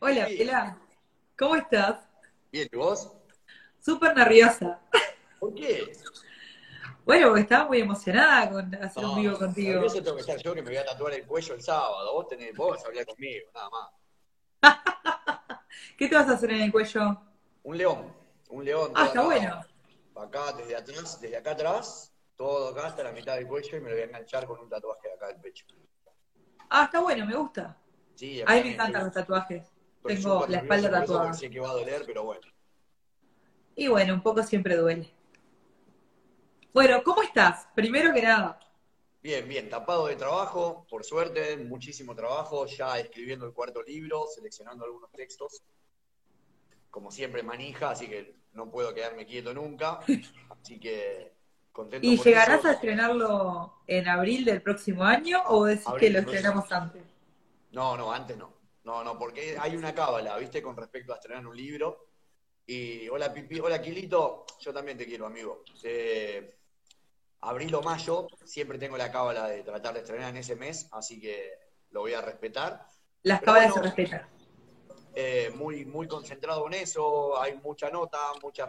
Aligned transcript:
Hola, 0.00 0.26
Pela. 0.36 0.76
¿Cómo 1.38 1.54
estás? 1.56 2.08
Bien, 2.52 2.68
¿y 2.72 2.76
vos? 2.76 3.12
Súper 3.80 4.14
nerviosa. 4.16 4.78
¿Por 5.38 5.54
qué? 5.54 5.92
Bueno, 7.04 7.28
porque 7.28 7.42
estaba 7.42 7.66
muy 7.66 7.80
emocionada 7.80 8.50
con 8.50 8.74
hacer 8.76 9.04
un 9.04 9.14
No, 9.14 9.22
vivo 9.22 9.38
contigo. 9.38 9.80
nervioso 9.80 10.02
tengo 10.02 10.14
que 10.16 10.20
estar 10.20 10.38
yo 10.42 10.54
que 10.54 10.62
me 10.62 10.68
voy 10.68 10.76
a 10.76 10.84
tatuar 10.84 11.12
el 11.14 11.26
cuello 11.26 11.54
el 11.54 11.62
sábado. 11.62 12.12
Vos 12.14 12.28
tenés, 12.28 12.54
vos 12.56 12.84
hablar 12.84 13.04
conmigo, 13.06 13.50
nada 13.54 13.70
más. 13.70 13.90
¿Qué 15.96 16.08
te 16.08 16.14
vas 16.14 16.28
a 16.28 16.32
hacer 16.32 16.50
en 16.52 16.60
el 16.62 16.72
cuello? 16.72 17.18
Un 17.62 17.78
león, 17.78 18.14
un 18.50 18.64
león. 18.66 18.90
Ah, 18.94 19.06
está 19.06 19.22
acá, 19.22 19.24
bueno. 19.24 19.60
Acá, 20.14 20.52
desde 20.52 20.76
atrás, 20.76 21.20
desde 21.20 21.36
acá 21.38 21.52
atrás, 21.52 22.12
todo 22.36 22.68
acá 22.68 22.88
hasta 22.88 23.02
la 23.04 23.12
mitad 23.12 23.36
del 23.36 23.46
cuello 23.48 23.78
y 23.78 23.80
me 23.80 23.88
lo 23.90 23.94
voy 23.96 24.02
a 24.02 24.06
enganchar 24.06 24.46
con 24.46 24.60
un 24.60 24.68
tatuaje 24.68 25.08
de 25.08 25.14
acá 25.14 25.28
del 25.28 25.40
pecho. 25.40 25.66
Ah, 26.70 26.84
está 26.84 27.00
bueno, 27.00 27.26
me 27.26 27.34
gusta. 27.36 27.76
Sí, 28.14 28.42
A 28.44 28.54
mí 28.56 28.62
me 28.64 28.70
encantan 28.72 29.04
los 29.04 29.12
tatuajes. 29.14 29.69
Tengo 30.04 30.46
la 30.46 30.58
espalda 30.58 30.90
tatuada. 30.90 31.22
porque 31.24 31.38
Sé 31.38 31.50
que 31.50 31.60
va 31.60 31.70
a 31.70 31.74
doler, 31.74 32.02
pero 32.06 32.24
bueno. 32.24 32.46
Y 33.76 33.88
bueno, 33.88 34.14
un 34.14 34.22
poco 34.22 34.42
siempre 34.42 34.76
duele. 34.76 35.12
Bueno, 36.72 37.02
¿cómo 37.02 37.22
estás? 37.22 37.66
Primero 37.74 38.12
que 38.12 38.22
nada. 38.22 38.58
Bien, 39.22 39.46
bien, 39.46 39.68
tapado 39.68 40.06
de 40.06 40.16
trabajo, 40.16 40.86
por 40.88 41.04
suerte, 41.04 41.56
muchísimo 41.58 42.14
trabajo, 42.14 42.64
ya 42.66 42.98
escribiendo 42.98 43.44
el 43.46 43.52
cuarto 43.52 43.82
libro, 43.82 44.26
seleccionando 44.34 44.84
algunos 44.84 45.10
textos. 45.12 45.62
Como 46.90 47.10
siempre, 47.10 47.42
manija, 47.42 47.90
así 47.90 48.08
que 48.08 48.34
no 48.52 48.70
puedo 48.70 48.94
quedarme 48.94 49.26
quieto 49.26 49.52
nunca. 49.54 50.00
Así 50.62 50.78
que 50.80 51.32
contento 51.72 52.10
¿Y 52.10 52.16
por 52.16 52.26
llegarás 52.26 52.60
eso. 52.60 52.68
a 52.68 52.72
estrenarlo 52.72 53.82
en 53.86 54.08
abril 54.08 54.44
del 54.44 54.60
próximo 54.62 55.04
año 55.04 55.42
o 55.46 55.64
decís 55.66 55.86
Abril 55.86 56.00
que 56.00 56.10
lo 56.10 56.22
próximo. 56.24 56.36
estrenamos 56.36 56.72
antes? 56.72 57.02
No, 57.70 57.96
no, 57.96 58.12
antes 58.12 58.36
no. 58.36 58.59
No, 58.84 59.04
no, 59.04 59.18
porque 59.18 59.56
hay 59.58 59.76
una 59.76 59.94
cábala, 59.94 60.36
¿viste? 60.38 60.62
Con 60.62 60.76
respecto 60.76 61.12
a 61.12 61.16
estrenar 61.16 61.46
un 61.46 61.56
libro. 61.56 62.06
Y 62.66 63.08
hola, 63.08 63.32
Pipi, 63.32 63.58
hola, 63.60 63.82
Quilito, 63.82 64.46
yo 64.60 64.72
también 64.72 64.96
te 64.96 65.06
quiero, 65.06 65.26
amigo. 65.26 65.64
Eh, 65.82 66.56
abril 67.40 67.74
o 67.74 67.82
mayo, 67.82 68.28
siempre 68.44 68.78
tengo 68.78 68.96
la 68.96 69.10
cábala 69.10 69.48
de 69.48 69.62
tratar 69.62 69.94
de 69.94 70.00
estrenar 70.00 70.30
en 70.30 70.36
ese 70.36 70.56
mes, 70.56 70.88
así 70.92 71.20
que 71.20 71.52
lo 71.90 72.00
voy 72.00 72.14
a 72.14 72.20
respetar. 72.20 72.86
Las 73.22 73.40
Pero 73.40 73.52
cábalas 73.52 73.72
bueno, 73.72 73.90
se 73.90 73.96
respetan. 73.96 74.28
Eh, 75.14 75.50
muy, 75.56 75.84
muy 75.84 76.06
concentrado 76.06 76.66
en 76.68 76.74
eso, 76.74 77.40
hay 77.40 77.56
mucha 77.56 77.90
nota, 77.90 78.18
mucha 78.42 78.66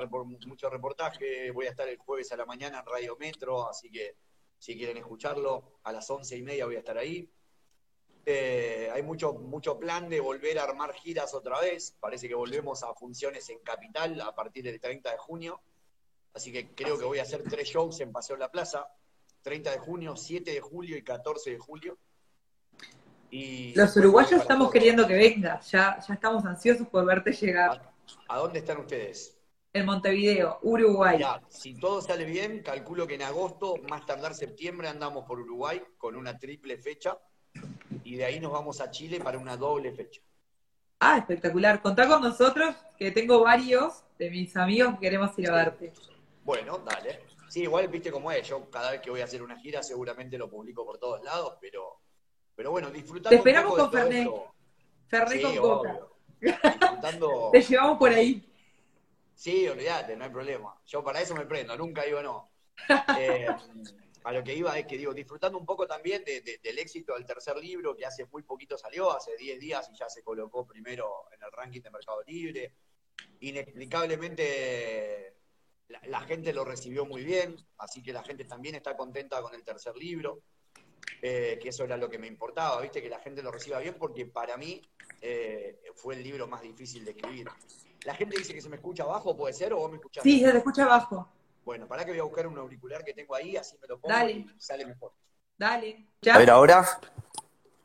mucho 0.48 0.70
reportaje, 0.70 1.52
voy 1.52 1.68
a 1.68 1.70
estar 1.70 1.88
el 1.88 1.98
jueves 1.98 2.32
a 2.32 2.38
la 2.38 2.48
mañana 2.48 2.80
en 2.80 2.86
Radio 2.86 3.16
Metro, 3.18 3.70
así 3.70 3.92
que 3.92 4.16
si 4.58 4.76
quieren 4.76 4.98
escucharlo, 4.98 5.80
a 5.84 5.92
las 5.92 6.10
once 6.10 6.36
y 6.36 6.42
media 6.42 6.66
voy 6.66 6.76
a 6.76 6.80
estar 6.80 6.98
ahí. 6.98 7.32
Eh, 8.26 8.90
hay 8.94 9.02
mucho, 9.02 9.34
mucho 9.34 9.80
plan 9.80 10.08
de 10.08 10.20
volver 10.20 10.60
a 10.60 10.64
armar 10.64 10.94
giras 10.94 11.34
otra 11.34 11.60
vez, 11.60 11.96
parece 12.00 12.28
que 12.28 12.36
volvemos 12.36 12.84
a 12.84 12.94
funciones 12.94 13.50
en 13.50 13.60
Capital 13.60 14.20
a 14.22 14.36
partir 14.36 14.64
del 14.64 14.80
30 14.80 15.12
de 15.12 15.18
junio, 15.18 15.60
así 16.34 16.52
que 16.52 16.70
creo 16.70 17.00
que 17.00 17.06
voy 17.06 17.18
a 17.18 17.24
hacer 17.24 17.44
tres 17.44 17.68
shows 17.70 18.00
en 18.00 18.12
Paseo 18.12 18.38
La 18.38 18.52
Plaza, 18.52 18.88
30 19.42 19.72
de 19.72 19.78
junio, 19.80 20.16
7 20.16 20.52
de 20.52 20.62
julio 20.62 20.98
y 20.98 21.04
14 21.04 21.50
de 21.50 21.58
julio. 21.58 21.98
Y 23.32 23.74
Los 23.76 23.96
uruguayos 23.98 24.42
estamos 24.42 24.70
queriendo 24.70 25.08
que 25.08 25.16
vengas. 25.16 25.72
Ya, 25.72 25.98
ya 26.06 26.14
estamos 26.14 26.46
ansiosos 26.46 26.88
por 26.88 27.06
verte 27.06 27.32
llegar. 27.32 27.92
¿A 28.28 28.38
dónde 28.38 28.60
están 28.60 28.78
ustedes? 28.78 29.38
En 29.74 29.86
Montevideo, 29.86 30.60
Uruguay. 30.64 31.18
Mirá, 31.18 31.42
si 31.48 31.80
todo 31.80 32.02
sale 32.02 32.26
bien, 32.26 32.62
calculo 32.62 33.08
que 33.08 33.16
en 33.16 33.22
agosto, 33.22 33.78
más 33.90 34.06
tardar 34.06 34.36
septiembre, 34.36 34.90
andamos 34.90 35.26
por 35.26 35.40
Uruguay 35.40 35.82
con 35.98 36.18
una 36.18 36.38
triple 36.38 36.78
fecha 36.78 37.18
y 38.04 38.16
de 38.16 38.26
ahí 38.26 38.40
nos 38.40 38.52
vamos 38.52 38.82
a 38.82 38.92
Chile 38.92 39.20
para 39.20 39.38
una 39.38 39.58
doble 39.58 39.92
fecha. 39.92 40.22
Ah, 41.00 41.18
espectacular. 41.18 41.82
Contá 41.82 42.08
con 42.08 42.22
nosotros, 42.22 42.76
que 42.98 43.12
tengo 43.12 43.40
varios 43.42 44.04
de 44.20 44.30
mis 44.30 44.56
amigos 44.56 44.94
que 44.96 45.00
queremos 45.02 45.38
ir 45.40 45.50
a 45.50 45.56
verte. 45.56 45.94
Bueno, 46.44 46.78
dale. 46.80 47.22
Sí, 47.50 47.64
igual 47.64 47.88
viste 47.88 48.12
cómo 48.12 48.32
es. 48.32 48.48
Yo 48.48 48.70
cada 48.70 48.92
vez 48.92 49.02
que 49.02 49.10
voy 49.10 49.22
a 49.22 49.26
hacer 49.26 49.42
una 49.42 49.58
gira 49.58 49.82
seguramente 49.84 50.38
lo 50.38 50.50
publico 50.50 50.86
por 50.86 51.00
todos 51.00 51.24
lados, 51.24 51.58
pero, 51.60 52.00
pero 52.56 52.72
bueno, 52.72 52.90
disfrutando 52.92 53.30
Te 53.30 53.36
esperamos 53.36 53.76
con 53.76 53.92
Fernet. 53.92 54.30
Sí, 55.30 55.42
con 55.42 55.58
coca. 55.58 56.00
Disfrutando. 56.40 57.50
Te 57.52 57.62
llevamos 57.62 57.98
por 57.98 58.12
ahí. 58.12 58.48
Sí, 59.34 59.68
olvídate, 59.68 60.16
no 60.16 60.26
hay 60.26 60.30
problema. 60.30 60.76
Yo 60.86 61.04
para 61.04 61.20
eso 61.20 61.36
me 61.36 61.46
prendo, 61.46 61.76
nunca 61.76 62.04
digo 62.04 62.22
no. 62.22 62.52
Eh, 63.18 63.48
a 64.24 64.32
lo 64.32 64.44
que 64.44 64.54
iba 64.54 64.78
es 64.78 64.86
que 64.86 64.98
digo, 64.98 65.14
disfrutando 65.14 65.58
un 65.58 65.66
poco 65.66 65.88
también 65.88 66.24
de- 66.24 66.42
de- 66.42 66.60
del 66.64 66.78
éxito 66.80 67.14
del 67.16 67.26
tercer 67.26 67.58
libro, 67.58 67.96
que 67.96 68.06
hace 68.06 68.26
muy 68.26 68.44
poquito 68.44 68.78
salió, 68.78 69.12
hace 69.12 69.36
10 69.38 69.60
días 69.60 69.90
y 69.92 69.98
ya 69.98 70.08
se 70.10 70.24
colocó 70.24 70.66
primero 70.68 71.26
en 71.32 71.42
el 71.44 71.52
ranking 71.52 71.82
de 71.82 71.90
Mercado 71.92 72.22
Libre. 72.24 72.74
Inexplicablemente 73.40 75.34
la, 75.88 76.02
la 76.06 76.22
gente 76.22 76.54
lo 76.54 76.64
recibió 76.64 77.06
muy 77.06 77.24
bien, 77.24 77.56
así 77.80 78.02
que 78.04 78.14
la 78.14 78.24
gente 78.24 78.46
también 78.46 78.76
está 78.76 78.96
contenta 78.96 79.42
con 79.42 79.54
el 79.56 79.64
tercer 79.64 79.96
libro, 79.96 80.40
eh, 81.22 81.60
que 81.62 81.70
eso 81.70 81.84
era 81.84 81.98
lo 81.98 82.10
que 82.10 82.18
me 82.20 82.28
importaba, 82.28 82.82
viste, 82.82 83.02
que 83.02 83.10
la 83.10 83.20
gente 83.20 83.42
lo 83.44 83.52
reciba 83.52 83.80
bien, 83.80 83.96
porque 84.00 84.26
para 84.26 84.58
mí 84.58 84.82
eh, 85.22 85.80
fue 85.96 86.16
el 86.16 86.24
libro 86.24 86.48
más 86.48 86.62
difícil 86.62 87.04
de 87.06 87.12
escribir. 87.12 87.48
La 88.04 88.16
gente 88.16 88.38
dice 88.38 88.54
que 88.54 88.62
se 88.62 88.70
me 88.70 88.78
escucha 88.78 89.04
abajo, 89.04 89.36
¿puede 89.38 89.54
ser? 89.54 89.74
¿O 89.74 89.78
vos 89.78 89.90
me 89.92 89.98
escuchás? 89.98 90.24
Sí, 90.24 90.40
se 90.40 90.52
te 90.52 90.58
escucha 90.58 90.84
abajo. 90.86 91.28
Bueno, 91.64 91.88
para 91.88 92.04
que 92.04 92.12
voy 92.12 92.20
a 92.20 92.24
buscar 92.24 92.48
un 92.48 92.58
auricular 92.58 93.04
que 93.04 93.14
tengo 93.14 93.36
ahí, 93.36 93.56
así 93.56 93.78
me 93.82 93.88
lo 93.88 94.00
pongo 94.00 94.16
Dale. 94.16 94.32
y 94.32 94.50
sale 94.58 94.86
mejor. 94.86 95.12
Dale. 95.58 96.06
A 96.06 96.26
¿Ya? 96.26 96.38
ver, 96.38 96.50
ahora, 96.50 96.86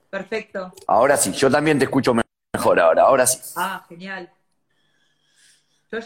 Perfecto. 0.09 0.73
ahora 0.87 1.17
sí, 1.17 1.33
yo 1.33 1.51
también 1.51 1.79
te 1.79 1.85
escucho 1.85 2.15
mejor 2.55 2.81
ahora, 2.81 3.03
ahora 3.03 3.27
sí. 3.27 3.39
Ah, 3.57 3.85
genial. 3.89 4.31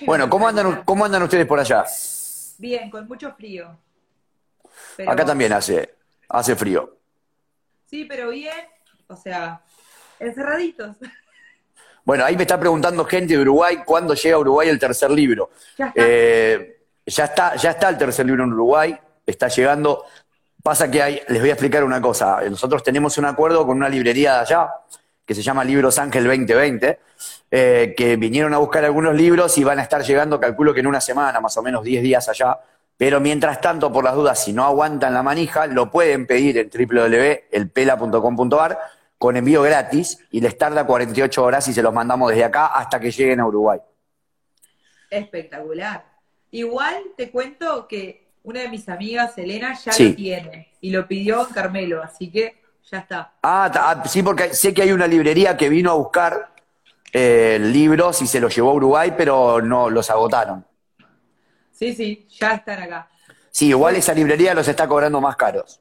Bueno, 0.04 0.28
¿cómo 0.28 0.47
a- 0.47 0.50
andan, 0.50 0.82
cómo 0.84 1.04
andan 1.04 1.22
ustedes 1.22 1.47
por 1.47 1.59
allá? 1.60 1.84
Bien, 2.59 2.91
con 2.91 3.06
mucho 3.09 3.32
frío. 3.34 3.78
Pero- 4.97 5.10
Acá 5.10 5.25
también 5.25 5.53
hace, 5.53 5.94
hace 6.28 6.54
frío. 6.56 6.97
Sí, 7.86 8.04
pero 8.04 8.30
bien. 8.30 8.66
O 9.09 9.16
sea, 9.16 9.62
encerraditos. 10.19 10.97
Bueno, 12.04 12.25
ahí 12.25 12.36
me 12.36 12.42
está 12.42 12.59
preguntando 12.59 13.04
gente 13.04 13.34
de 13.34 13.41
Uruguay 13.41 13.78
cuándo 13.84 14.14
llega 14.14 14.36
a 14.36 14.38
Uruguay 14.41 14.69
el 14.69 14.78
tercer 14.78 15.10
libro. 15.10 15.50
Ya 15.76 15.86
está. 15.88 16.03
Eh, 16.04 16.79
ya 17.10 17.25
está, 17.25 17.56
ya 17.56 17.71
está 17.71 17.88
el 17.88 17.98
tercer 17.98 18.26
libro 18.26 18.44
en 18.44 18.53
Uruguay, 18.53 18.97
está 19.26 19.48
llegando. 19.48 20.04
Pasa 20.62 20.91
que 20.91 21.03
hay, 21.03 21.22
les 21.28 21.41
voy 21.41 21.50
a 21.50 21.54
explicar 21.54 21.84
una 21.84 22.00
cosa. 22.00 22.41
Nosotros 22.48 22.82
tenemos 22.82 23.19
un 23.19 23.25
acuerdo 23.25 23.66
con 23.66 23.76
una 23.76 23.88
librería 23.88 24.34
de 24.34 24.41
allá, 24.41 24.71
que 25.25 25.34
se 25.34 25.43
llama 25.43 25.65
Libros 25.65 25.98
Ángel 25.98 26.25
2020, 26.25 27.00
eh, 27.50 27.94
que 27.97 28.16
vinieron 28.16 28.53
a 28.54 28.59
buscar 28.59 28.84
algunos 28.84 29.15
libros 29.15 29.56
y 29.59 29.65
van 29.65 29.78
a 29.78 29.82
estar 29.82 30.03
llegando, 30.03 30.41
calculo 30.41 30.75
que 30.75 30.81
en 30.81 30.87
una 30.87 31.00
semana, 31.00 31.41
más 31.41 31.56
o 31.56 31.62
menos 31.62 31.84
10 31.84 32.03
días 32.03 32.28
allá. 32.28 32.59
Pero 32.97 33.21
mientras 33.21 33.60
tanto, 33.60 33.91
por 33.91 34.04
las 34.04 34.15
dudas, 34.15 34.42
si 34.42 34.53
no 34.53 34.65
aguantan 34.65 35.15
la 35.15 35.22
manija, 35.22 35.66
lo 35.66 35.91
pueden 35.91 36.27
pedir 36.27 36.59
en 36.59 36.69
www.elpela.com.ar 36.69 38.78
con 39.16 39.37
envío 39.37 39.62
gratis 39.62 40.19
y 40.31 40.41
les 40.41 40.59
tarda 40.59 40.84
48 40.84 41.44
horas 41.44 41.69
y 41.69 41.75
se 41.75 41.82
los 41.82 41.92
mandamos 41.92 42.31
desde 42.31 42.44
acá 42.44 42.66
hasta 42.66 43.00
que 43.00 43.10
lleguen 43.10 43.41
a 43.41 43.47
Uruguay. 43.47 43.81
Espectacular. 45.10 46.09
Igual 46.53 47.03
te 47.16 47.31
cuento 47.31 47.87
que 47.87 48.28
una 48.43 48.61
de 48.61 48.69
mis 48.69 48.88
amigas, 48.88 49.37
Elena, 49.38 49.75
ya 49.78 49.93
Sí. 49.93 50.11
lo 50.11 50.15
tiene 50.16 50.69
y 50.81 50.91
lo 50.91 51.06
pidió 51.06 51.47
en 51.47 51.53
Carmelo, 51.55 52.03
así 52.03 52.31
que 52.31 52.61
ya 52.91 52.99
está. 52.99 53.33
Ah, 53.43 53.71
ah, 53.75 54.03
sí, 54.06 54.22
porque 54.22 54.55
sé 54.55 54.75
que 54.75 54.83
hay 54.83 54.93
una 54.93 55.06
librería 55.06 55.56
que 55.56 55.69
vino 55.69 55.91
a 55.91 55.94
buscar 55.94 56.50
eh, 57.12 57.59
libros 57.60 58.22
y 58.22 58.27
se 58.27 58.41
los 58.41 58.55
llevó 58.55 58.71
a 58.71 58.75
Uruguay, 58.75 59.12
pero 59.16 59.60
no 59.60 59.91
los 59.91 60.10
agotaron. 60.10 60.65
Sí, 61.72 61.93
sí, 61.94 62.27
ya 62.31 62.55
están 62.55 62.83
acá. 62.83 63.09
Sí, 63.50 63.69
igual 63.69 63.97
esa 63.97 64.15
librería 64.15 64.55
los 64.55 64.69
está 64.69 64.87
cobrando 64.87 65.21
más 65.21 65.34
caros. 65.37 65.81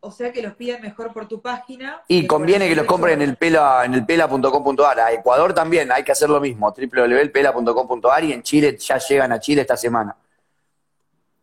O 0.00 0.12
sea 0.12 0.32
que 0.32 0.42
los 0.42 0.54
piden 0.54 0.80
mejor 0.80 1.12
por 1.12 1.26
tu 1.26 1.42
página. 1.42 2.02
Y 2.06 2.26
conviene 2.26 2.68
que 2.68 2.76
los 2.76 2.86
48 2.86 2.88
compren 2.88 3.22
en 3.22 3.28
el 3.28 3.36
pela, 3.36 3.84
en 3.84 3.94
el 3.94 4.06
pela.com.ar. 4.06 5.00
A 5.00 5.12
Ecuador 5.12 5.52
también 5.52 5.90
hay 5.90 6.04
que 6.04 6.12
hacer 6.12 6.30
lo 6.30 6.40
mismo, 6.40 6.72
www.pela.com.ar 6.72 8.24
y 8.24 8.32
en 8.32 8.42
Chile 8.42 8.76
ya 8.78 8.98
llegan 8.98 9.32
a 9.32 9.40
Chile 9.40 9.62
esta 9.62 9.76
semana. 9.76 10.16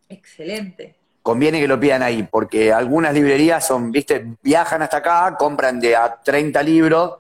Excelente. 0.07 0.95
Conviene 1.21 1.59
que 1.59 1.67
lo 1.67 1.79
pidan 1.79 2.03
ahí, 2.03 2.23
porque 2.23 2.71
algunas 2.71 3.13
librerías 3.13 3.65
son, 3.65 3.91
viste, 3.91 4.37
viajan 4.41 4.83
hasta 4.83 4.97
acá, 4.97 5.35
compran 5.37 5.79
de 5.79 5.95
a 5.95 6.21
30 6.21 6.61
libros 6.63 7.15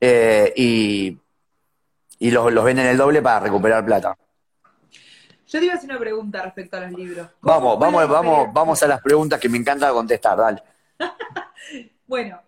eh, 0.00 0.52
y, 0.54 1.18
y 2.18 2.30
los, 2.30 2.52
los 2.52 2.64
venden 2.64 2.86
el 2.86 2.96
doble 2.96 3.20
para 3.22 3.40
recuperar 3.40 3.84
plata. 3.84 4.16
Yo 5.48 5.58
te 5.58 5.64
iba 5.64 5.74
a 5.74 5.78
hacer 5.78 5.88
una 5.88 5.98
pregunta 5.98 6.42
respecto 6.42 6.76
a 6.76 6.80
los 6.80 6.92
libros. 6.92 7.26
¿Cómo 7.40 7.54
Vamos, 7.54 7.78
vamos, 7.78 8.08
vamos, 8.08 8.52
vamos 8.52 8.82
a 8.82 8.86
las 8.86 9.00
preguntas 9.00 9.40
que 9.40 9.48
me 9.48 9.56
encanta 9.56 9.90
contestar, 9.92 10.36
dale. 10.36 10.62
Bueno, 12.06 12.40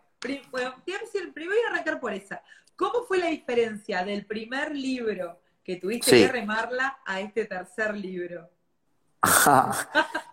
bueno, 0.50 0.75
primero 0.85 1.25
voy 1.35 1.58
a 1.67 1.70
arrancar 1.70 2.00
por 2.00 2.12
esa. 2.14 2.43
¿Cómo 2.76 3.05
fue 3.06 3.19
la 3.19 3.26
diferencia 3.26 4.02
del 4.05 4.25
primer 4.25 4.75
libro 4.75 5.41
que 5.62 5.76
tuviste 5.76 6.11
Sí. 6.12 6.23
que 6.26 6.32
remarla 6.32 6.99
a 7.05 7.20
este 7.20 7.44
tercer 7.44 7.94
libro? 7.97 8.49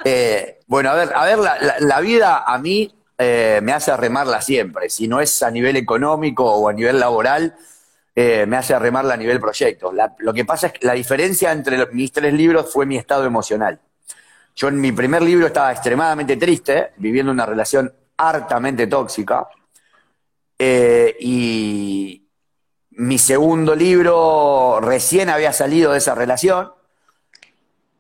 Eh, 0.06 0.60
bueno, 0.68 0.92
a 0.92 0.94
ver, 0.94 1.12
a 1.14 1.26
ver, 1.26 1.38
la, 1.40 1.58
la- 1.60 1.80
la 1.80 2.00
vida 2.00 2.44
a 2.46 2.58
mí 2.60 2.94
eh, 3.18 3.60
me 3.62 3.74
hace 3.74 3.96
remarla 3.98 4.40
siempre. 4.42 4.90
Si 4.90 5.08
no 5.08 5.20
es 5.20 5.44
a 5.44 5.52
nivel 5.52 5.76
económico 5.76 6.46
o 6.46 6.70
a 6.70 6.74
nivel 6.74 7.00
laboral, 7.00 7.56
eh, 8.16 8.46
me 8.48 8.56
hace 8.56 8.78
remarla 8.80 9.16
a 9.16 9.18
nivel 9.18 9.40
proyecto. 9.42 9.92
lo 10.20 10.34
que 10.34 10.46
pasa 10.46 10.68
es 10.68 10.74
que 10.74 10.88
la 10.88 10.94
diferencia 10.94 11.52
entre 11.52 11.86
mis 11.88 12.12
tres 12.14 12.34
libros 12.34 12.72
fue 12.72 12.86
mi 12.86 12.96
estado 12.98 13.26
emocional. 13.26 13.82
Yo 14.56 14.70
en 14.70 14.80
mi 14.80 14.92
primer 14.94 15.22
libro 15.24 15.48
estaba 15.48 15.72
extremadamente 15.74 16.38
triste, 16.38 16.92
viviendo 16.98 17.32
una 17.32 17.46
relación 17.46 17.94
hartamente 18.18 18.88
tóxica, 18.88 19.48
eh, 20.60 21.16
y 21.20 22.28
mi 22.92 23.18
segundo 23.18 23.76
libro 23.76 24.80
recién 24.82 25.30
había 25.30 25.54
salido 25.54 25.92
de 25.92 26.00
esa 26.00 26.16
relación, 26.16 26.72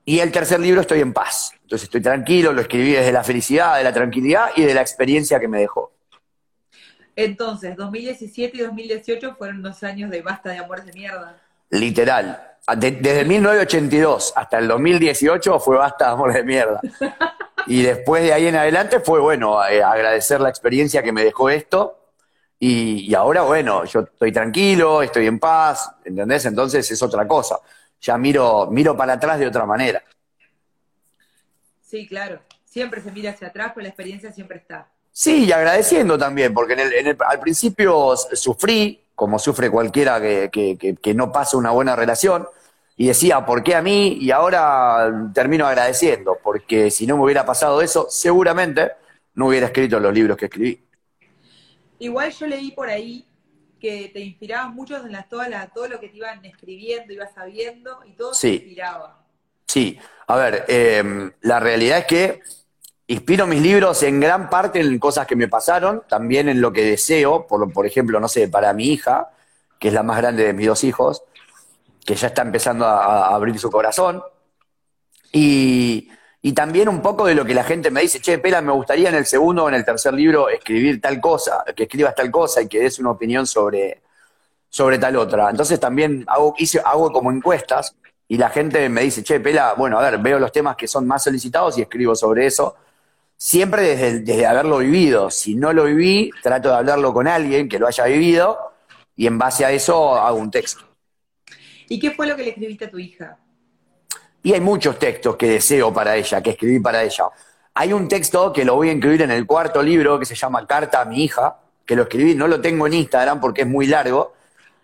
y 0.03 0.19
el 0.19 0.31
tercer 0.31 0.59
libro 0.59 0.81
estoy 0.81 1.01
en 1.01 1.13
paz. 1.13 1.51
Entonces 1.61 1.83
estoy 1.83 2.01
tranquilo, 2.01 2.53
lo 2.53 2.61
escribí 2.61 2.93
desde 2.93 3.11
la 3.11 3.23
felicidad, 3.23 3.77
de 3.77 3.83
la 3.83 3.93
tranquilidad 3.93 4.51
y 4.55 4.63
de 4.63 4.73
la 4.73 4.81
experiencia 4.81 5.39
que 5.39 5.49
me 5.49 5.59
dejó. 5.59 5.91
Entonces, 7.13 7.75
2017 7.75 8.57
y 8.57 8.61
2018 8.61 9.35
fueron 9.35 9.61
dos 9.61 9.83
años 9.83 10.09
de 10.11 10.21
basta 10.21 10.51
de 10.51 10.59
amores 10.59 10.85
de 10.85 10.93
mierda. 10.93 11.35
Literal. 11.71 12.41
desde 12.77 13.25
1982 13.25 14.33
hasta 14.35 14.59
el 14.59 14.67
2018 14.67 15.59
fue 15.59 15.77
basta 15.77 16.05
de 16.05 16.11
amores 16.11 16.35
de 16.37 16.43
mierda. 16.43 16.79
Y 17.67 17.83
después 17.83 18.23
de 18.23 18.33
ahí 18.33 18.47
en 18.47 18.55
adelante 18.55 18.99
fue, 18.99 19.19
bueno, 19.19 19.65
eh, 19.65 19.83
agradecer 19.83 20.39
la 20.39 20.49
experiencia 20.49 21.03
que 21.03 21.11
me 21.11 21.23
dejó 21.23 21.49
esto. 21.49 21.97
Y, 22.59 23.13
ahora, 23.13 23.43
bueno, 23.43 23.85
yo 23.85 23.99
estoy 24.01 24.31
tranquilo, 24.31 25.03
estoy 25.03 25.27
en 25.27 25.37
paz, 25.37 25.91
¿entendés? 26.03 26.45
Entonces 26.45 26.89
es 26.89 27.01
otra 27.03 27.27
cosa. 27.27 27.59
Ya 28.01 28.17
miro, 28.17 28.67
miro 28.71 28.97
para 28.97 29.13
atrás 29.13 29.39
de 29.39 29.47
otra 29.47 29.65
manera. 29.65 30.01
Sí, 31.83 32.07
claro. 32.07 32.39
Siempre 32.65 33.01
se 33.01 33.11
mira 33.11 33.31
hacia 33.31 33.47
atrás, 33.47 33.71
pero 33.75 33.83
la 33.83 33.89
experiencia 33.89 34.31
siempre 34.31 34.57
está. 34.57 34.87
Sí, 35.11 35.45
y 35.45 35.51
agradeciendo 35.51 36.17
también, 36.17 36.53
porque 36.53 36.75
al 37.27 37.39
principio 37.39 38.15
sufrí, 38.15 39.03
como 39.15 39.39
sufre 39.39 39.71
cualquiera 39.71 40.21
que, 40.21 41.13
no 41.15 41.31
pasa 41.31 41.57
una 41.57 41.71
buena 41.71 41.95
relación, 41.95 42.47
y 42.97 43.07
decía, 43.07 43.45
¿por 43.45 43.63
qué 43.63 43.75
a 43.75 43.81
mí? 43.81 44.17
Y 44.19 44.31
ahora 44.31 45.29
termino 45.33 45.67
agradeciendo, 45.67 46.37
porque 46.43 46.89
si 46.89 47.05
no 47.05 47.15
me 47.15 47.23
hubiera 47.23 47.45
pasado 47.45 47.81
eso, 47.81 48.07
seguramente 48.09 48.91
no 49.35 49.47
hubiera 49.47 49.67
escrito 49.67 49.99
los 49.99 50.13
libros 50.13 50.35
que 50.35 50.45
escribí. 50.45 50.83
Igual 51.99 52.31
yo 52.31 52.47
leí 52.47 52.71
por 52.71 52.89
ahí 52.89 53.25
que 53.79 54.09
te 54.11 54.19
inspirabas 54.19 54.73
mucho 54.73 54.97
en 54.97 55.11
las, 55.11 55.29
toda 55.29 55.67
todo 55.67 55.87
lo 55.87 55.99
que 55.99 56.09
te 56.09 56.17
iban 56.17 56.43
escribiendo, 56.43 57.13
ibas 57.13 57.33
sabiendo, 57.33 57.99
y 58.05 58.13
todo 58.13 58.31
te 58.31 58.49
inspiraba. 58.49 59.23
Sí, 59.67 59.99
a 60.25 60.35
ver, 60.35 60.65
em, 60.67 61.31
la 61.41 61.59
realidad 61.59 61.99
es 61.99 62.05
que 62.05 62.41
Inspiro 63.09 63.47
mis 63.47 63.61
libros 63.61 64.03
en 64.03 64.19
gran 64.19 64.49
parte 64.49 64.81
en 64.81 64.99
cosas 64.99 65.25
que 65.25 65.37
me 65.37 65.47
pasaron, 65.47 66.03
también 66.09 66.49
en 66.49 66.59
lo 66.59 66.73
que 66.73 66.83
deseo, 66.83 67.47
por, 67.47 67.71
por 67.71 67.85
ejemplo, 67.85 68.19
no 68.19 68.27
sé, 68.27 68.49
para 68.49 68.73
mi 68.73 68.89
hija, 68.89 69.29
que 69.79 69.87
es 69.87 69.93
la 69.93 70.03
más 70.03 70.17
grande 70.17 70.43
de 70.43 70.51
mis 70.51 70.67
dos 70.67 70.83
hijos, 70.83 71.23
que 72.07 72.15
ya 72.15 72.27
está 72.27 72.41
empezando 72.41 72.85
a, 72.85 73.35
abrir 73.35 73.59
su 73.59 73.69
corazón. 73.69 74.23
Y, 75.33 76.09
también 76.55 76.87
un 76.87 77.01
poco 77.01 77.25
de 77.25 77.35
lo 77.35 77.43
que 77.43 77.53
la 77.53 77.65
gente 77.65 77.91
me 77.91 78.01
dice, 78.01 78.21
che, 78.21 78.39
Pela, 78.39 78.61
me 78.61 78.71
gustaría 78.71 79.09
en 79.09 79.15
el 79.15 79.25
segundo 79.25 79.65
o 79.65 79.69
en 79.69 79.75
el 79.75 79.83
tercer 79.83 80.13
libro 80.13 80.47
escribir 80.47 81.01
tal 81.01 81.19
cosa, 81.19 81.65
que 81.75 81.83
escribas 81.83 82.15
tal 82.15 82.31
cosa 82.31 82.61
y 82.61 82.69
que 82.69 82.79
des 82.79 82.99
una 82.99 83.11
opinión 83.11 83.45
sobre, 83.45 84.01
sobre 84.69 84.97
tal 84.97 85.17
otra. 85.17 85.49
Entonces 85.49 85.77
también 85.77 86.23
hago, 86.27 86.55
hago 86.85 87.11
como 87.11 87.33
encuestas 87.33 87.93
y 88.29 88.37
la 88.37 88.49
gente 88.49 88.87
me 88.87 89.01
dice, 89.01 89.23
che, 89.23 89.41
Pela, 89.41 89.73
bueno, 89.73 89.99
a 89.99 90.09
ver, 90.09 90.19
veo 90.19 90.39
los 90.39 90.53
temas 90.53 90.77
que 90.77 90.87
son 90.87 91.05
más 91.05 91.23
solicitados 91.25 91.77
y 91.77 91.81
escribo 91.81 92.15
sobre 92.15 92.45
eso 92.45 92.77
siempre 93.35 93.81
desde, 93.81 94.19
desde 94.21 94.45
haberlo 94.45 94.77
vivido. 94.77 95.29
Si 95.29 95.55
no 95.55 95.73
lo 95.73 95.83
viví, 95.83 96.31
trato 96.41 96.69
de 96.69 96.75
hablarlo 96.75 97.13
con 97.13 97.27
alguien 97.27 97.67
que 97.67 97.77
lo 97.77 97.87
haya 97.87 98.05
vivido 98.05 98.57
y 99.17 99.27
en 99.27 99.37
base 99.37 99.65
a 99.65 99.71
eso 99.71 100.15
hago 100.15 100.37
un 100.37 100.49
texto. 100.49 100.86
¿Y 101.89 101.99
qué 101.99 102.11
fue 102.11 102.27
lo 102.27 102.35
que 102.35 102.43
le 102.43 102.49
escribiste 102.49 102.85
a 102.85 102.91
tu 102.91 102.99
hija? 102.99 103.37
Y 104.43 104.53
hay 104.53 104.61
muchos 104.61 104.97
textos 104.99 105.35
que 105.35 105.47
deseo 105.47 105.93
para 105.93 106.15
ella, 106.15 106.41
que 106.41 106.51
escribí 106.51 106.79
para 106.79 107.03
ella. 107.03 107.25
Hay 107.73 107.93
un 107.93 108.07
texto 108.07 108.51
que 108.53 108.65
lo 108.65 108.75
voy 108.75 108.89
a 108.89 108.91
incluir 108.91 109.21
en 109.21 109.31
el 109.31 109.45
cuarto 109.45 109.81
libro 109.83 110.19
que 110.19 110.25
se 110.25 110.35
llama 110.35 110.65
Carta 110.65 111.01
a 111.01 111.05
mi 111.05 111.23
hija, 111.23 111.57
que 111.85 111.95
lo 111.95 112.03
escribí, 112.03 112.35
no 112.35 112.47
lo 112.47 112.59
tengo 112.59 112.87
en 112.87 112.93
Instagram 112.93 113.39
porque 113.39 113.61
es 113.61 113.67
muy 113.67 113.87
largo, 113.87 114.33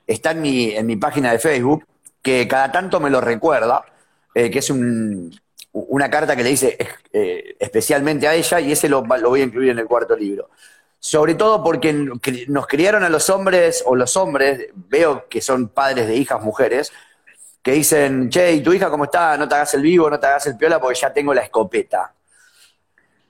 está 0.07 0.31
en 0.31 0.41
mi, 0.41 0.71
en 0.71 0.85
mi 0.85 0.95
página 0.95 1.31
de 1.31 1.39
Facebook, 1.39 1.85
que 2.21 2.47
cada 2.47 2.71
tanto 2.71 2.99
me 2.99 3.09
lo 3.09 3.19
recuerda, 3.19 3.83
eh, 4.33 4.49
que 4.49 4.59
es 4.59 4.69
un, 4.69 5.31
una 5.73 6.09
carta 6.09 6.35
que 6.35 6.43
le 6.43 6.49
dice 6.49 6.77
eh, 7.11 7.55
especialmente 7.59 8.27
a 8.27 8.35
ella 8.35 8.59
y 8.59 8.71
ese 8.71 8.87
lo, 8.87 9.03
voy 9.03 9.41
a 9.41 9.43
incluir 9.43 9.71
en 9.71 9.79
el 9.79 9.85
cuarto 9.85 10.15
libro. 10.15 10.49
Sobre 11.05 11.35
todo 11.35 11.61
porque 11.61 11.91
nos 11.91 12.65
criaron 12.65 13.03
a 13.03 13.09
los 13.09 13.29
hombres, 13.29 13.83
o 13.85 13.93
los 13.93 14.15
hombres, 14.15 14.69
veo 14.73 15.27
que 15.27 15.41
son 15.41 15.67
padres 15.67 16.07
de 16.07 16.15
hijas 16.15 16.41
mujeres, 16.41 16.93
que 17.61 17.73
dicen, 17.73 18.29
che, 18.29 18.53
¿y 18.53 18.63
tu 18.63 18.71
hija 18.71 18.89
cómo 18.89 19.03
está? 19.03 19.35
No 19.35 19.45
te 19.45 19.55
hagas 19.55 19.73
el 19.73 19.81
vivo, 19.81 20.09
no 20.09 20.17
te 20.17 20.27
hagas 20.27 20.47
el 20.47 20.55
piola 20.55 20.79
porque 20.79 20.97
ya 20.97 21.11
tengo 21.11 21.33
la 21.33 21.41
escopeta. 21.41 22.13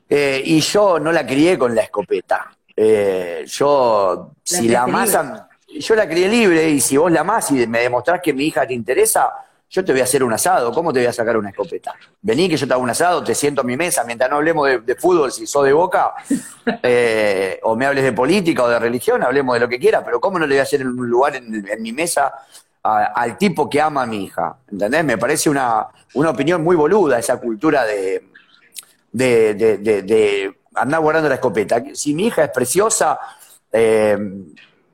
Eh, 0.08 0.44
y 0.46 0.60
yo 0.62 1.00
no 1.00 1.12
la 1.12 1.26
crié 1.26 1.58
con 1.58 1.74
la 1.74 1.82
escopeta. 1.82 2.56
Eh, 2.78 3.44
yo, 3.48 4.34
si 4.44 4.68
la 4.68 4.84
amas, 4.84 5.18
yo 5.68 5.96
la 5.96 6.08
crié 6.08 6.30
libre 6.30 6.70
y 6.70 6.80
si 6.80 6.96
vos 6.96 7.12
la 7.12 7.22
amás 7.22 7.50
y 7.50 7.66
me 7.66 7.80
demostrás 7.80 8.22
que 8.22 8.34
mi 8.34 8.46
hija 8.46 8.68
te 8.68 8.76
interesa, 8.76 9.34
yo 9.74 9.84
te 9.84 9.92
voy 9.92 10.02
a 10.02 10.04
hacer 10.04 10.24
un 10.24 10.32
asado, 10.32 10.72
¿cómo 10.72 10.94
te 10.94 11.00
voy 11.00 11.08
a 11.08 11.14
sacar 11.14 11.36
una 11.36 11.50
escopeta? 11.50 11.96
Vení 12.22 12.48
que 12.48 12.58
yo 12.58 12.68
te 12.68 12.74
hago 12.74 12.84
un 12.84 12.92
asado, 12.92 13.24
te 13.24 13.34
siento 13.34 13.62
a 13.62 13.64
mi 13.64 13.76
mesa, 13.76 14.04
mientras 14.04 14.30
no 14.30 14.36
hablemos 14.36 14.70
de, 14.86 14.96
fútbol, 14.96 15.32
si 15.32 15.48
sos 15.48 15.66
de 15.66 15.74
boca, 15.74 16.14
eh, 16.84 17.60
o 17.64 17.76
me 17.76 17.88
hables 17.88 18.04
de 18.04 18.14
política 18.14 18.66
o 18.66 18.70
de 18.70 18.78
religión, 18.78 19.24
hablemos 19.24 19.56
de 19.56 19.62
lo 19.62 19.68
que 19.68 19.80
quiera, 19.80 20.06
pero 20.06 20.22
¿cómo 20.22 20.38
no 20.38 20.46
le 20.46 20.54
voy 20.54 20.60
a 20.60 20.64
hacer 20.64 20.86
un 20.86 21.10
lugar 21.10 21.36
en, 21.38 21.66
mi 21.82 21.92
mesa 21.92 22.32
al 22.84 23.36
tipo 23.36 23.68
que 23.68 23.82
ama 23.82 24.04
a 24.04 24.06
mi 24.06 24.26
hija? 24.26 24.58
¿Entendés? 24.72 25.04
Me 25.04 25.18
parece 25.18 25.50
una, 25.50 25.88
opinión 26.14 26.64
muy 26.64 26.76
boluda 26.76 27.18
esa 27.18 27.38
cultura 27.38 27.84
de, 27.84 28.28
de, 29.12 29.56
de, 29.56 30.56
andar 30.76 31.02
guardando 31.02 31.30
la 31.30 31.36
escopeta. 31.36 31.84
Si 31.96 32.14
mi 32.14 32.28
hija 32.28 32.44
es 32.44 32.52
preciosa, 32.52 33.20
eh, 33.72 34.20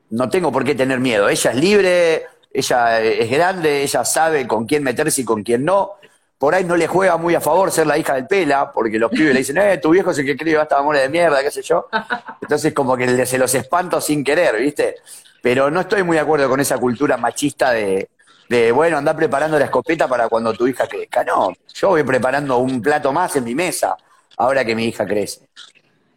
no 0.08 0.30
tengo 0.30 0.50
por 0.50 0.64
qué 0.64 0.74
tener 0.74 1.00
miedo. 1.00 1.28
Ella 1.28 1.50
es 1.50 1.56
libre, 1.56 2.26
ella 2.52 3.00
es 3.00 3.30
grande, 3.30 3.82
ella 3.82 4.04
sabe 4.04 4.46
con 4.46 4.66
quién 4.66 4.82
meterse 4.82 5.22
y 5.22 5.24
con 5.24 5.42
quién 5.42 5.64
no. 5.64 5.92
Por 6.38 6.54
ahí 6.54 6.64
no 6.64 6.76
le 6.76 6.86
juega 6.86 7.16
muy 7.18 7.34
a 7.34 7.40
favor 7.40 7.70
ser 7.70 7.86
la 7.86 7.98
hija 7.98 8.14
del 8.14 8.26
Pela, 8.26 8.72
porque 8.72 8.98
los 8.98 9.10
pibes 9.10 9.34
le 9.34 9.40
dicen, 9.40 9.58
eh, 9.58 9.78
tu 9.78 9.90
viejo 9.90 10.10
es 10.10 10.18
el 10.18 10.24
que 10.24 10.32
escribe 10.32 10.58
hasta 10.58 10.78
amores 10.78 11.02
de 11.02 11.08
mierda, 11.10 11.42
qué 11.42 11.50
sé 11.50 11.62
yo. 11.62 11.88
Entonces 12.40 12.72
como 12.72 12.96
que 12.96 13.26
se 13.26 13.38
los 13.38 13.54
espanto 13.54 14.00
sin 14.00 14.24
querer, 14.24 14.56
¿viste? 14.58 14.96
Pero 15.42 15.70
no 15.70 15.80
estoy 15.80 16.02
muy 16.02 16.16
de 16.16 16.22
acuerdo 16.22 16.48
con 16.48 16.58
esa 16.58 16.78
cultura 16.78 17.16
machista 17.18 17.72
de, 17.72 18.08
de, 18.48 18.72
bueno, 18.72 18.98
andar 18.98 19.16
preparando 19.16 19.58
la 19.58 19.66
escopeta 19.66 20.08
para 20.08 20.28
cuando 20.28 20.52
tu 20.54 20.66
hija 20.66 20.88
crezca. 20.88 21.22
No, 21.24 21.52
yo 21.74 21.88
voy 21.90 22.02
preparando 22.02 22.58
un 22.58 22.82
plato 22.82 23.12
más 23.12 23.36
en 23.36 23.44
mi 23.44 23.54
mesa, 23.54 23.96
ahora 24.38 24.64
que 24.64 24.74
mi 24.74 24.86
hija 24.86 25.06
crece. 25.06 25.46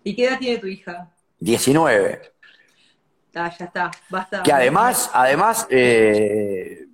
¿Y 0.03 0.15
qué 0.15 0.25
edad 0.25 0.39
tiene 0.39 0.57
tu 0.57 0.67
hija? 0.67 1.09
19. 1.39 2.32
Ah, 3.35 3.51
ya 3.57 3.65
está, 3.65 3.91
basta. 4.09 4.43
Que 4.43 4.51
además, 4.51 5.09
además, 5.13 5.67
eh, 5.69 6.85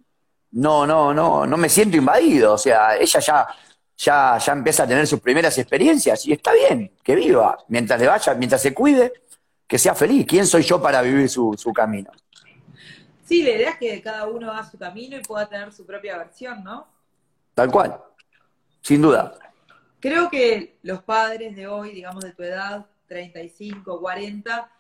no, 0.52 0.88
no, 0.88 1.14
no, 1.14 1.46
no 1.46 1.58
me 1.58 1.70
siento 1.70 1.98
invadido. 1.98 2.54
O 2.54 2.58
sea, 2.58 2.96
ella 2.98 3.20
ya, 3.20 3.48
ya, 3.98 4.38
ya 4.38 4.54
empieza 4.54 4.84
a 4.84 4.88
tener 4.88 5.06
sus 5.06 5.20
primeras 5.20 5.58
experiencias 5.58 6.26
y 6.26 6.34
está 6.34 6.54
bien, 6.54 6.94
que 7.04 7.16
viva. 7.16 7.58
Mientras 7.68 8.00
le 8.00 8.08
vaya, 8.08 8.34
mientras 8.36 8.62
se 8.62 8.74
cuide, 8.74 9.12
que 9.68 9.78
sea 9.78 9.94
feliz. 9.94 10.26
¿Quién 10.26 10.48
soy 10.48 10.64
yo 10.64 10.82
para 10.82 11.02
vivir 11.02 11.30
su, 11.30 11.56
su 11.58 11.74
camino? 11.74 12.10
Sí, 13.26 13.44
la 13.44 13.52
idea 13.52 13.70
es 13.72 13.78
que 13.78 14.02
cada 14.02 14.26
uno 14.26 14.52
haga 14.52 14.68
su 14.68 14.78
camino 14.78 15.18
y 15.18 15.22
pueda 15.22 15.48
tener 15.48 15.72
su 15.72 15.86
propia 15.86 16.18
versión, 16.18 16.64
¿no? 16.64 16.88
Tal 17.54 17.70
cual, 17.70 18.02
sin 18.82 19.02
duda. 19.02 19.36
Creo 20.00 20.30
que 20.30 20.80
los 20.82 21.04
padres 21.04 21.56
de 21.56 21.68
hoy, 21.68 21.92
digamos 21.92 22.24
de 22.24 22.32
tu 22.32 22.42
edad, 22.42 22.86
35, 23.08 24.00
40, 24.00 24.72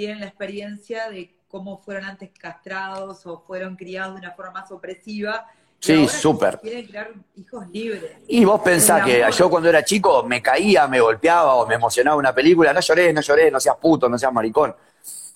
tienen 0.00 0.20
la 0.20 0.28
experiencia 0.28 1.10
de 1.10 1.30
cómo 1.46 1.82
fueron 1.82 2.06
antes 2.06 2.30
castrados 2.38 3.26
o 3.26 3.44
fueron 3.46 3.76
criados 3.76 4.14
de 4.14 4.20
una 4.20 4.30
forma 4.30 4.52
más 4.52 4.72
opresiva. 4.72 5.46
Sí, 5.78 6.08
súper. 6.08 6.58
Quieren 6.58 6.86
crear 6.86 7.10
hijos 7.36 7.68
libres. 7.68 8.12
Y 8.26 8.42
vos 8.46 8.62
pensás 8.62 9.04
que 9.04 9.22
yo 9.30 9.50
cuando 9.50 9.68
era 9.68 9.84
chico 9.84 10.22
me 10.22 10.40
caía, 10.40 10.86
me 10.86 11.00
golpeaba 11.02 11.56
o 11.56 11.66
me 11.66 11.74
emocionaba 11.74 12.16
una 12.16 12.34
película, 12.34 12.72
no 12.72 12.80
lloré, 12.80 13.12
no 13.12 13.20
lloré, 13.20 13.50
no 13.50 13.60
seas 13.60 13.76
puto, 13.76 14.08
no 14.08 14.16
seas 14.16 14.32
maricón. 14.32 14.74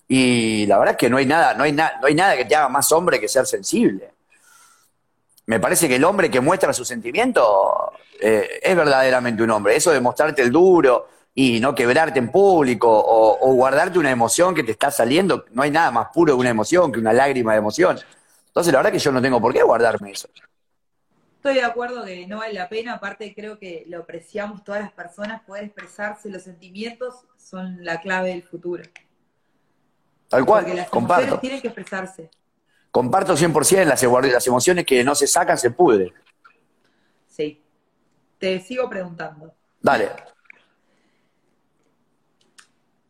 Y 0.08 0.64
la 0.64 0.78
verdad 0.78 0.92
es 0.92 0.98
que 0.98 1.10
no 1.10 1.18
hay 1.18 1.26
nada, 1.26 1.52
no 1.52 1.64
hay, 1.64 1.72
no 1.72 1.84
hay 2.02 2.14
nada 2.14 2.34
que 2.34 2.46
te 2.46 2.56
haga 2.56 2.70
más 2.70 2.90
hombre 2.90 3.20
que 3.20 3.28
ser 3.28 3.44
sensible. 3.44 4.14
Me 5.44 5.60
parece 5.60 5.88
que 5.88 5.96
el 5.96 6.04
hombre 6.04 6.30
que 6.30 6.40
muestra 6.40 6.72
sus 6.72 6.88
sentimientos 6.88 7.46
eh, 8.18 8.60
es 8.62 8.74
verdaderamente 8.74 9.42
un 9.42 9.50
hombre. 9.50 9.76
Eso 9.76 9.90
de 9.90 10.00
mostrarte 10.00 10.40
el 10.40 10.50
duro, 10.50 11.06
y 11.34 11.58
no 11.58 11.74
quebrarte 11.74 12.20
en 12.20 12.30
público 12.30 12.88
o, 12.88 13.52
guardarte 13.54 13.98
una 13.98 14.10
emoción 14.10 14.54
que 14.54 14.62
te 14.62 14.70
está 14.70 14.90
saliendo. 14.90 15.44
No 15.50 15.62
hay 15.62 15.70
nada 15.70 15.90
más 15.90 16.08
puro 16.12 16.34
que 16.34 16.40
una 16.40 16.50
emoción, 16.50 16.92
que 16.92 17.00
una 17.00 17.12
lágrima 17.12 17.52
de 17.52 17.58
emoción. 17.58 17.98
Entonces, 18.46 18.72
la 18.72 18.78
verdad 18.78 18.92
que 18.92 18.98
yo 19.00 19.10
no 19.10 19.20
tengo 19.20 19.40
por 19.40 19.52
qué 19.52 19.62
guardarme 19.62 20.12
eso. 20.12 20.28
Estoy 21.36 21.54
de 21.54 21.64
acuerdo 21.64 22.04
que 22.04 22.26
no 22.26 22.38
vale 22.38 22.54
la 22.54 22.68
pena, 22.68 22.94
aparte 22.94 23.34
creo 23.34 23.58
que 23.58 23.84
lo 23.88 23.98
apreciamos 23.98 24.64
todas 24.64 24.80
las 24.80 24.92
personas, 24.92 25.42
poder 25.42 25.64
expresarse, 25.64 26.30
los 26.30 26.42
sentimientos 26.42 27.26
son 27.36 27.84
la 27.84 28.00
clave 28.00 28.30
del 28.30 28.42
futuro. 28.42 28.82
Tal 30.28 30.46
cual, 30.46 30.64
Porque 30.64 30.76
las 30.78 30.88
comparto. 30.88 31.38
tienen 31.40 31.60
que 31.60 31.68
expresarse. 31.68 32.30
comparto 32.90 33.36
100% 33.36 33.84
las, 33.84 34.02
las 34.32 34.46
emociones 34.46 34.86
que 34.86 35.04
no 35.04 35.14
se 35.14 35.26
sacan, 35.26 35.58
se 35.58 35.70
pudren. 35.70 36.12
Sí. 37.26 37.60
Te 38.38 38.60
sigo 38.60 38.88
preguntando. 38.88 39.52
Dale. 39.82 40.33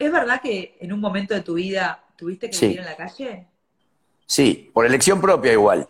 ¿Es 0.04 0.12
verdad 0.12 0.40
que 0.42 0.76
en 0.80 0.92
un 0.92 1.00
momento 1.00 1.32
de 1.32 1.40
tu 1.40 1.54
vida 1.54 2.04
tuviste 2.14 2.49
que 2.50 2.52
Sí. 2.56 2.66
vivir 2.66 2.80
en 2.80 2.84
la 2.87 2.96
calle? 2.96 3.46
Sí, 4.26 4.70
por 4.75 4.84
elección 4.84 5.18
propia 5.18 5.52
igual. 5.52 5.88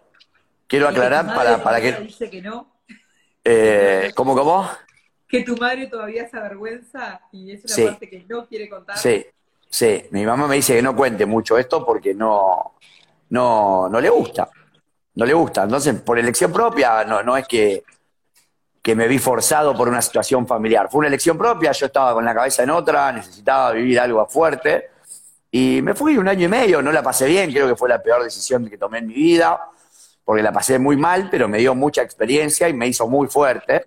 Quiero 0.68 0.86
¿Y 0.86 0.88
que 0.90 0.94
tu 0.94 1.00
aclarar 1.00 1.34
para, 1.34 1.62
para 1.62 1.80
que... 1.80 1.92
dice 1.94 2.30
que 2.30 2.40
no? 2.40 2.72
Eh, 3.42 4.12
¿Cómo, 4.14 4.36
cómo? 4.36 4.68
Que 5.28 5.42
tu 5.42 5.56
madre 5.56 5.88
todavía 5.88 6.28
se 6.28 6.36
avergüenza 6.36 7.22
y 7.32 7.50
es 7.52 7.64
una 7.64 7.74
Sí. 7.74 7.84
parte 7.86 8.08
que 8.08 8.24
no 8.28 8.46
quiere 8.46 8.68
contar. 8.68 8.96
Sí, 8.98 9.26
sí. 9.68 10.04
Mi 10.12 10.24
mamá 10.24 10.46
me 10.46 10.54
dice 10.54 10.76
que 10.76 10.82
no 10.82 10.94
cuente 10.94 11.26
mucho 11.26 11.58
esto 11.58 11.84
porque 11.84 12.14
no, 12.14 12.76
no, 13.30 13.88
no 13.88 14.00
le 14.00 14.10
gusta. 14.10 14.48
No 15.16 15.26
le 15.26 15.34
gusta. 15.34 15.64
Entonces, 15.64 16.00
por 16.02 16.20
elección 16.20 16.52
propia, 16.52 17.04
no, 17.04 17.20
no 17.24 17.36
es 17.36 17.48
que, 17.48 17.82
que 18.84 18.94
me 18.94 19.08
vi 19.08 19.18
forzado 19.18 19.74
por 19.74 19.88
una 19.88 20.02
situación 20.02 20.46
familiar. 20.46 20.90
Fue 20.90 20.98
una 20.98 21.08
elección 21.08 21.38
propia, 21.38 21.72
yo 21.72 21.86
estaba 21.86 22.12
con 22.12 22.22
la 22.22 22.34
cabeza 22.34 22.64
en 22.64 22.70
otra, 22.70 23.10
necesitaba 23.12 23.72
vivir 23.72 23.98
algo 23.98 24.26
fuerte. 24.26 24.90
Y 25.50 25.80
me 25.80 25.94
fui 25.94 26.18
un 26.18 26.28
año 26.28 26.44
y 26.44 26.48
medio, 26.48 26.82
no 26.82 26.92
la 26.92 27.02
pasé 27.02 27.24
bien, 27.24 27.50
creo 27.50 27.66
que 27.66 27.76
fue 27.76 27.88
la 27.88 28.02
peor 28.02 28.22
decisión 28.22 28.68
que 28.68 28.76
tomé 28.76 28.98
en 28.98 29.06
mi 29.06 29.14
vida, 29.14 29.58
porque 30.22 30.42
la 30.42 30.52
pasé 30.52 30.78
muy 30.78 30.98
mal, 30.98 31.28
pero 31.30 31.48
me 31.48 31.56
dio 31.56 31.74
mucha 31.74 32.02
experiencia 32.02 32.68
y 32.68 32.74
me 32.74 32.86
hizo 32.86 33.08
muy 33.08 33.26
fuerte. 33.26 33.86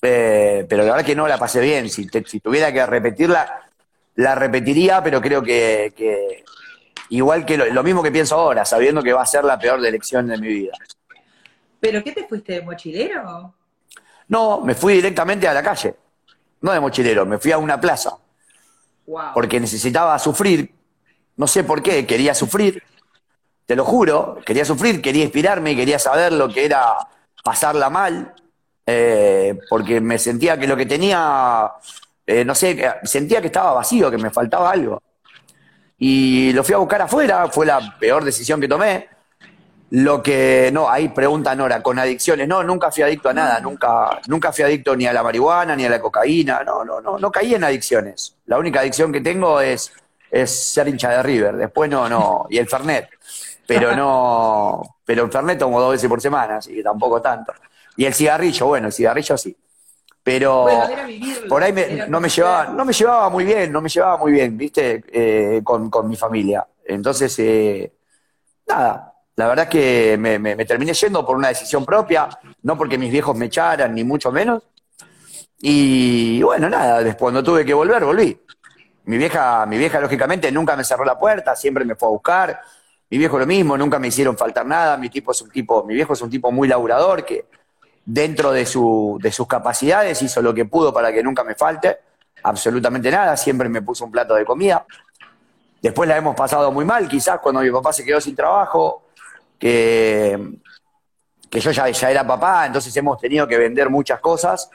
Eh, 0.00 0.64
pero 0.66 0.84
la 0.84 0.92
verdad 0.92 1.06
que 1.06 1.14
no 1.14 1.28
la 1.28 1.36
pasé 1.36 1.60
bien. 1.60 1.90
Si, 1.90 2.06
tuviera 2.40 2.72
que 2.72 2.86
repetirla, 2.86 3.60
la 4.14 4.34
repetiría, 4.34 5.02
pero 5.02 5.20
creo 5.20 5.42
que, 5.42 5.92
que 5.94 6.44
igual 7.10 7.44
que 7.44 7.58
lo, 7.58 7.66
lo 7.66 7.82
mismo 7.82 8.02
que 8.02 8.10
pienso 8.10 8.36
ahora, 8.36 8.64
sabiendo 8.64 9.02
que 9.02 9.12
va 9.12 9.20
a 9.20 9.26
ser 9.26 9.44
la 9.44 9.58
peor 9.58 9.84
elección 9.84 10.28
de 10.28 10.38
mi 10.38 10.48
vida. 10.48 10.72
¿Pero 11.78 12.02
qué 12.02 12.12
te 12.12 12.24
fuiste 12.24 12.54
de 12.54 12.62
mochilero? 12.62 13.52
No, 14.28 14.60
me 14.60 14.74
fui 14.74 14.94
directamente 14.94 15.48
a 15.48 15.54
la 15.54 15.62
calle, 15.62 15.94
no 16.60 16.72
de 16.72 16.80
mochilero, 16.80 17.24
me 17.26 17.38
fui 17.38 17.52
a 17.52 17.58
una 17.58 17.80
plaza, 17.80 18.10
Wow. 19.06 19.32
porque 19.32 19.58
necesitaba 19.58 20.18
sufrir, 20.18 20.70
no 21.36 21.46
sé 21.46 21.64
por 21.64 21.82
qué, 21.82 22.06
quería 22.06 22.34
sufrir, 22.34 22.82
te 23.64 23.74
lo 23.74 23.84
juro, 23.84 24.38
quería 24.44 24.64
sufrir, 24.64 25.00
quería 25.00 25.24
inspirarme, 25.24 25.74
quería 25.74 25.98
saber 25.98 26.32
lo 26.32 26.48
que 26.48 26.64
era 26.66 26.96
pasarla 27.42 27.88
mal, 27.88 28.34
eh, 28.86 29.58
porque 29.70 30.00
me 30.00 30.18
sentía 30.18 30.58
que 30.58 30.66
lo 30.66 30.76
que 30.76 30.84
tenía, 30.86 31.70
eh, 32.26 32.44
no 32.44 32.54
sé, 32.54 32.76
que- 32.76 32.92
sentía 33.04 33.40
que 33.40 33.46
estaba 33.46 33.72
vacío, 33.72 34.10
que 34.10 34.18
me 34.18 34.30
faltaba 34.30 34.70
algo. 34.70 35.02
Y 35.98 36.52
lo 36.52 36.62
fui 36.62 36.74
a 36.74 36.78
buscar 36.78 37.02
afuera, 37.02 37.48
fue 37.48 37.66
la 37.66 37.96
peor 37.98 38.24
decisión 38.24 38.60
que 38.60 38.68
tomé. 38.68 39.08
Lo 39.90 40.22
que, 40.22 40.70
no, 40.72 40.90
ahí 40.90 41.08
pregunta 41.08 41.54
Nora, 41.54 41.82
con 41.82 41.98
adicciones, 41.98 42.46
no, 42.46 42.62
nunca 42.62 42.90
fui 42.90 43.02
adicto 43.02 43.30
a 43.30 43.32
nada, 43.32 43.58
nunca, 43.60 44.20
nunca 44.26 44.52
fui 44.52 44.64
adicto 44.64 44.94
ni 44.94 45.06
a 45.06 45.12
la 45.14 45.22
marihuana, 45.22 45.74
ni 45.74 45.86
a 45.86 45.88
la 45.90 45.98
cocaína, 46.00 46.62
no, 46.62 46.84
no, 46.84 47.00
no, 47.00 47.18
no 47.18 47.30
caí 47.32 47.54
en 47.54 47.64
adicciones. 47.64 48.36
La 48.46 48.58
única 48.58 48.80
adicción 48.80 49.10
que 49.10 49.22
tengo 49.22 49.60
es, 49.62 49.90
es 50.30 50.50
ser 50.74 50.88
hincha 50.88 51.08
de 51.10 51.22
River, 51.22 51.56
después 51.56 51.88
no, 51.88 52.06
no, 52.06 52.46
y 52.50 52.58
el 52.58 52.68
Fernet, 52.68 53.08
pero 53.66 53.94
no, 53.96 54.82
pero 55.06 55.24
el 55.24 55.32
Fernet 55.32 55.58
tomo 55.58 55.80
dos 55.80 55.92
veces 55.92 56.08
por 56.08 56.20
semana, 56.20 56.56
así 56.58 56.74
que 56.74 56.82
tampoco 56.82 57.22
tanto. 57.22 57.54
Y 57.96 58.04
el 58.04 58.12
cigarrillo, 58.12 58.66
bueno, 58.66 58.88
el 58.88 58.92
cigarrillo 58.92 59.38
sí. 59.38 59.56
Pero 60.22 60.62
Bueno, 60.64 60.86
por 61.48 61.62
ahí 61.62 61.72
me- 61.72 62.06
no 62.08 62.20
me 62.20 62.28
llevaba, 62.28 62.66
no 62.66 62.84
me 62.84 62.92
llevaba 62.92 63.30
muy 63.30 63.44
bien, 63.44 63.72
no 63.72 63.80
me 63.80 63.88
llevaba 63.88 64.18
muy 64.18 64.32
bien, 64.32 64.56
viste, 64.58 65.02
Eh, 65.10 65.62
con, 65.64 65.88
con 65.88 66.06
mi 66.06 66.16
familia. 66.16 66.66
Entonces, 66.84 67.34
eh, 67.38 67.90
nada, 68.66 69.14
la 69.38 69.46
verdad 69.46 69.66
es 69.66 69.70
que 69.70 70.16
me, 70.18 70.36
me- 70.40 70.64
terminé 70.64 70.92
yendo 70.92 71.24
por 71.24 71.36
una 71.36 71.46
decisión 71.46 71.84
propia, 71.86 72.28
no 72.64 72.76
porque 72.76 72.98
mis 72.98 73.12
viejos 73.12 73.36
me 73.36 73.46
echaran, 73.46 73.94
ni 73.94 74.02
mucho 74.02 74.32
menos. 74.32 74.64
Y 75.60 76.42
bueno, 76.42 76.68
nada, 76.68 76.98
después 77.04 77.18
cuando 77.20 77.44
tuve 77.44 77.64
que 77.64 77.72
volver, 77.72 78.04
volví. 78.04 78.36
Mi 79.04 79.16
vieja, 79.16 79.64
mi 79.66 79.78
vieja, 79.78 80.00
lógicamente, 80.00 80.50
nunca 80.50 80.74
me 80.74 80.82
cerró 80.82 81.04
la 81.04 81.16
puerta, 81.16 81.54
siempre 81.54 81.84
me 81.84 81.94
fue 81.94 82.08
a 82.08 82.10
buscar. 82.10 82.60
Mi 83.10 83.16
viejo 83.16 83.38
lo 83.38 83.46
mismo, 83.46 83.78
nunca 83.78 84.00
me 84.00 84.08
hicieron 84.08 84.36
faltar 84.36 84.66
nada. 84.66 84.96
Mi 84.96 85.08
tipo 85.08 85.30
es 85.30 85.40
un 85.40 85.50
tipo, 85.50 85.84
mi 85.84 85.94
viejo 85.94 86.14
es 86.14 86.20
un 86.20 86.30
tipo 86.30 86.50
muy 86.50 86.66
laburador 86.66 87.24
que 87.24 87.46
dentro 88.04 88.50
de, 88.50 88.66
su, 88.66 89.20
de 89.22 89.30
sus 89.30 89.46
capacidades 89.46 90.20
hizo 90.20 90.42
lo 90.42 90.52
que 90.52 90.64
pudo 90.64 90.92
para 90.92 91.12
que 91.12 91.22
nunca 91.22 91.44
me 91.44 91.54
falte. 91.54 91.96
Absolutamente 92.42 93.08
nada, 93.08 93.36
siempre 93.36 93.68
me 93.68 93.82
puso 93.82 94.04
un 94.04 94.10
plato 94.10 94.34
de 94.34 94.44
comida. 94.44 94.84
Después 95.80 96.08
la 96.08 96.16
hemos 96.16 96.34
pasado 96.34 96.72
muy 96.72 96.84
mal, 96.84 97.06
quizás 97.06 97.38
cuando 97.38 97.60
mi 97.60 97.70
papá 97.70 97.92
se 97.92 98.04
quedó 98.04 98.20
sin 98.20 98.34
trabajo, 98.34 99.04
que, 99.58 100.58
que 101.50 101.60
yo 101.60 101.70
ya, 101.70 101.88
ya 101.88 102.10
era 102.10 102.26
papá, 102.26 102.66
entonces 102.66 102.96
hemos 102.96 103.18
tenido 103.18 103.46
que 103.46 103.58
vender 103.58 103.90
muchas 103.90 104.20
cosas. 104.20 104.70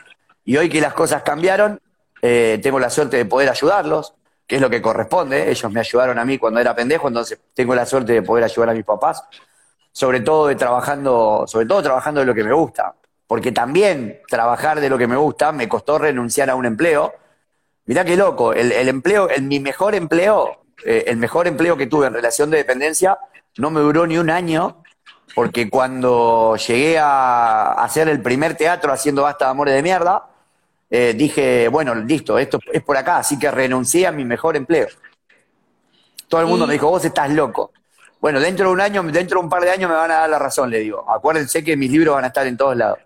Y 0.45 0.57
hoy 0.57 0.69
que 0.69 0.81
las 0.81 0.93
cosas 0.93 1.23
cambiaron, 1.23 1.79
eh, 2.21 2.59
tengo 2.61 2.79
la 2.79 2.89
suerte 2.89 3.17
de 3.17 3.25
poder 3.25 3.49
ayudarlos, 3.49 4.13
que 4.45 4.55
es 4.55 4.61
lo 4.61 4.69
que 4.69 4.81
corresponde. 4.81 5.49
Ellos 5.49 5.71
me 5.71 5.79
ayudaron 5.79 6.19
a 6.19 6.25
mí 6.25 6.37
cuando 6.37 6.59
era 6.59 6.75
pendejo, 6.75 7.07
entonces 7.07 7.39
tengo 7.53 7.75
la 7.75 7.85
suerte 7.85 8.13
de 8.13 8.21
poder 8.21 8.43
ayudar 8.43 8.69
a 8.69 8.73
mis 8.73 8.85
papás. 8.85 9.23
Sobre 9.91 10.21
todo 10.21 10.47
de 10.47 10.55
trabajando, 10.55 11.45
sobre 11.47 11.65
todo 11.65 11.81
trabajando 11.83 12.21
de 12.21 12.25
lo 12.25 12.33
que 12.33 12.43
me 12.43 12.53
gusta. 12.53 12.95
Porque 13.27 13.51
también 13.51 14.21
trabajar 14.27 14.81
de 14.81 14.89
lo 14.89 14.97
que 14.97 15.07
me 15.07 15.15
gusta 15.15 15.51
me 15.51 15.69
costó 15.69 15.97
renunciar 15.97 16.49
a 16.49 16.55
un 16.55 16.65
empleo. 16.65 17.13
Mirá 17.85 18.03
qué 18.03 18.15
loco, 18.15 18.53
el, 18.53 18.71
el 18.71 18.87
empleo, 18.87 19.29
el, 19.29 19.43
mi 19.43 19.59
mejor 19.59 19.95
empleo, 19.95 20.63
eh, 20.85 21.05
el 21.07 21.17
mejor 21.17 21.47
empleo 21.47 21.75
que 21.77 21.87
tuve 21.87 22.07
en 22.07 22.13
relación 22.13 22.49
de 22.49 22.57
dependencia, 22.57 23.17
no 23.57 23.69
me 23.71 23.79
duró 23.81 24.05
ni 24.07 24.17
un 24.17 24.29
año, 24.29 24.83
porque 25.35 25.69
cuando 25.69 26.55
llegué 26.57 26.97
a 26.99 27.73
hacer 27.73 28.07
el 28.09 28.21
primer 28.21 28.55
teatro 28.55 28.91
haciendo 28.93 29.23
Basta 29.23 29.45
de 29.45 29.51
Amores 29.51 29.73
de 29.73 29.83
Mierda, 29.83 30.25
eh, 30.89 31.13
dije, 31.15 31.67
bueno, 31.69 31.95
listo, 31.95 32.37
esto 32.37 32.59
es 32.71 32.83
por 32.83 32.97
acá, 32.97 33.17
así 33.17 33.39
que 33.39 33.49
renuncié 33.49 34.05
a 34.07 34.11
mi 34.11 34.25
mejor 34.25 34.55
empleo. 34.55 34.87
Todo 36.27 36.41
el 36.41 36.47
mundo 36.47 36.65
Y- 36.65 36.67
me 36.67 36.73
dijo, 36.73 36.89
vos 36.89 37.03
estás 37.03 37.29
loco. 37.31 37.71
Bueno, 38.19 38.39
dentro 38.39 38.67
de 38.67 38.73
un 38.73 38.79
año, 38.81 39.03
dentro 39.03 39.39
de 39.39 39.43
un 39.43 39.49
par 39.49 39.63
de 39.63 39.71
años 39.71 39.89
me 39.89 39.95
van 39.95 40.11
a 40.11 40.19
dar 40.19 40.29
la 40.29 40.39
razón, 40.39 40.69
le 40.69 40.79
digo. 40.79 41.03
Acuérdense 41.11 41.63
que 41.63 41.75
mis 41.75 41.91
libros 41.91 42.15
van 42.15 42.23
a 42.23 42.27
estar 42.27 42.47
en 42.47 42.55
todos 42.55 42.77
lados. 42.77 42.99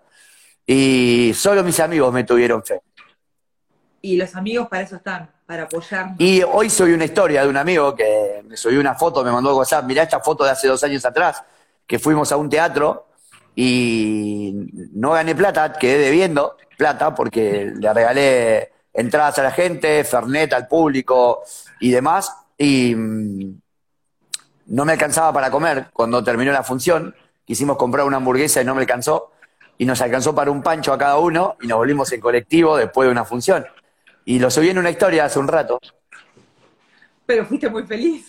Y 0.66 1.32
solo 1.34 1.64
mis 1.64 1.80
amigos 1.80 2.12
me 2.12 2.24
tuvieron 2.24 2.62
fe. 2.62 2.80
Y 4.00 4.16
los 4.16 4.34
amigos 4.36 4.68
para 4.68 4.82
eso 4.82 4.96
están, 4.96 5.28
para 5.46 5.64
apoyarnos. 5.64 6.16
Y 6.18 6.42
hoy 6.42 6.70
soy 6.70 6.92
una 6.92 7.04
historia 7.04 7.42
de 7.42 7.48
un 7.48 7.56
amigo 7.56 7.94
que 7.94 8.42
me 8.46 8.56
subió 8.56 8.80
una 8.80 8.94
foto, 8.94 9.24
me 9.24 9.32
mandó 9.32 9.56
WhatsApp, 9.56 9.84
mirá 9.84 10.04
esta 10.04 10.20
foto 10.20 10.44
de 10.44 10.50
hace 10.50 10.68
dos 10.68 10.82
años 10.84 11.04
atrás, 11.04 11.42
que 11.86 11.98
fuimos 11.98 12.30
a 12.30 12.36
un 12.36 12.48
teatro 12.48 13.06
y 13.56 14.52
no 14.92 15.12
gané 15.12 15.34
plata, 15.34 15.72
quedé 15.72 15.98
debiendo 15.98 16.56
plata 16.76 17.14
porque 17.14 17.72
le 17.76 17.92
regalé 17.92 18.72
entradas 18.92 19.38
a 19.40 19.42
la 19.42 19.50
gente, 19.50 20.04
Fernet 20.04 20.52
al 20.52 20.68
público 20.68 21.42
y 21.80 21.90
demás, 21.90 22.32
y 22.56 22.94
mm, 22.94 23.60
no 24.66 24.84
me 24.84 24.92
alcanzaba 24.92 25.32
para 25.32 25.50
comer 25.50 25.88
cuando 25.92 26.22
terminó 26.22 26.52
la 26.52 26.62
función, 26.62 27.14
quisimos 27.44 27.76
comprar 27.76 28.06
una 28.06 28.18
hamburguesa 28.18 28.62
y 28.62 28.64
no 28.64 28.74
me 28.74 28.82
alcanzó, 28.82 29.32
y 29.76 29.84
nos 29.84 30.00
alcanzó 30.00 30.34
para 30.34 30.50
un 30.50 30.62
pancho 30.62 30.92
a 30.92 30.98
cada 30.98 31.18
uno 31.18 31.56
y 31.60 31.66
nos 31.66 31.78
volvimos 31.78 32.12
en 32.12 32.20
colectivo 32.20 32.76
después 32.76 33.06
de 33.06 33.12
una 33.12 33.24
función. 33.24 33.64
Y 34.28 34.38
lo 34.38 34.50
subí 34.50 34.68
en 34.68 34.76
una 34.76 34.90
historia 34.90 35.24
hace 35.24 35.38
un 35.38 35.48
rato. 35.48 35.78
Pero 37.24 37.46
fuiste 37.46 37.70
muy 37.70 37.84
feliz. 37.86 38.26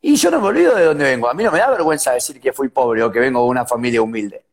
Y 0.00 0.16
yo 0.16 0.32
no 0.32 0.40
me 0.40 0.48
olvido 0.48 0.74
de 0.74 0.84
dónde 0.86 1.04
vengo. 1.04 1.30
A 1.30 1.34
mí 1.34 1.44
no 1.44 1.52
me 1.52 1.60
da 1.60 1.70
vergüenza 1.70 2.10
decir 2.12 2.40
que 2.40 2.52
fui 2.52 2.68
pobre 2.70 3.04
o 3.04 3.12
que 3.12 3.20
vengo 3.20 3.40
de 3.44 3.46
una 3.48 3.64
familia 3.64 4.02
humilde. 4.02 4.44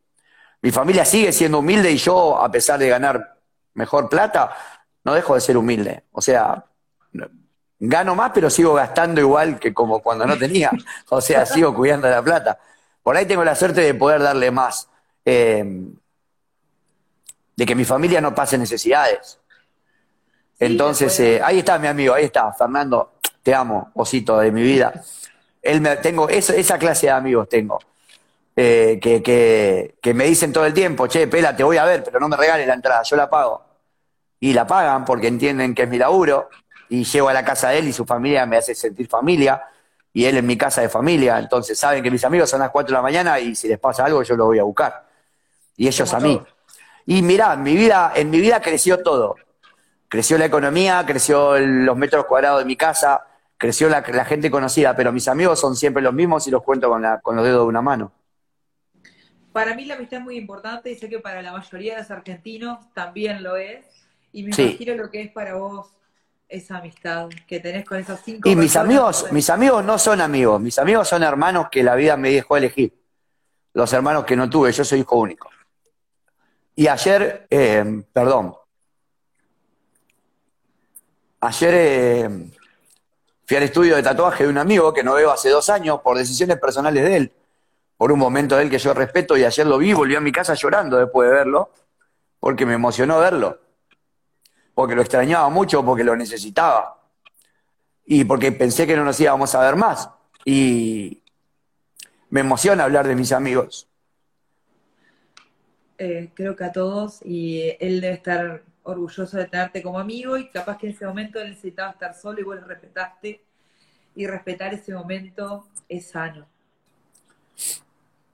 Mi 0.61 0.69
familia 0.69 1.03
sigue 1.03 1.31
siendo 1.31 1.57
humilde 1.57 1.89
y 1.89 1.97
yo, 1.97 2.37
a 2.39 2.51
pesar 2.51 2.77
de 2.77 2.87
ganar 2.87 3.35
mejor 3.73 4.07
plata, 4.09 4.55
no 5.03 5.15
dejo 5.15 5.33
de 5.33 5.41
ser 5.41 5.57
humilde. 5.57 6.03
O 6.11 6.21
sea, 6.21 6.63
no- 7.13 7.29
gano 7.79 8.13
más, 8.13 8.29
pero 8.31 8.51
sigo 8.51 8.75
gastando 8.75 9.19
igual 9.21 9.57
que 9.59 9.73
como 9.73 10.01
cuando 10.03 10.27
no 10.27 10.37
tenía. 10.37 10.69
O 11.09 11.19
sea, 11.19 11.47
sigo 11.47 11.73
cuidando 11.73 12.07
la 12.07 12.21
plata. 12.21 12.59
Por 13.01 13.17
ahí 13.17 13.25
tengo 13.25 13.43
la 13.43 13.55
suerte 13.55 13.81
de 13.81 13.95
poder 13.95 14.21
darle 14.21 14.51
más. 14.51 14.87
eh, 15.25 15.65
de 17.55 17.65
que 17.65 17.73
mi 17.73 17.85
familia 17.85 18.21
no 18.21 18.35
pase 18.35 18.55
necesidades. 18.57 19.39
Entonces, 20.59 21.19
eh, 21.19 21.41
ahí 21.43 21.59
está 21.59 21.77
mi 21.77 21.87
amigo, 21.87 22.13
ahí 22.13 22.25
está, 22.25 22.51
Fernando, 22.53 23.13
te 23.43 23.53
amo, 23.53 23.91
osito 23.95 24.39
de 24.39 24.51
mi 24.51 24.63
vida. 24.63 24.93
Él 25.61 25.81
me, 25.81 25.97
tengo 25.97 26.29
esa, 26.29 26.55
esa 26.55 26.77
clase 26.77 27.07
de 27.07 27.11
amigos 27.11 27.49
tengo, 27.49 27.79
eh, 28.55 28.99
que, 29.01 29.21
que, 29.21 29.95
que 30.01 30.13
me 30.13 30.25
dicen 30.25 30.53
todo 30.53 30.65
el 30.65 30.73
tiempo, 30.73 31.07
che, 31.07 31.27
pela, 31.27 31.55
te 31.55 31.63
voy 31.63 31.77
a 31.77 31.85
ver, 31.85 32.03
pero 32.03 32.19
no 32.19 32.29
me 32.29 32.37
regales 32.37 32.67
la 32.67 32.73
entrada, 32.73 33.03
yo 33.03 33.15
la 33.15 33.29
pago. 33.29 33.63
Y 34.39 34.53
la 34.53 34.65
pagan 34.65 35.05
porque 35.05 35.27
entienden 35.27 35.75
que 35.75 35.83
es 35.83 35.89
mi 35.89 35.97
laburo, 35.97 36.49
y 36.89 37.03
llego 37.03 37.29
a 37.29 37.33
la 37.33 37.43
casa 37.43 37.69
de 37.69 37.79
él 37.79 37.87
y 37.87 37.93
su 37.93 38.05
familia 38.05 38.45
me 38.45 38.57
hace 38.57 38.75
sentir 38.75 39.07
familia, 39.07 39.61
y 40.13 40.23
él 40.25 40.37
en 40.37 40.45
mi 40.45 40.57
casa 40.57 40.81
de 40.81 40.87
familia, 40.87 41.37
entonces 41.37 41.77
saben 41.77 42.01
que 42.01 42.09
mis 42.09 42.23
amigos 42.23 42.49
son 42.49 42.61
las 42.61 42.69
4 42.69 42.87
de 42.87 42.93
la 42.93 43.01
mañana 43.01 43.37
y 43.37 43.53
si 43.53 43.67
les 43.67 43.77
pasa 43.77 44.05
algo 44.05 44.23
yo 44.23 44.37
lo 44.37 44.45
voy 44.45 44.59
a 44.59 44.63
buscar. 44.63 45.05
Y 45.75 45.87
ellos 45.87 46.09
Como 46.09 46.25
a 46.25 46.27
mí. 46.29 46.41
Y 47.07 47.21
mirá, 47.21 47.53
en 47.53 47.63
mi 47.63 47.75
vida, 47.75 48.13
en 48.15 48.29
mi 48.29 48.39
vida 48.39 48.61
creció 48.61 49.03
todo. 49.03 49.35
Creció 50.07 50.37
la 50.37 50.45
economía, 50.45 51.03
creció 51.05 51.55
el- 51.55 51.85
los 51.85 51.97
metros 51.97 52.25
cuadrados 52.25 52.59
de 52.59 52.65
mi 52.65 52.75
casa, 52.75 53.25
creció 53.57 53.89
la, 53.89 54.01
la 54.01 54.25
gente 54.25 54.51
conocida, 54.51 54.95
pero 54.95 55.11
mis 55.11 55.27
amigos 55.27 55.59
son 55.59 55.75
siempre 55.75 56.01
los 56.03 56.13
mismos 56.13 56.47
y 56.47 56.51
los 56.51 56.63
cuento 56.63 56.89
con, 56.89 57.01
la, 57.01 57.19
con 57.21 57.35
los 57.35 57.43
dedos 57.45 57.61
de 57.61 57.67
una 57.69 57.81
mano. 57.81 58.11
Para 59.51 59.73
mí 59.75 59.85
la 59.85 59.95
amistad 59.95 60.19
es 60.19 60.25
muy 60.25 60.37
importante 60.37 60.91
y 60.91 60.95
sé 60.95 61.09
que 61.09 61.19
para 61.19 61.41
la 61.41 61.53
mayoría 61.53 61.95
de 61.95 62.01
los 62.01 62.11
argentinos 62.11 62.79
también 62.93 63.41
lo 63.41 63.55
es. 63.55 63.85
Y 64.33 64.43
me 64.43 64.53
Sí. 64.53 64.63
imagino 64.63 64.95
lo 64.95 65.09
que 65.09 65.21
es 65.21 65.31
para 65.31 65.55
vos 65.55 65.87
esa 66.49 66.77
amistad 66.77 67.29
que 67.47 67.59
tenés 67.59 67.85
con 67.85 67.97
esos 67.97 68.19
cinco 68.23 68.49
Y 68.49 68.55
mis 68.55 68.75
amigos, 68.75 69.27
mis 69.31 69.49
amigos 69.49 69.83
no 69.83 69.97
son 69.97 70.21
amigos, 70.21 70.61
mis 70.61 70.77
amigos 70.77 71.07
son 71.07 71.23
hermanos 71.23 71.67
que 71.71 71.83
la 71.83 71.95
vida 71.95 72.17
me 72.17 72.31
dejó 72.31 72.57
elegir. 72.57 72.93
Los 73.73 73.91
hermanos 73.93 74.25
que 74.25 74.35
no 74.35 74.49
tuve, 74.49 74.71
yo 74.71 74.83
soy 74.83 74.99
hijo 74.99 75.17
único. 75.17 75.49
Y 76.75 76.87
ayer, 76.87 77.47
eh, 77.49 78.03
perdón, 78.11 78.55
ayer 81.45 81.73
eh, 81.73 82.29
fui 83.45 83.57
al 83.57 83.63
estudio 83.63 83.95
de 83.95 84.03
tatuaje 84.03 84.43
de 84.43 84.49
un 84.49 84.57
amigo 84.57 84.93
que 84.93 85.03
no 85.03 85.13
veo 85.13 85.31
hace 85.31 85.49
dos 85.49 85.69
años 85.69 86.01
por 86.01 86.17
decisiones 86.17 86.57
personales 86.59 87.03
de 87.03 87.17
él, 87.17 87.31
por 87.97 88.11
un 88.11 88.19
momento 88.19 88.57
de 88.57 88.63
él 88.63 88.69
que 88.69 88.79
yo 88.79 88.93
respeto 88.93 89.37
y 89.37 89.43
ayer 89.43 89.65
lo 89.65 89.77
vi, 89.77 89.93
volví 89.93 90.15
a 90.15 90.21
mi 90.21 90.31
casa 90.31 90.53
llorando 90.53 90.97
después 90.97 91.29
de 91.29 91.35
verlo, 91.35 91.71
porque 92.39 92.65
me 92.65 92.73
emocionó 92.73 93.19
verlo, 93.19 93.59
porque 94.73 94.95
lo 94.95 95.01
extrañaba 95.01 95.49
mucho, 95.49 95.83
porque 95.85 96.03
lo 96.03 96.15
necesitaba 96.15 96.95
y 98.05 98.23
porque 98.23 98.51
pensé 98.51 98.85
que 98.85 98.95
no 98.95 99.03
nos 99.03 99.19
íbamos 99.19 99.55
a 99.55 99.61
ver 99.61 99.75
más. 99.75 100.09
Y 100.45 101.23
me 102.29 102.41
emociona 102.41 102.83
hablar 102.83 103.07
de 103.07 103.15
mis 103.15 103.31
amigos. 103.31 103.87
Eh, 105.97 106.29
creo 106.33 106.55
que 106.55 106.65
a 106.65 106.71
todos, 106.71 107.21
y 107.23 107.75
él 107.79 108.01
debe 108.01 108.13
estar 108.13 108.63
orgulloso 108.85 109.37
de 109.37 109.45
tenerte 109.45 109.81
como 109.81 109.99
amigo 109.99 110.37
y 110.37 110.49
capaz 110.49 110.77
que 110.77 110.87
en 110.87 110.93
ese 110.93 111.05
momento 111.05 111.39
él 111.39 111.49
necesitaba 111.49 111.91
estar 111.91 112.13
solo 112.13 112.39
y 112.39 112.43
vos 112.43 112.55
lo 112.55 112.65
respetaste 112.65 113.43
y 114.15 114.27
respetar 114.27 114.73
ese 114.73 114.93
momento 114.93 115.67
es 115.89 116.07
sano. 116.07 116.47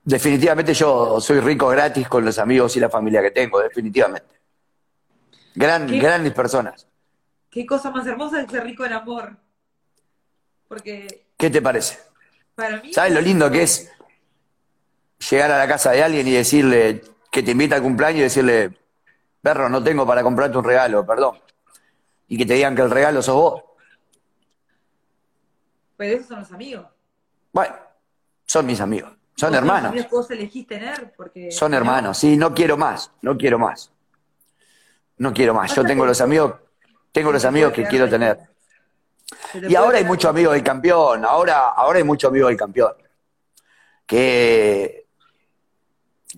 Definitivamente 0.04 0.74
yo 0.74 1.20
soy 1.22 1.40
rico 1.40 1.68
gratis 1.70 2.08
con 2.08 2.26
los 2.26 2.38
amigos 2.38 2.76
y 2.76 2.80
la 2.80 2.90
familia 2.90 3.22
que 3.22 3.32
tengo, 3.32 3.62
definitivamente. 3.62 4.40
Gran, 5.56 5.88
¿Qué? 5.88 6.00
grandes 6.00 6.34
personas. 6.34 6.88
Qué 7.50 7.66
cosa 7.66 7.92
más 7.92 8.06
hermosa 8.08 8.42
es 8.42 8.52
ser 8.52 8.64
rico 8.64 8.86
en 8.86 8.94
amor. 8.94 9.38
Porque 10.68 11.26
¿Qué 11.38 11.50
te 11.50 11.62
parece? 11.62 12.00
para 12.56 12.82
mí... 12.82 12.94
¿Sabes 12.94 13.14
lo 13.14 13.22
lindo 13.22 13.50
que 13.52 13.64
es 13.64 13.92
llegar 15.30 15.52
a 15.52 15.58
la 15.58 15.68
casa 15.68 15.92
de 15.92 16.04
alguien 16.04 16.28
y 16.28 16.32
decirle 16.32 17.02
que 17.32 17.44
te 17.44 17.52
invita 17.52 17.76
al 17.76 17.82
cumpleaños 17.82 18.20
y 18.20 18.24
decirle, 18.24 18.81
perro, 19.42 19.70
no 19.70 19.84
tengo 19.84 20.06
para 20.06 20.24
comprarte 20.24 20.58
un 20.58 20.64
regalo, 20.64 21.06
perdón? 21.06 21.40
Y 22.28 22.38
que 22.38 22.46
te 22.46 22.54
digan 22.54 22.76
que 22.76 22.82
el 22.82 22.92
regalo 22.92 23.22
sos 23.22 23.36
vos. 23.36 23.64
Pero 25.98 26.16
esos 26.16 26.28
son 26.28 26.40
los 26.40 26.52
amigos. 26.52 26.86
Bueno, 27.52 27.76
son 28.46 28.66
mis 28.66 28.80
amigos, 28.80 29.12
son 29.36 29.54
hermanos. 29.54 29.90
amigos 29.90 30.08
que 30.08 30.16
vos 30.16 30.32
elegís 30.32 30.68
tener 30.68 31.14
porque... 31.16 31.52
Son 31.52 31.74
hermanos, 31.74 32.18
sí, 32.18 32.38
no 32.38 32.54
quiero 32.54 32.78
más, 32.78 33.12
no 33.22 33.38
quiero 33.38 33.60
más. 33.60 33.92
No 35.18 35.32
quiero 35.34 35.54
más. 35.54 35.76
Yo 35.76 35.84
tengo 35.84 36.04
los 36.04 36.20
amigos, 36.20 36.56
tengo 37.12 37.32
los 37.32 37.46
amigos 37.46 37.74
que 37.74 37.84
quiero 37.86 38.10
tener. 38.10 38.40
Y 39.54 39.76
ahora 39.76 40.00
hay 40.00 40.06
muchos 40.06 40.30
amigos 40.30 40.54
del 40.54 40.64
campeón, 40.64 41.26
ahora, 41.26 41.70
ahora 41.70 42.00
hay 42.00 42.04
muchos 42.04 42.30
amigos 42.30 42.50
del 42.50 42.58
campeón. 42.58 42.94
Que, 44.06 45.06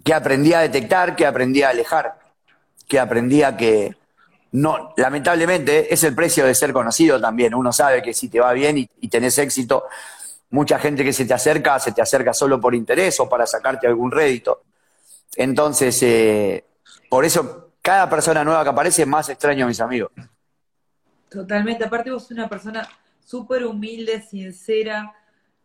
que 0.04 0.14
aprendí 0.14 0.54
a 0.54 0.60
detectar, 0.60 1.16
que 1.16 1.26
aprendí 1.26 1.64
a 1.64 1.70
alejar, 1.70 2.23
que 2.88 3.00
aprendí 3.00 3.44
a 3.44 3.56
que 3.56 3.96
no, 4.52 4.94
lamentablemente 4.98 5.94
es 5.94 6.04
el 6.04 6.14
precio 6.14 6.46
de 6.46 6.54
ser 6.54 6.74
conocido 6.74 7.20
también. 7.20 7.56
Uno 7.56 7.72
sabe 7.74 8.02
que 8.02 8.14
si 8.14 8.30
te 8.30 8.40
va 8.40 8.54
bien 8.54 8.78
y, 8.78 8.90
y 9.02 9.08
tenés 9.08 9.38
éxito, 9.38 9.86
mucha 10.52 10.78
gente 10.78 11.04
que 11.04 11.12
se 11.12 11.26
te 11.26 11.34
acerca, 11.34 11.80
se 11.80 11.92
te 11.92 12.02
acerca 12.02 12.34
solo 12.34 12.62
por 12.62 12.76
interés 12.76 13.20
o 13.20 13.28
para 13.28 13.48
sacarte 13.48 13.88
algún 13.88 14.12
rédito. 14.12 14.62
Entonces, 15.36 16.02
eh, 16.04 16.64
por 17.10 17.26
eso 17.26 17.72
cada 17.82 18.08
persona 18.10 18.44
nueva 18.44 18.64
que 18.64 18.70
aparece 18.70 19.06
más 19.06 19.30
extraño 19.30 19.66
a 19.66 19.68
mis 19.68 19.82
amigos. 19.82 20.12
Totalmente. 21.30 21.84
Aparte 21.84 22.12
vos 22.12 22.22
sos 22.22 22.32
una 22.32 22.48
persona 22.48 22.88
súper 23.26 23.66
humilde, 23.66 24.22
sincera. 24.22 25.12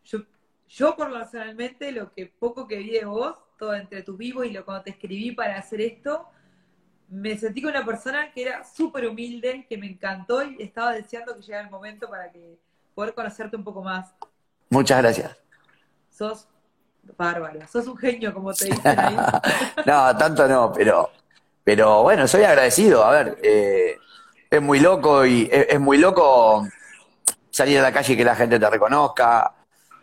Yo, 0.05 0.21
yo 0.69 0.97
personalmente, 0.97 1.93
lo 1.93 2.13
que 2.15 2.27
poco 2.27 2.67
que 2.67 2.77
vi 2.77 2.91
de 2.91 3.05
vos, 3.05 3.37
todo 3.59 3.75
entre 3.75 4.03
tus 4.03 4.17
vivos 4.17 4.47
y 4.47 4.51
lo 4.51 4.65
cuando 4.65 4.85
te 4.85 4.91
escribí 4.91 5.33
para 5.33 5.59
hacer 5.59 5.83
esto, 5.83 6.27
me 7.11 7.37
sentí 7.39 7.63
con 7.63 7.71
una 7.71 7.85
persona 7.85 8.31
que 8.33 8.43
era 8.43 8.65
súper 8.65 9.07
humilde, 9.07 9.67
que 9.69 9.79
me 9.79 9.87
encantó 9.87 10.43
y 10.43 10.63
estaba 10.63 10.93
deseando 10.93 11.35
que 11.35 11.43
llegara 11.43 11.65
el 11.65 11.71
momento 11.71 12.09
para 12.09 12.31
que 12.31 12.59
poder 12.95 13.15
conocerte 13.15 13.57
un 13.57 13.65
poco 13.65 13.83
más. 13.83 14.13
Muchas 14.71 14.99
gracias. 15.03 15.37
Sos 16.11 16.47
bárbaro, 17.17 17.67
sos 17.69 17.87
un 17.87 17.97
genio, 17.97 18.35
como 18.35 18.53
te 18.53 18.67
dicen 18.67 18.99
ahí. 18.99 19.17
No, 19.87 20.17
tanto 20.17 20.47
no, 20.47 20.73
pero, 20.73 21.11
pero 21.65 22.03
bueno, 22.03 22.27
soy 22.29 22.43
agradecido. 22.45 23.05
A 23.05 23.11
ver, 23.13 23.39
eh, 23.43 23.97
es 24.51 24.61
muy 24.63 24.81
loco 24.81 25.25
y 25.25 25.49
es, 25.51 25.67
es 25.71 25.81
muy 25.81 25.97
loco 25.99 26.67
salir 27.51 27.79
a 27.79 27.83
la 27.83 27.93
calle 27.93 28.13
y 28.13 28.17
que 28.17 28.25
la 28.25 28.37
gente 28.37 28.59
te 28.59 28.69
reconozca. 28.71 29.55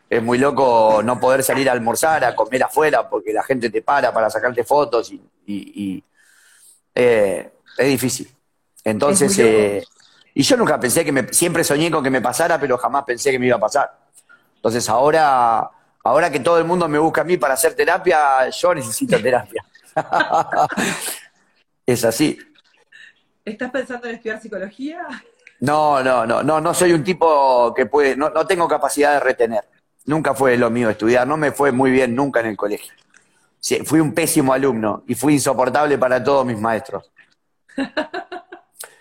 Es 0.09 0.21
muy 0.23 0.37
loco 0.37 1.01
no 1.03 1.19
poder 1.19 1.43
salir 1.43 1.69
a 1.69 1.73
almorzar, 1.73 2.23
a 2.25 2.35
comer 2.35 2.63
afuera, 2.63 3.07
porque 3.09 3.33
la 3.33 3.43
gente 3.43 3.69
te 3.69 3.81
para 3.81 4.13
para 4.13 4.29
sacarte 4.29 4.63
fotos 4.63 5.11
y, 5.11 5.15
y- 5.45 5.83
y, 5.97 6.03
eh, 6.95 7.51
es 7.77 7.87
difícil. 7.87 8.33
Entonces, 8.83 9.37
eh, 9.39 9.83
y 10.33 10.43
yo 10.43 10.57
nunca 10.57 10.79
pensé 10.79 11.03
que 11.03 11.11
me, 11.11 11.31
siempre 11.33 11.63
soñé 11.63 11.91
con 11.91 12.03
que 12.03 12.09
me 12.09 12.21
pasara, 12.21 12.59
pero 12.59 12.77
jamás 12.77 13.03
pensé 13.03 13.31
que 13.31 13.39
me 13.39 13.47
iba 13.47 13.57
a 13.57 13.59
pasar. 13.59 13.91
Entonces 14.55 14.87
ahora, 14.89 15.69
ahora 16.03 16.31
que 16.31 16.39
todo 16.39 16.57
el 16.57 16.65
mundo 16.65 16.87
me 16.87 16.97
busca 16.97 17.21
a 17.21 17.23
mí 17.23 17.37
para 17.37 17.55
hacer 17.55 17.73
terapia, 17.75 18.49
yo 18.49 18.73
necesito 18.73 19.21
terapia. 19.21 19.63
es 21.85 22.03
así. 22.05 22.39
¿Estás 23.43 23.71
pensando 23.71 24.07
en 24.07 24.15
estudiar 24.15 24.41
psicología? 24.41 25.05
No, 25.59 26.03
no, 26.03 26.25
no, 26.25 26.43
no, 26.43 26.59
no 26.59 26.73
soy 26.73 26.93
un 26.93 27.03
tipo 27.03 27.73
que 27.73 27.85
puede, 27.85 28.15
no, 28.15 28.29
no 28.29 28.45
tengo 28.47 28.67
capacidad 28.67 29.13
de 29.13 29.19
retener. 29.19 29.63
Nunca 30.05 30.33
fue 30.33 30.57
lo 30.57 30.69
mío 30.69 30.89
estudiar, 30.89 31.27
no 31.27 31.37
me 31.37 31.51
fue 31.51 31.71
muy 31.71 31.91
bien 31.91 32.15
nunca 32.15 32.39
en 32.39 32.47
el 32.47 32.57
colegio. 32.57 32.93
Fui 33.83 33.99
un 33.99 34.13
pésimo 34.13 34.53
alumno 34.53 35.03
y 35.07 35.15
fui 35.15 35.33
insoportable 35.33 35.97
para 35.97 36.23
todos 36.23 36.45
mis 36.45 36.59
maestros. 36.59 37.11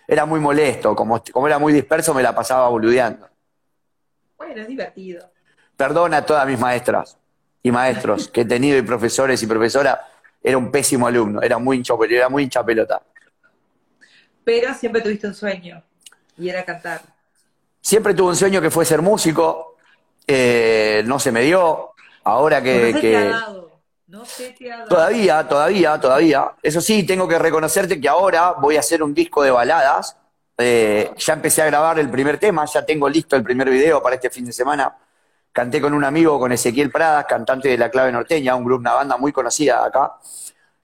Era 0.07 0.25
muy 0.25 0.41
molesto, 0.41 0.95
como, 0.95 1.23
como 1.33 1.47
era 1.47 1.59
muy 1.59 1.73
disperso 1.73 2.15
me 2.15 2.23
la 2.23 2.35
pasaba 2.35 2.69
boludeando. 2.69 3.29
Bueno, 4.37 4.63
es 4.63 4.69
divertido. 4.69 5.31
Perdona 5.77 6.19
a 6.19 6.27
todas 6.27 6.47
mis 6.47 6.59
maestras 6.59 7.17
y 7.63 7.71
maestros 7.71 8.29
que 8.29 8.43
he 8.43 8.45
tenido 8.45 8.79
y 8.79 8.83
profesores 8.83 9.43
y 9.43 9.47
profesoras, 9.47 9.99
era 10.43 10.59
un 10.59 10.71
pésimo 10.71 11.07
alumno, 11.07 11.41
era 11.41 11.59
muy 11.59 11.79
hincha, 11.79 11.95
era 12.11 12.29
muy 12.29 12.45
hincha 12.45 12.65
pelota. 12.65 13.03
Pero 14.45 14.75
siempre 14.75 15.01
tuviste 15.01 15.27
un 15.27 15.35
sueño 15.35 15.83
y 16.37 16.49
era 16.49 16.65
cantar. 16.65 17.01
Siempre 17.81 18.15
tuve 18.15 18.29
un 18.29 18.37
sueño 18.37 18.61
que 18.61 18.71
fue 18.71 18.85
ser 18.85 19.01
músico, 19.01 19.77
eh, 20.27 21.03
no 21.07 21.19
se 21.19 21.33
me 21.33 21.43
dio, 21.43 21.95
ahora 22.25 22.63
que. 22.63 23.33
No 24.07 24.25
se 24.27 24.51
te 24.51 24.71
ha 24.71 24.85
todavía, 24.85 25.49
todavía, 25.49 25.99
todavía. 25.99 26.53
Eso 26.63 26.81
sí, 26.81 27.05
tengo 27.05 27.27
que 27.27 27.39
reconocerte 27.39 27.99
que 27.99 28.09
ahora 28.09 28.53
voy 28.53 28.77
a 28.77 28.81
hacer 28.81 29.03
un 29.03 29.15
disco 29.15 29.43
de 29.43 29.51
baladas. 29.51 30.17
Eh, 30.59 31.11
ya 31.17 31.33
empecé 31.33 31.63
a 31.63 31.67
grabar 31.67 31.99
el 31.99 32.11
primer 32.11 32.39
tema, 32.39 32.65
ya 32.67 32.85
tengo 32.85 33.09
listo 33.09 33.35
el 33.35 33.43
primer 33.43 33.71
video 33.71 34.03
para 34.03 34.17
este 34.17 34.29
fin 34.29 34.45
de 34.45 34.53
semana. 34.53 34.95
Canté 35.53 35.81
con 35.81 35.95
un 35.95 36.05
amigo, 36.05 36.39
con 36.39 36.53
Ezequiel 36.53 36.91
Pradas, 36.91 37.25
cantante 37.27 37.69
de 37.69 37.79
La 37.79 37.91
Clave 37.91 38.13
Norteña, 38.13 38.55
un 38.55 38.65
grupo, 38.65 38.81
una 38.81 38.93
banda 38.93 39.17
muy 39.17 39.33
conocida 39.33 39.85
acá, 39.85 40.15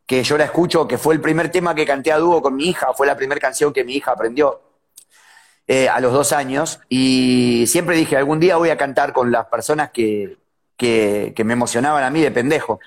que 0.06 0.22
yo 0.22 0.38
la 0.38 0.44
escucho, 0.44 0.88
que 0.88 0.96
fue 0.96 1.14
el 1.14 1.20
primer 1.20 1.50
tema 1.50 1.74
que 1.74 1.84
canté 1.84 2.12
a 2.12 2.18
dúo 2.18 2.40
con 2.40 2.56
mi 2.56 2.68
hija, 2.68 2.94
fue 2.94 3.06
la 3.06 3.16
primera 3.16 3.40
canción 3.40 3.72
que 3.72 3.84
mi 3.84 3.96
hija 3.96 4.12
aprendió 4.12 4.60
eh, 5.66 5.88
a 5.88 6.00
los 6.00 6.12
dos 6.12 6.32
años. 6.32 6.80
Y 6.88 7.64
siempre 7.66 7.96
dije, 7.96 8.16
algún 8.16 8.40
día 8.40 8.56
voy 8.56 8.70
a 8.70 8.76
cantar 8.78 9.12
con 9.12 9.30
las 9.30 9.46
personas 9.46 9.90
que, 9.90 10.38
que, 10.76 11.32
que 11.36 11.44
me 11.44 11.52
emocionaban 11.52 12.02
a 12.02 12.10
mí 12.10 12.22
de 12.22 12.30
pendejo. 12.30 12.80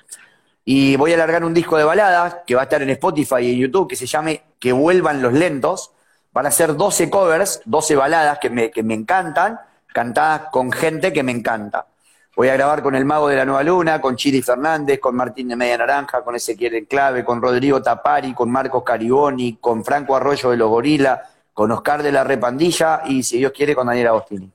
Y 0.64 0.96
voy 0.96 1.12
a 1.12 1.16
largar 1.16 1.44
un 1.44 1.52
disco 1.52 1.76
de 1.76 1.84
baladas 1.84 2.38
que 2.46 2.54
va 2.54 2.62
a 2.62 2.64
estar 2.64 2.80
en 2.82 2.90
Spotify 2.90 3.40
y 3.40 3.52
en 3.52 3.58
YouTube 3.58 3.88
que 3.88 3.96
se 3.96 4.06
llame 4.06 4.42
Que 4.58 4.72
vuelvan 4.72 5.20
los 5.20 5.32
lentos. 5.32 5.92
Van 6.32 6.46
a 6.46 6.50
ser 6.50 6.74
12 6.74 7.10
covers, 7.10 7.60
12 7.64 7.96
baladas 7.96 8.38
que 8.38 8.50
me, 8.50 8.70
que 8.70 8.82
me 8.82 8.94
encantan, 8.94 9.60
cantadas 9.92 10.48
con 10.50 10.72
gente 10.72 11.12
que 11.12 11.22
me 11.22 11.32
encanta. 11.32 11.86
Voy 12.34 12.48
a 12.48 12.54
grabar 12.54 12.82
con 12.82 12.96
El 12.96 13.04
Mago 13.04 13.28
de 13.28 13.36
la 13.36 13.44
Nueva 13.44 13.62
Luna, 13.62 14.00
con 14.00 14.16
Chiri 14.16 14.42
Fernández, 14.42 14.98
con 14.98 15.14
Martín 15.14 15.46
de 15.48 15.54
Media 15.54 15.78
Naranja, 15.78 16.22
con 16.22 16.34
Ezequiel 16.34 16.74
Enclave, 16.74 17.24
con 17.24 17.40
Rodrigo 17.40 17.80
Tapari, 17.80 18.34
con 18.34 18.50
Marcos 18.50 18.82
Cariboni, 18.82 19.58
con 19.60 19.84
Franco 19.84 20.16
Arroyo 20.16 20.50
de 20.50 20.56
los 20.56 20.68
Gorila, 20.68 21.22
con 21.52 21.70
Oscar 21.70 22.02
de 22.02 22.10
la 22.10 22.24
Repandilla 22.24 23.02
y, 23.04 23.22
si 23.22 23.38
Dios 23.38 23.52
quiere, 23.52 23.76
con 23.76 23.86
Daniel 23.86 24.08
Agostini. 24.08 24.50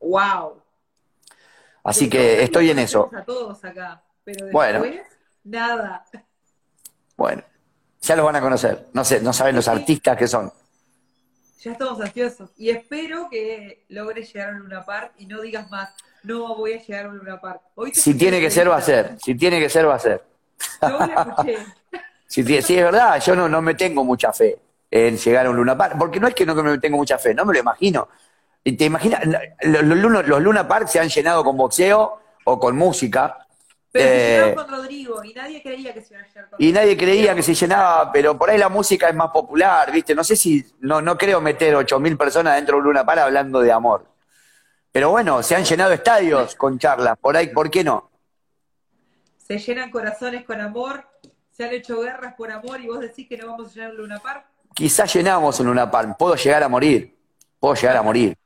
¡Wow! 0.00 0.62
Así 1.84 2.08
que 2.08 2.42
estoy 2.42 2.70
en 2.70 2.78
eso. 2.78 3.10
A 3.14 3.22
todos 3.22 3.62
acá. 3.62 4.00
Pero 4.24 4.46
Bueno. 4.50 4.80
después, 4.82 5.06
nada. 5.44 6.04
Bueno, 7.16 7.42
ya 8.00 8.16
los 8.16 8.24
van 8.24 8.36
a 8.36 8.40
conocer. 8.40 8.88
No 8.92 9.04
sé, 9.04 9.20
no 9.20 9.32
saben 9.32 9.56
los 9.56 9.68
artistas 9.68 10.16
que 10.16 10.28
son. 10.28 10.52
Ya 11.60 11.72
estamos 11.72 12.00
ansiosos. 12.00 12.50
Y 12.56 12.70
espero 12.70 13.28
que 13.30 13.84
logres 13.88 14.32
llegar 14.32 14.50
a 14.50 14.52
Luna 14.52 14.84
Park 14.84 15.12
y 15.18 15.26
no 15.26 15.40
digas 15.40 15.68
más, 15.70 15.90
no 16.22 16.54
voy 16.54 16.74
a 16.74 16.82
llegar 16.82 17.06
a 17.06 17.08
Luna 17.08 17.40
Park. 17.40 17.62
si 17.92 18.14
tiene 18.14 18.40
que 18.40 18.50
ser, 18.50 18.70
va 18.70 18.76
a 18.76 18.82
ser. 18.82 19.16
Si 19.20 19.34
tiene 19.34 19.58
que 19.58 19.68
ser, 19.68 19.88
va 19.88 19.96
a 19.96 19.98
ser. 19.98 20.22
Yo 20.82 20.88
lo 20.88 21.04
escuché. 21.04 21.58
si, 22.26 22.40
es 22.56 22.68
verdad, 22.68 23.20
yo 23.20 23.34
no, 23.34 23.48
no 23.48 23.60
me 23.60 23.74
tengo 23.74 24.04
mucha 24.04 24.32
fe 24.32 24.58
en 24.90 25.16
llegar 25.16 25.46
a 25.46 25.50
un 25.50 25.56
Luna 25.56 25.76
Park. 25.76 25.96
Porque 25.98 26.20
no 26.20 26.28
es 26.28 26.34
que 26.34 26.46
no 26.46 26.54
me 26.54 26.78
tengo 26.78 26.96
mucha 26.96 27.18
fe, 27.18 27.34
no 27.34 27.44
me 27.44 27.54
lo 27.54 27.60
imagino. 27.60 28.08
¿Te 28.62 28.84
imaginas? 28.84 29.22
Los, 29.62 29.82
los, 29.82 30.40
Luna 30.42 30.68
Park 30.68 30.88
se 30.88 31.00
han 31.00 31.08
llenado 31.08 31.42
con 31.42 31.56
boxeo 31.56 32.20
o 32.44 32.60
con 32.60 32.76
música. 32.76 33.47
Pero 33.98 34.10
se 34.10 34.50
eh, 34.50 34.54
con 34.54 34.68
Rodrigo 34.68 35.24
y 35.24 35.34
nadie 35.34 35.62
creía 35.62 35.92
que 35.92 36.00
se 36.00 36.14
iba 36.14 36.22
a 36.22 36.26
llenar 36.26 36.50
con 36.50 36.62
Y 36.62 36.72
nadie 36.72 36.96
creía 36.96 37.34
que 37.34 37.42
se 37.42 37.54
llenaba, 37.54 38.10
pero 38.12 38.38
por 38.38 38.50
ahí 38.50 38.58
la 38.58 38.68
música 38.68 39.08
es 39.08 39.14
más 39.14 39.30
popular, 39.30 39.90
¿viste? 39.92 40.14
No 40.14 40.24
sé 40.24 40.36
si, 40.36 40.64
no, 40.80 41.00
no 41.00 41.16
creo 41.16 41.40
meter 41.40 41.74
8.000 41.74 42.16
personas 42.16 42.56
dentro 42.56 42.76
de 42.76 42.80
un 42.80 42.84
Luna 42.86 43.04
Park 43.04 43.20
hablando 43.20 43.60
de 43.60 43.72
amor. 43.72 44.06
Pero 44.92 45.10
bueno, 45.10 45.42
se 45.42 45.54
han 45.54 45.64
llenado 45.64 45.92
estadios 45.92 46.54
con 46.54 46.78
charlas, 46.78 47.18
por 47.18 47.36
ahí, 47.36 47.48
¿por 47.48 47.70
qué 47.70 47.84
no? 47.84 48.10
Se 49.36 49.58
llenan 49.58 49.90
corazones 49.90 50.44
con 50.44 50.60
amor, 50.60 51.04
se 51.52 51.64
han 51.64 51.72
hecho 51.72 52.00
guerras 52.00 52.34
por 52.34 52.50
amor 52.50 52.80
y 52.80 52.86
vos 52.86 53.00
decís 53.00 53.28
que 53.28 53.36
no 53.36 53.48
vamos 53.48 53.70
a 53.70 53.74
llenar 53.74 53.90
un 53.92 53.96
Luna 53.98 54.18
Park. 54.18 54.46
Quizás 54.74 55.12
llenamos 55.14 55.58
un 55.60 55.66
Luna 55.66 55.90
Park, 55.90 56.16
puedo 56.18 56.34
llegar 56.36 56.62
a 56.62 56.68
morir, 56.68 57.16
puedo 57.58 57.74
llegar 57.74 57.96
a 57.96 58.02
morir. 58.02 58.36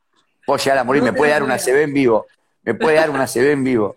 Puedo 0.45 0.59
llegar 0.59 0.79
a 0.79 0.85
morir, 0.85 1.03
me 1.03 1.12
puede 1.12 1.33
dar 1.33 1.43
una 1.43 1.57
CB 1.57 1.83
en 1.83 1.95
vivo. 1.95 2.27
Me 2.62 2.75
puede 2.75 2.97
dar 2.97 3.11
una 3.11 3.27
CB 3.27 3.53
en 3.53 3.65
vivo. 3.65 3.97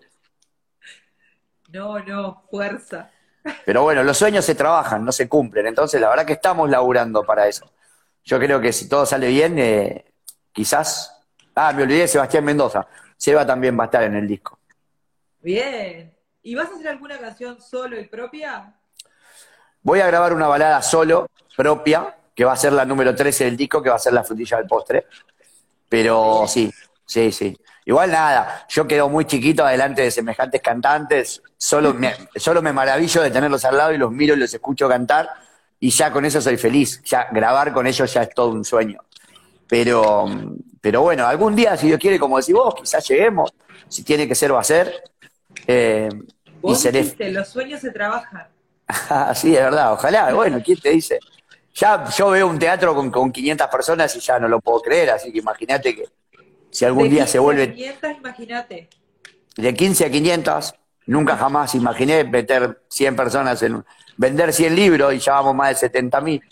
No, 1.76 1.98
no, 1.98 2.42
fuerza. 2.50 3.10
Pero 3.66 3.82
bueno, 3.82 4.02
los 4.02 4.16
sueños 4.16 4.46
se 4.46 4.54
trabajan, 4.54 5.04
no 5.04 5.12
se 5.12 5.28
cumplen. 5.28 5.66
Entonces, 5.66 6.00
la 6.00 6.08
verdad 6.08 6.24
que 6.24 6.32
estamos 6.32 6.70
laburando 6.70 7.22
para 7.22 7.46
eso. 7.46 7.70
Yo 8.24 8.38
creo 8.38 8.58
que 8.62 8.72
si 8.72 8.88
todo 8.88 9.04
sale 9.04 9.28
bien, 9.28 9.58
eh, 9.58 10.06
quizás. 10.52 11.22
Ah, 11.54 11.74
me 11.74 11.82
olvidé 11.82 12.00
de 12.00 12.08
Sebastián 12.08 12.46
Mendoza. 12.46 12.86
Seba 13.18 13.46
también 13.46 13.78
va 13.78 13.84
a 13.84 13.86
estar 13.86 14.02
en 14.04 14.14
el 14.14 14.26
disco. 14.26 14.58
Bien. 15.40 16.16
¿Y 16.42 16.54
vas 16.54 16.70
a 16.70 16.74
hacer 16.74 16.88
alguna 16.88 17.18
canción 17.18 17.60
solo 17.60 18.00
y 18.00 18.06
propia? 18.06 18.74
Voy 19.82 20.00
a 20.00 20.06
grabar 20.06 20.32
una 20.32 20.46
balada 20.48 20.80
solo, 20.80 21.28
propia, 21.54 22.16
que 22.34 22.46
va 22.46 22.52
a 22.52 22.56
ser 22.56 22.72
la 22.72 22.86
número 22.86 23.14
13 23.14 23.44
del 23.44 23.56
disco, 23.56 23.82
que 23.82 23.90
va 23.90 23.96
a 23.96 23.98
ser 23.98 24.14
la 24.14 24.24
frutilla 24.24 24.56
del 24.56 24.66
postre. 24.66 25.06
Pero 25.90 26.46
sí, 26.48 26.72
sí, 27.06 27.32
sí. 27.32 27.56
Igual 27.84 28.10
nada, 28.10 28.66
yo 28.68 28.86
quedo 28.86 29.08
muy 29.08 29.26
chiquito 29.26 29.64
adelante 29.64 30.02
de 30.02 30.10
semejantes 30.10 30.60
cantantes, 30.60 31.40
solo 31.56 31.94
me, 31.94 32.12
solo 32.34 32.60
me 32.60 32.72
maravillo 32.72 33.22
de 33.22 33.30
tenerlos 33.30 33.64
al 33.64 33.76
lado 33.76 33.92
y 33.92 33.98
los 33.98 34.10
miro 34.10 34.34
y 34.34 34.38
los 34.38 34.52
escucho 34.52 34.88
cantar 34.88 35.30
y 35.78 35.90
ya 35.90 36.10
con 36.10 36.24
eso 36.24 36.40
soy 36.40 36.56
feliz, 36.56 37.02
ya 37.04 37.28
grabar 37.30 37.72
con 37.72 37.86
ellos 37.86 38.12
ya 38.12 38.22
es 38.22 38.34
todo 38.34 38.48
un 38.48 38.64
sueño. 38.64 38.98
Pero, 39.68 40.26
pero 40.80 41.02
bueno, 41.02 41.26
algún 41.26 41.54
día, 41.54 41.76
si 41.76 41.88
Dios 41.88 42.00
quiere, 42.00 42.18
como 42.18 42.38
decís 42.38 42.54
vos, 42.54 42.74
quizás 42.74 43.06
lleguemos, 43.08 43.52
si 43.88 44.02
tiene 44.02 44.26
que 44.26 44.34
ser, 44.34 44.52
va 44.52 44.60
a 44.60 44.64
ser. 44.64 44.92
Eh, 45.66 46.08
vos 46.60 46.84
y 46.84 47.30
los 47.30 47.48
sueños 47.48 47.80
se 47.80 47.90
trabajan. 47.90 48.48
sí, 49.34 49.54
es 49.54 49.62
verdad, 49.62 49.92
ojalá, 49.92 50.32
bueno, 50.32 50.60
¿quién 50.64 50.80
te 50.80 50.90
dice? 50.90 51.18
Ya 51.74 52.08
yo 52.08 52.30
veo 52.30 52.46
un 52.46 52.58
teatro 52.58 52.94
con, 52.94 53.10
con 53.10 53.30
500 53.30 53.66
personas 53.68 54.16
y 54.16 54.20
ya 54.20 54.38
no 54.38 54.48
lo 54.48 54.60
puedo 54.60 54.80
creer, 54.80 55.10
así 55.10 55.30
que 55.30 55.38
imagínate 55.38 55.94
que 55.94 56.04
si 56.76 56.84
algún 56.84 57.08
día 57.08 57.26
se 57.26 57.38
vuelve... 57.38 57.68
De 57.68 57.72
500, 57.72 58.10
imagínate. 58.18 58.88
De 59.56 59.72
15 59.72 60.04
a 60.04 60.10
500, 60.10 60.74
nunca 61.06 61.34
jamás 61.34 61.74
imaginé 61.74 62.22
meter 62.24 62.82
100 62.90 63.16
personas 63.16 63.62
en... 63.62 63.82
Vender 64.18 64.52
100 64.52 64.76
libros 64.76 65.14
y 65.14 65.18
ya 65.18 65.32
vamos 65.32 65.54
más 65.54 65.70
de 65.70 65.74
70 65.76 66.20
mil. 66.20 66.42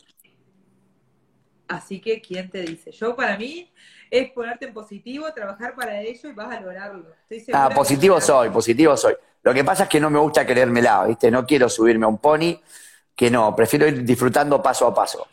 Así 1.68 2.00
que, 2.00 2.22
¿quién 2.22 2.48
te 2.48 2.62
dice? 2.62 2.90
Yo, 2.90 3.14
para 3.14 3.36
mí, 3.36 3.70
es 4.10 4.32
ponerte 4.32 4.64
en 4.64 4.72
positivo, 4.72 5.30
trabajar 5.34 5.74
para 5.74 6.00
ello 6.00 6.30
y 6.30 6.32
vas 6.32 6.56
a 6.56 6.60
lograrlo. 6.60 7.04
ah, 7.52 7.68
positivo 7.74 8.18
soy, 8.18 8.48
positivo 8.48 8.96
soy. 8.96 9.14
Lo 9.42 9.52
que 9.52 9.62
pasa 9.62 9.82
es 9.82 9.88
que 9.90 10.00
no 10.00 10.08
me 10.08 10.18
gusta 10.20 10.46
creérmela, 10.46 11.04
¿viste? 11.04 11.30
No 11.30 11.44
quiero 11.44 11.68
subirme 11.68 12.06
a 12.06 12.08
un 12.08 12.16
pony 12.16 12.58
que 13.14 13.30
no, 13.30 13.54
prefiero 13.54 13.86
ir 13.86 14.02
disfrutando 14.02 14.62
paso 14.62 14.86
a 14.86 14.94
paso. 14.94 15.26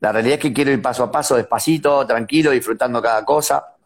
La 0.00 0.10
realidad 0.10 0.36
es 0.36 0.40
que 0.40 0.54
quiero 0.54 0.70
ir 0.70 0.80
paso 0.80 1.04
a 1.04 1.12
paso, 1.12 1.36
despacito, 1.36 2.06
tranquilo, 2.06 2.50
disfrutando 2.50 3.02
cada 3.02 3.22
cosa. 3.26 3.76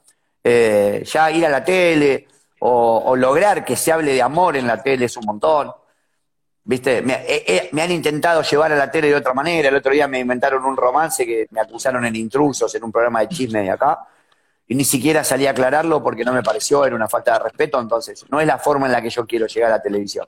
Eh, 0.47 1.03
ya 1.07 1.31
ir 1.31 1.47
a 1.47 1.49
la 1.49 1.65
tele 1.65 2.29
o, 2.61 3.17
lograr 3.17 3.65
que 3.65 3.77
se 3.77 3.91
hable 3.91 4.13
de 4.13 4.21
amor 4.21 4.59
en 4.59 4.67
la 4.67 4.83
tele 4.83 5.07
es 5.07 5.17
un 5.17 5.25
montón. 5.25 5.73
¿Viste? 6.67 6.99
Eh, 6.99 7.45
eh, 7.47 7.69
me, 7.73 7.83
han 7.83 7.91
intentado 7.91 8.43
llevar 8.43 8.73
a 8.73 8.77
la 8.77 8.91
tele 8.91 9.09
de 9.09 9.15
otra 9.15 9.33
manera. 9.35 9.69
El 9.69 9.77
otro 9.77 9.93
día 9.93 10.07
me 10.07 10.19
inventaron 10.19 10.65
un 10.65 10.77
romance 10.77 11.25
que 11.27 11.47
me 11.51 11.61
acusaron 11.61 12.05
en 12.05 12.17
intrusos 12.17 12.75
en 12.75 12.85
un 12.85 12.93
programa 12.93 13.21
de 13.21 13.29
chisme 13.29 13.63
de 13.63 13.71
acá. 13.71 14.07
Y 14.67 14.75
ni 14.75 14.85
siquiera 14.85 15.25
salí 15.25 15.47
a 15.47 15.51
aclararlo 15.51 16.03
porque 16.03 16.25
no 16.25 16.33
me 16.33 16.43
pareció, 16.43 16.87
era 16.87 16.97
una 16.97 17.09
falta 17.09 17.35
de 17.35 17.41
respeto. 17.45 17.81
Entonces, 17.81 18.25
no 18.31 18.41
es 18.41 18.47
la 18.47 18.59
forma 18.59 18.87
en 18.87 18.93
la 18.93 19.03
que 19.03 19.11
yo 19.11 19.27
quiero 19.27 19.47
llegar 19.47 19.73
a 19.73 19.77
la 19.77 19.83
televisión. 19.83 20.27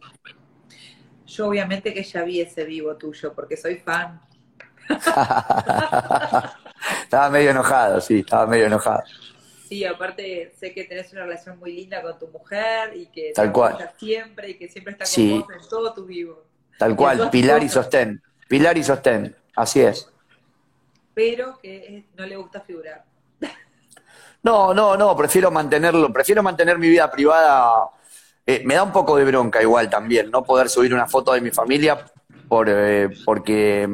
Yo 1.27 1.49
obviamente 1.49 1.93
que 1.93 2.03
ya 2.03 2.23
vi 2.23 2.41
ese 2.41 2.65
vivo 2.65 2.97
tuyo, 2.97 3.33
porque 3.35 3.57
soy 3.57 3.77
fan. 3.77 4.21
estaba 7.03 7.31
medio 7.31 7.51
enojado, 7.51 8.01
sí, 8.01 8.21
estaba 8.21 8.47
medio 8.47 8.67
enojado. 8.67 9.03
Sí, 9.69 9.85
aparte 9.85 10.53
sé 10.57 10.73
que 10.73 10.85
tenés 10.85 11.13
una 11.13 11.23
relación 11.23 11.59
muy 11.59 11.73
linda 11.73 12.03
con 12.03 12.19
tu 12.19 12.29
mujer 12.29 12.97
y 12.97 13.07
que 13.07 13.33
Tal 13.35 13.53
cual. 13.53 13.91
siempre 13.99 14.51
y 14.51 14.55
que 14.55 14.69
siempre 14.69 14.93
está 14.93 15.05
con 15.05 15.41
vos 15.41 15.49
en 15.51 15.69
todo 15.69 15.95
tu 15.95 16.05
vivo. 16.05 16.45
Tal 16.79 16.95
cual, 16.95 17.31
pilar 17.31 17.63
y 17.63 17.69
sostén. 17.69 18.23
Pilar 18.49 18.79
y 18.79 18.85
sostén, 18.85 19.35
así 19.57 19.81
es. 19.81 20.11
Pero 21.15 21.59
que 21.61 22.05
no 22.17 22.27
le 22.27 22.37
gusta 22.37 22.61
figurar. 22.61 23.05
No, 24.43 24.73
no, 24.73 24.97
no, 24.97 25.17
prefiero 25.17 25.51
mantenerlo, 25.51 26.13
prefiero 26.13 26.41
mantener 26.43 26.79
mi 26.79 26.89
vida 26.89 27.11
privada 27.11 27.91
eh, 28.49 28.63
me 28.65 28.75
da 28.75 28.85
un 28.85 28.93
poco 28.93 29.17
de 29.17 29.25
bronca 29.25 29.61
igual 29.61 29.91
también, 29.91 30.31
no 30.31 30.45
poder 30.45 30.69
subir 30.69 30.95
una 30.95 31.09
foto 31.09 31.33
de 31.33 31.41
mi 31.41 31.51
familia 31.51 32.07
por, 32.49 32.69
eh, 32.71 33.09
porque 33.25 33.89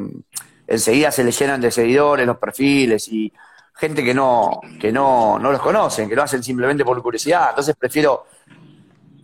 enseguida 0.67 1.11
se 1.11 1.23
le 1.23 1.31
llenan 1.31 1.59
de 1.59 1.71
seguidores 1.71 2.27
los 2.27 2.37
perfiles 2.37 3.07
y 3.07 3.33
gente 3.75 4.03
que 4.03 4.13
no, 4.13 4.61
que 4.79 4.91
no, 4.91 5.39
no 5.39 5.51
los 5.51 5.61
conocen, 5.61 6.07
que 6.07 6.15
lo 6.15 6.23
hacen 6.23 6.43
simplemente 6.43 6.85
por 6.85 7.01
curiosidad. 7.01 7.49
Entonces 7.49 7.75
prefiero 7.75 8.25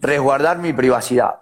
resguardar 0.01 0.57
mi 0.57 0.73
privacidad. 0.73 1.35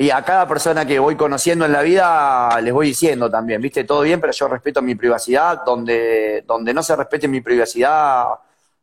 Y 0.00 0.10
a 0.10 0.22
cada 0.22 0.46
persona 0.46 0.86
que 0.86 0.98
voy 1.00 1.16
conociendo 1.16 1.64
en 1.64 1.72
la 1.72 1.82
vida 1.82 2.60
les 2.60 2.72
voy 2.72 2.86
diciendo 2.88 3.28
también, 3.28 3.60
viste, 3.60 3.82
todo 3.82 4.02
bien, 4.02 4.20
pero 4.20 4.32
yo 4.32 4.46
respeto 4.46 4.80
mi 4.80 4.94
privacidad. 4.94 5.64
Donde, 5.64 6.44
donde 6.46 6.72
no 6.72 6.82
se 6.82 6.94
respete 6.94 7.26
mi 7.26 7.40
privacidad, 7.40 8.26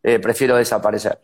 eh, 0.03 0.19
prefiero 0.19 0.57
desaparecer. 0.57 1.19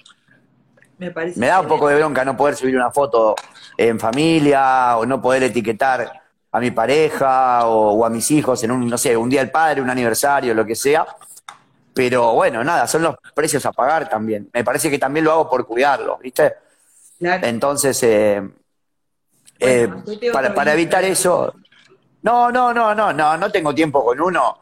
Me, 0.97 1.47
da 1.47 1.59
un 1.59 1.67
poco 1.67 1.87
de 1.87 1.95
bronca 1.95 2.23
no 2.23 2.37
poder 2.37 2.55
subir 2.55 2.75
una 2.75 2.91
foto 2.91 3.35
en 3.75 3.99
familia 3.99 4.97
o 4.97 5.05
no 5.05 5.19
poder 5.19 5.43
etiquetar 5.43 6.21
a 6.51 6.59
mi 6.59 6.69
pareja 6.71 7.65
o, 7.65 8.05
a 8.05 8.09
mis 8.09 8.29
hijos 8.31 8.63
en 8.63 8.71
un, 8.71 8.87
no 8.87 8.97
sé, 8.97 9.17
un 9.17 9.29
día 9.29 9.41
del 9.41 9.49
padre, 9.49 9.81
un 9.81 9.89
aniversario, 9.89 10.53
lo 10.53 10.65
que 10.65 10.75
sea. 10.75 11.05
Pero 12.03 12.33
bueno, 12.33 12.63
nada, 12.63 12.87
son 12.87 13.03
los 13.03 13.15
precios 13.35 13.63
a 13.67 13.71
pagar 13.71 14.09
también. 14.09 14.49
Me 14.51 14.63
parece 14.63 14.89
que 14.89 14.97
también 14.97 15.23
lo 15.23 15.33
hago 15.33 15.47
por 15.47 15.67
cuidarlo, 15.67 16.17
¿viste? 16.17 16.51
Entonces, 17.19 18.01
eh, 18.01 18.41
eh, 19.59 19.87
para, 20.33 20.51
para 20.51 20.73
evitar 20.73 21.03
eso, 21.03 21.53
no, 22.23 22.51
no, 22.51 22.73
no, 22.73 22.95
no, 22.95 23.13
no, 23.13 23.37
no 23.37 23.51
tengo 23.51 23.75
tiempo 23.75 24.03
con 24.03 24.19
uno, 24.19 24.57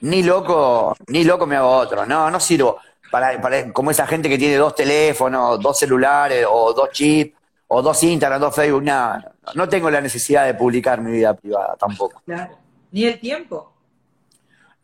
ni 0.00 0.24
loco, 0.24 0.96
ni 1.06 1.22
loco 1.22 1.46
me 1.46 1.54
hago 1.54 1.70
otro, 1.70 2.04
no, 2.04 2.28
no 2.28 2.40
sirvo 2.40 2.78
para, 3.08 3.40
para, 3.40 3.72
como 3.72 3.92
esa 3.92 4.04
gente 4.08 4.28
que 4.28 4.36
tiene 4.36 4.56
dos 4.56 4.74
teléfonos, 4.74 5.60
dos 5.60 5.78
celulares, 5.78 6.44
o 6.50 6.72
dos 6.72 6.90
chips, 6.90 7.38
o 7.68 7.82
dos 7.82 8.02
Instagram, 8.02 8.40
dos 8.40 8.52
Facebook, 8.52 8.82
nada. 8.82 9.32
No 9.54 9.68
tengo 9.68 9.88
la 9.92 10.00
necesidad 10.00 10.44
de 10.44 10.54
publicar 10.54 11.00
mi 11.00 11.12
vida 11.12 11.34
privada 11.34 11.76
tampoco. 11.78 12.20
Claro. 12.26 12.58
Ni 12.90 13.04
el 13.04 13.20
tiempo. 13.20 13.74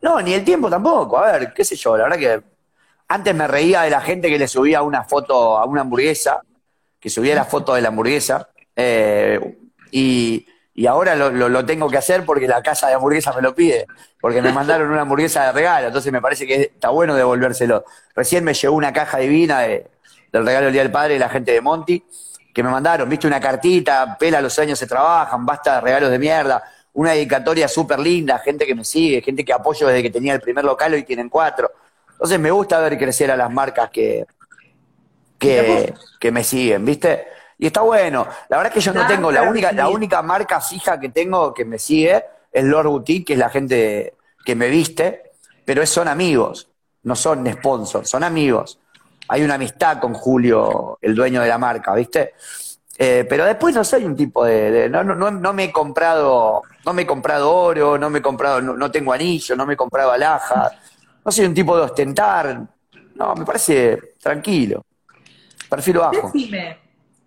No, 0.01 0.21
ni 0.21 0.33
el 0.33 0.43
tiempo 0.43 0.69
tampoco. 0.69 1.17
A 1.17 1.31
ver, 1.31 1.53
qué 1.53 1.65
sé 1.65 1.75
yo, 1.75 1.97
la 1.97 2.03
verdad 2.03 2.17
que 2.17 2.43
antes 3.09 3.35
me 3.35 3.47
reía 3.47 3.81
de 3.81 3.89
la 3.89 4.01
gente 4.01 4.29
que 4.29 4.37
le 4.37 4.47
subía 4.47 4.81
una 4.81 5.03
foto 5.03 5.57
a 5.57 5.65
una 5.65 5.81
hamburguesa, 5.81 6.41
que 6.99 7.09
subía 7.09 7.35
la 7.35 7.45
foto 7.45 7.73
de 7.73 7.81
la 7.81 7.87
hamburguesa, 7.89 8.49
eh, 8.75 9.57
y 9.91 10.45
y 10.77 10.85
ahora 10.85 11.15
lo, 11.15 11.65
tengo 11.65 11.89
que 11.89 11.97
hacer 11.97 12.23
porque 12.23 12.47
la 12.47 12.61
casa 12.61 12.87
de 12.87 12.93
hamburguesa 12.93 13.33
me 13.33 13.41
lo 13.41 13.55
pide, 13.55 13.87
porque 14.21 14.43
me 14.43 14.51
mandaron 14.51 14.91
una 14.91 15.01
hamburguesa 15.01 15.47
de 15.47 15.51
regalo, 15.51 15.87
entonces 15.87 16.13
me 16.13 16.21
parece 16.21 16.45
que 16.45 16.61
está 16.61 16.89
bueno 16.89 17.15
devolvérselo. 17.15 17.83
Recién 18.15 18.43
me 18.43 18.53
llegó 18.53 18.75
una 18.75 18.93
caja 18.93 19.17
divina 19.17 19.61
del 19.61 19.87
regalo 20.31 20.65
del 20.65 20.73
Día 20.73 20.83
del 20.83 20.91
Padre 20.91 21.15
de 21.15 21.19
la 21.19 21.29
gente 21.29 21.51
de 21.51 21.61
Monty, 21.61 22.05
que 22.53 22.61
me 22.61 22.69
mandaron, 22.69 23.09
viste, 23.09 23.25
una 23.25 23.39
cartita, 23.39 24.15
pela, 24.19 24.39
los 24.39 24.59
años 24.59 24.77
se 24.77 24.85
trabajan, 24.85 25.47
basta 25.47 25.75
de 25.75 25.81
regalos 25.81 26.11
de 26.11 26.19
mierda, 26.19 26.61
una 26.97 27.11
dedicatoria 27.11 27.67
súper 27.67 27.99
linda, 27.99 28.39
gente 28.39 28.65
que 28.65 28.73
me 28.73 28.83
sigue, 28.83 29.21
gente 29.21 29.45
que 29.45 29.53
apoyo 29.53 29.87
desde 29.87 30.01
que 30.01 30.09
tenía 30.09 30.33
el 30.33 30.41
primer 30.41 30.65
local 30.65 30.95
y 30.95 31.03
tienen 31.03 31.29
cuatro. 31.29 31.71
Entonces 32.09 32.39
me 32.39 32.49
gusta 32.49 32.79
ver 32.79 32.97
crecer 32.97 33.29
a 33.29 33.37
las 33.37 33.51
marcas 33.51 33.91
que, 33.91 34.25
que, 35.37 35.93
que 36.19 36.31
me 36.31 36.43
siguen, 36.43 36.83
¿viste? 36.85 37.27
Y 37.59 37.67
está 37.67 37.81
bueno. 37.81 38.27
La 38.49 38.57
verdad 38.57 38.71
es 38.71 38.73
que 38.73 38.79
yo 38.79 38.93
no 38.93 39.05
tengo, 39.05 39.31
la 39.31 39.43
única, 39.43 39.71
la 39.71 39.89
única 39.89 40.23
marca 40.23 40.59
fija 40.59 40.99
que 40.99 41.09
tengo 41.09 41.53
que 41.53 41.65
me 41.65 41.77
sigue 41.77 42.23
es 42.51 42.63
Lord 42.63 42.87
Boutique, 42.87 43.27
que 43.27 43.33
es 43.33 43.39
la 43.39 43.49
gente 43.49 44.15
que 44.43 44.55
me 44.55 44.67
viste, 44.67 45.33
pero 45.65 45.85
son 45.85 46.07
amigos. 46.07 46.67
no 47.03 47.15
son 47.15 47.45
sponsors, 47.53 48.09
son 48.09 48.23
amigos. 48.23 48.79
Hay 49.27 49.43
una 49.43 49.53
amistad 49.53 49.99
con 49.99 50.15
Julio, 50.15 50.97
el 50.99 51.13
dueño 51.13 51.41
de 51.43 51.47
la 51.47 51.59
marca, 51.59 51.93
¿viste? 51.93 52.33
Eh, 52.99 53.25
pero 53.29 53.45
después 53.45 53.75
no 53.75 53.83
soy 53.83 54.05
un 54.05 54.15
tipo 54.15 54.43
de, 54.43 54.89
no, 54.89 55.03
no, 55.03 55.29
no, 55.29 55.53
me 55.53 55.65
he 55.65 55.71
comprado, 55.71 56.63
no 56.83 56.93
me 56.93 57.03
he 57.03 57.05
comprado 57.05 57.53
oro, 57.53 57.97
no 57.97 58.09
me 58.09 58.19
he 58.19 58.21
comprado, 58.23 58.59
no, 58.59 58.91
tengo 58.91 59.13
anillo, 59.13 59.55
no 59.55 59.67
me 59.67 59.75
he 59.75 59.77
comprado 59.77 60.11
alhajas, 60.11 60.73
no 61.23 61.31
soy 61.31 61.45
un 61.45 61.53
tipo 61.53 61.77
de 61.77 61.83
ostentar, 61.83 62.59
no, 63.13 63.35
me 63.35 63.45
parece 63.45 64.15
tranquilo, 64.19 64.83
perfil 65.69 65.97
bajo. 65.99 66.31
Decime, 66.33 66.79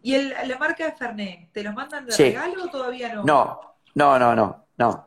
¿y 0.02 0.14
el, 0.14 0.34
la 0.44 0.58
marca 0.58 0.86
de 0.86 0.92
Fernet, 0.92 1.52
te 1.52 1.62
lo 1.62 1.72
mandan 1.72 2.04
de 2.04 2.16
regalo 2.16 2.64
o 2.64 2.68
todavía 2.68 3.14
no? 3.14 3.22
No, 3.22 3.60
no, 3.94 4.18
no, 4.18 4.34
no, 4.34 4.66
no. 4.76 5.06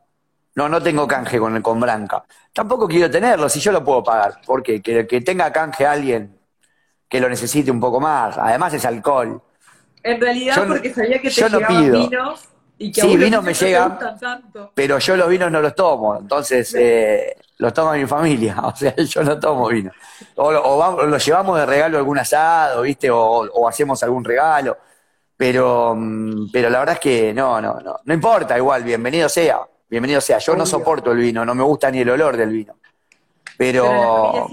No, 0.55 0.69
no 0.69 0.81
tengo 0.83 1.07
canje 1.07 1.39
con, 1.39 1.59
con 1.63 1.79
Branca. 1.79 2.23
Tampoco 2.53 2.87
quiero 2.87 3.09
tenerlo, 3.09 3.49
si 3.49 3.59
yo 3.59 3.71
lo 3.71 3.83
puedo 3.83 4.03
pagar. 4.03 4.39
porque 4.45 4.83
Que, 4.83 5.07
que 5.07 5.21
tenga 5.21 5.51
canje 5.51 5.85
alguien 5.85 6.37
que 7.09 7.19
lo 7.19 7.27
necesite 7.27 7.71
un 7.71 7.79
poco 7.79 7.99
más. 7.99 8.37
Además 8.37 8.71
es 8.75 8.85
alcohol. 8.85 9.41
En 10.03 10.19
realidad, 10.19 10.67
porque 10.67 10.93
sabía 10.93 11.19
que 11.21 11.29
te 11.29 11.41
yo 11.41 11.49
no 11.49 11.59
pido. 11.65 11.99
vinos 12.09 12.49
y 12.77 12.91
que 12.91 13.01
sí, 13.01 13.15
vinos 13.15 13.43
me 13.43 13.53
llegan, 13.53 13.97
pero 14.73 14.99
yo 14.99 15.15
los 15.15 15.29
vinos 15.29 15.51
no 15.51 15.61
los 15.61 15.73
tomo. 15.73 16.17
Entonces, 16.17 16.75
eh, 16.77 17.37
los 17.57 17.73
toma 17.73 17.93
mi 17.93 18.05
familia. 18.05 18.57
O 18.63 18.75
sea, 18.75 18.95
yo 18.95 19.23
no 19.23 19.39
tomo 19.39 19.69
vino. 19.69 19.91
O, 20.35 20.47
o 20.47 21.05
lo 21.05 21.17
llevamos 21.17 21.57
de 21.59 21.65
regalo 21.65 21.97
a 21.97 21.99
algún 21.99 22.19
asado, 22.19 22.81
¿viste? 22.81 23.09
O, 23.09 23.17
o 23.17 23.67
hacemos 23.67 24.03
algún 24.03 24.23
regalo. 24.23 24.77
Pero, 25.37 25.95
mm, 25.95 26.51
pero 26.51 26.69
la 26.69 26.79
verdad 26.79 26.95
es 26.95 26.99
que 26.99 27.33
no, 27.33 27.61
no, 27.61 27.79
no. 27.79 27.99
No 28.03 28.13
importa, 28.13 28.57
igual, 28.57 28.83
bienvenido 28.83 29.29
sea. 29.29 29.61
Bienvenido 29.89 30.19
sea. 30.21 30.39
Yo 30.39 30.55
no 30.55 30.65
soporto 30.65 31.11
el 31.11 31.19
vino, 31.19 31.45
no 31.45 31.53
me 31.55 31.63
gusta 31.63 31.91
ni 31.91 31.99
el 31.99 32.09
olor 32.09 32.35
del 32.35 32.49
vino. 32.49 32.75
Pero, 33.57 34.49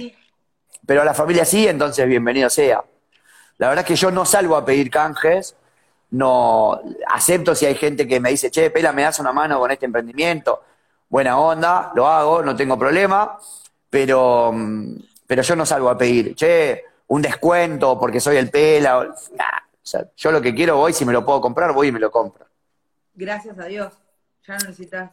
pero 0.86 1.02
a 1.02 1.04
la 1.04 1.14
familia 1.14 1.44
sí, 1.44 1.66
entonces 1.66 2.06
bienvenido 2.06 2.50
sea. 2.50 2.82
La 3.60 3.68
verdad 3.68 3.84
es 3.84 3.88
que 3.88 3.96
yo 3.96 4.10
no 4.10 4.24
salgo 4.24 4.56
a 4.56 4.64
pedir 4.64 4.90
canjes, 4.90 5.54
no 6.12 6.80
acepto 7.06 7.54
si 7.54 7.66
hay 7.66 7.74
gente 7.74 8.08
que 8.08 8.18
me 8.18 8.30
dice, 8.30 8.50
che, 8.50 8.70
Pela, 8.70 8.90
me 8.90 9.02
das 9.02 9.18
una 9.18 9.34
mano 9.34 9.58
con 9.58 9.70
este 9.70 9.84
emprendimiento. 9.84 10.62
Buena 11.10 11.38
onda, 11.38 11.92
lo 11.94 12.08
hago, 12.08 12.42
no 12.42 12.56
tengo 12.56 12.78
problema, 12.78 13.38
pero, 13.90 14.54
pero 15.26 15.42
yo 15.42 15.56
no 15.56 15.66
salgo 15.66 15.90
a 15.90 15.98
pedir, 15.98 16.34
che, 16.34 16.84
un 17.08 17.20
descuento 17.20 18.00
porque 18.00 18.18
soy 18.18 18.38
el 18.38 18.48
Pela. 18.48 19.14
yo 20.16 20.32
lo 20.32 20.40
que 20.40 20.54
quiero 20.54 20.78
voy, 20.78 20.94
si 20.94 21.04
me 21.04 21.12
lo 21.12 21.22
puedo 21.22 21.42
comprar, 21.42 21.74
voy 21.74 21.88
y 21.88 21.92
me 21.92 22.00
lo 22.00 22.10
compro. 22.10 22.46
Gracias 23.14 23.58
a 23.58 23.66
Dios, 23.66 23.92
ya 24.48 24.56
no 24.56 24.68
necesitas 24.68 25.10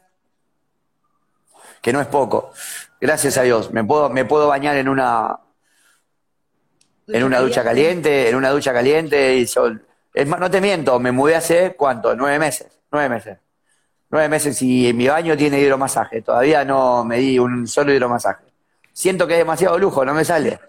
que 1.81 1.91
no 1.91 1.99
es 1.99 2.07
poco. 2.07 2.53
Gracias 3.01 3.37
a 3.37 3.41
Dios, 3.41 3.73
me 3.73 3.83
puedo, 3.83 4.09
me 4.09 4.23
puedo 4.23 4.47
bañar 4.47 4.77
en 4.77 4.87
una 4.87 5.37
en 7.07 7.23
una 7.23 7.39
ducha 7.39 7.63
caliente, 7.63 8.29
en 8.29 8.35
una 8.35 8.49
ducha 8.49 8.73
caliente 8.73 9.35
y 9.37 9.47
es 10.13 10.27
más, 10.27 10.39
no 10.39 10.49
te 10.49 10.61
miento, 10.61 10.99
me 10.99 11.11
mudé 11.11 11.35
hace 11.35 11.75
cuánto, 11.75 12.15
nueve 12.15 12.39
meses, 12.39 12.67
nueve 12.91 13.09
meses. 13.09 13.37
Nueve 14.09 14.29
meses 14.29 14.61
y 14.61 14.93
mi 14.93 15.07
baño 15.07 15.35
tiene 15.35 15.59
hidromasaje, 15.59 16.21
todavía 16.21 16.63
no 16.63 17.03
me 17.03 17.17
di 17.17 17.37
un 17.37 17.67
solo 17.67 17.93
hidromasaje. 17.93 18.45
Siento 18.93 19.27
que 19.27 19.33
es 19.33 19.39
demasiado 19.39 19.77
lujo, 19.77 20.03
no 20.05 20.13
me 20.13 20.23
sale. 20.25 20.59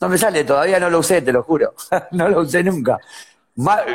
No 0.00 0.08
me 0.08 0.18
sale, 0.18 0.44
todavía 0.44 0.78
no 0.78 0.90
lo 0.90 1.00
usé, 1.00 1.22
te 1.22 1.32
lo 1.32 1.42
juro. 1.42 1.74
no 2.12 2.28
lo 2.28 2.40
usé 2.40 2.62
nunca. 2.62 2.98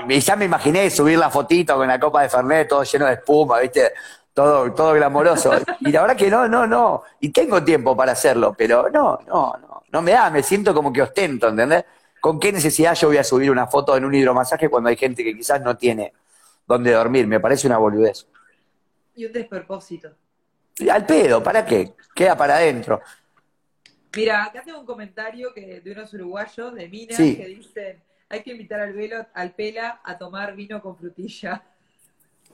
Y 0.10 0.20
ya 0.20 0.36
me 0.36 0.46
imaginé 0.46 0.90
subir 0.90 1.18
la 1.18 1.30
fotito 1.30 1.76
con 1.76 1.88
la 1.88 2.00
copa 2.00 2.24
de 2.24 2.30
Fernet, 2.30 2.68
todo 2.68 2.84
lleno 2.84 3.06
de 3.06 3.14
espuma, 3.14 3.60
¿viste? 3.60 3.94
todo, 4.34 4.72
todo 4.74 4.94
glamoroso. 4.94 5.52
Y 5.82 5.92
la 5.92 6.02
verdad 6.02 6.18
que 6.18 6.30
no, 6.30 6.48
no, 6.48 6.68
no. 6.68 7.04
Y 7.20 7.30
tengo 7.30 7.64
tiempo 7.64 7.96
para 7.96 8.14
hacerlo, 8.14 8.54
pero 8.58 8.90
no, 8.90 9.20
no, 9.28 9.56
no. 9.93 10.01
Me 10.01 10.12
da, 10.12 10.29
me 10.29 10.43
siento 10.43 10.73
como 10.73 10.91
que 10.91 11.01
ostento, 11.01 11.47
¿entendés? 11.47 11.86
¿Con 12.19 12.39
qué 12.39 12.51
necesidad 12.51 12.95
yo 12.95 13.08
voy 13.08 13.17
a 13.17 13.23
subir 13.23 13.51
una 13.51 13.67
foto 13.67 13.95
en 13.95 14.06
un 14.06 14.13
hidromasaje 14.13 14.69
cuando 14.69 14.89
hay 14.89 14.97
gente 14.97 15.23
que 15.23 15.36
quizás 15.36 15.62
no 15.62 15.77
tiene 15.77 16.13
dónde 16.67 16.91
dormir? 16.91 17.27
Me 17.27 17.39
parece 17.39 17.67
una 17.67 17.77
boludez. 17.77 18.27
Y 19.15 19.25
un 19.25 19.34
despropósito. 19.34 20.10
al 20.91 21.06
pedo, 21.06 21.43
¿para 21.43 21.65
qué? 21.65 21.93
Queda 22.15 22.36
para 22.36 22.56
adentro. 22.56 23.01
Mira, 24.15 24.45
acá 24.45 24.62
tengo 24.63 24.79
un 24.79 24.86
comentario 24.86 25.53
que, 25.53 25.82
de 25.82 25.91
unos 25.91 26.13
uruguayos 26.13 26.75
de 26.75 26.88
Minas 26.88 27.17
que 27.17 27.45
dicen, 27.47 28.03
hay 28.29 28.41
que 28.41 28.51
invitar 28.51 28.79
al, 28.79 28.93
velo, 28.93 29.25
al 29.34 29.53
Pela 29.53 30.01
a 30.03 30.17
tomar 30.17 30.56
vino 30.56 30.82
con 30.82 30.95
frutilla. 30.95 31.63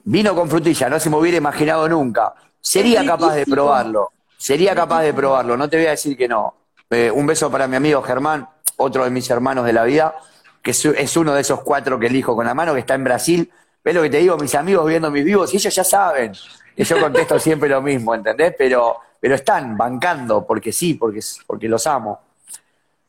Vino 0.03 0.33
con 0.33 0.49
frutilla, 0.49 0.89
no 0.89 0.99
se 0.99 1.09
me 1.09 1.17
hubiera 1.17 1.37
imaginado 1.37 1.87
nunca. 1.87 2.33
Sería 2.59 3.05
capaz 3.05 3.35
de 3.35 3.45
probarlo. 3.45 4.11
Sería 4.37 4.73
capaz 4.73 5.03
de 5.03 5.13
probarlo, 5.13 5.57
no 5.57 5.69
te 5.69 5.77
voy 5.77 5.85
a 5.85 5.91
decir 5.91 6.17
que 6.17 6.27
no. 6.27 6.55
Eh, 6.89 7.11
un 7.11 7.27
beso 7.27 7.51
para 7.51 7.67
mi 7.67 7.75
amigo 7.75 8.01
Germán, 8.01 8.47
otro 8.77 9.03
de 9.03 9.11
mis 9.11 9.29
hermanos 9.29 9.65
de 9.65 9.73
la 9.73 9.83
vida, 9.83 10.15
que 10.61 10.71
es 10.71 11.17
uno 11.17 11.33
de 11.33 11.41
esos 11.41 11.61
cuatro 11.61 11.99
que 11.99 12.07
elijo 12.07 12.35
con 12.35 12.45
la 12.45 12.53
mano, 12.53 12.73
que 12.73 12.79
está 12.79 12.95
en 12.95 13.03
Brasil. 13.03 13.51
Ves 13.83 13.95
lo 13.95 14.01
que 14.01 14.09
te 14.09 14.17
digo, 14.17 14.37
mis 14.37 14.55
amigos 14.55 14.87
viendo 14.87 15.11
mis 15.11 15.23
vivos, 15.23 15.53
y 15.53 15.57
ellos 15.57 15.73
ya 15.73 15.83
saben 15.83 16.33
que 16.75 16.83
yo 16.83 16.99
contesto 16.99 17.37
siempre 17.39 17.69
lo 17.69 17.81
mismo, 17.81 18.15
¿entendés? 18.15 18.55
Pero, 18.57 18.97
pero 19.19 19.35
están 19.35 19.77
bancando, 19.77 20.45
porque 20.45 20.71
sí, 20.71 20.95
porque, 20.95 21.19
porque 21.45 21.67
los 21.67 21.85
amo. 21.85 22.21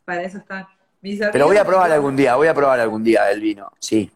Para 0.05 0.23
eso 0.23 0.39
están. 0.39 0.67
pero 1.33 1.47
voy 1.47 1.57
a 1.57 1.65
probar 1.65 1.91
algún 1.91 2.17
día, 2.17 2.37
voy 2.37 2.49
a 2.49 2.55
probar 2.55 2.81
algún 2.81 3.03
día 3.03 3.31
el 3.31 3.41
vino, 3.41 3.73
sí. 3.79 4.11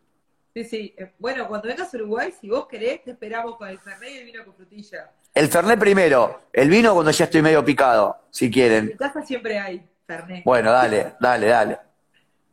Sí, 0.55 0.65
sí. 0.65 0.95
Eh, 0.97 1.13
bueno, 1.19 1.49
cuando 1.49 1.67
vengas 1.67 1.93
a 1.93 1.97
Uruguay, 1.97 2.33
si 2.39 2.49
vos 2.49 2.69
querés, 2.69 3.03
te 3.03 3.13
esperamos 3.13 3.57
con 3.57 3.69
el 3.69 3.79
Fernet 3.81 4.11
y 4.11 4.19
el 4.19 4.25
vino 4.27 4.45
con 4.45 4.55
frutilla. 4.55 5.11
El 5.35 5.49
Fernet 5.49 5.79
primero, 5.79 6.43
el 6.53 6.71
vino 6.71 6.95
cuando 6.95 7.11
ya 7.11 7.25
estoy 7.25 7.43
medio 7.43 7.65
picado, 7.65 8.17
si 8.31 8.49
quieren. 8.51 8.91
En 8.93 8.97
casa 8.97 9.21
siempre 9.23 9.59
hay 9.59 9.85
Fernet. 10.07 10.45
Bueno, 10.45 10.71
dale, 10.71 11.15
dale, 11.21 11.49
dale. 11.49 11.79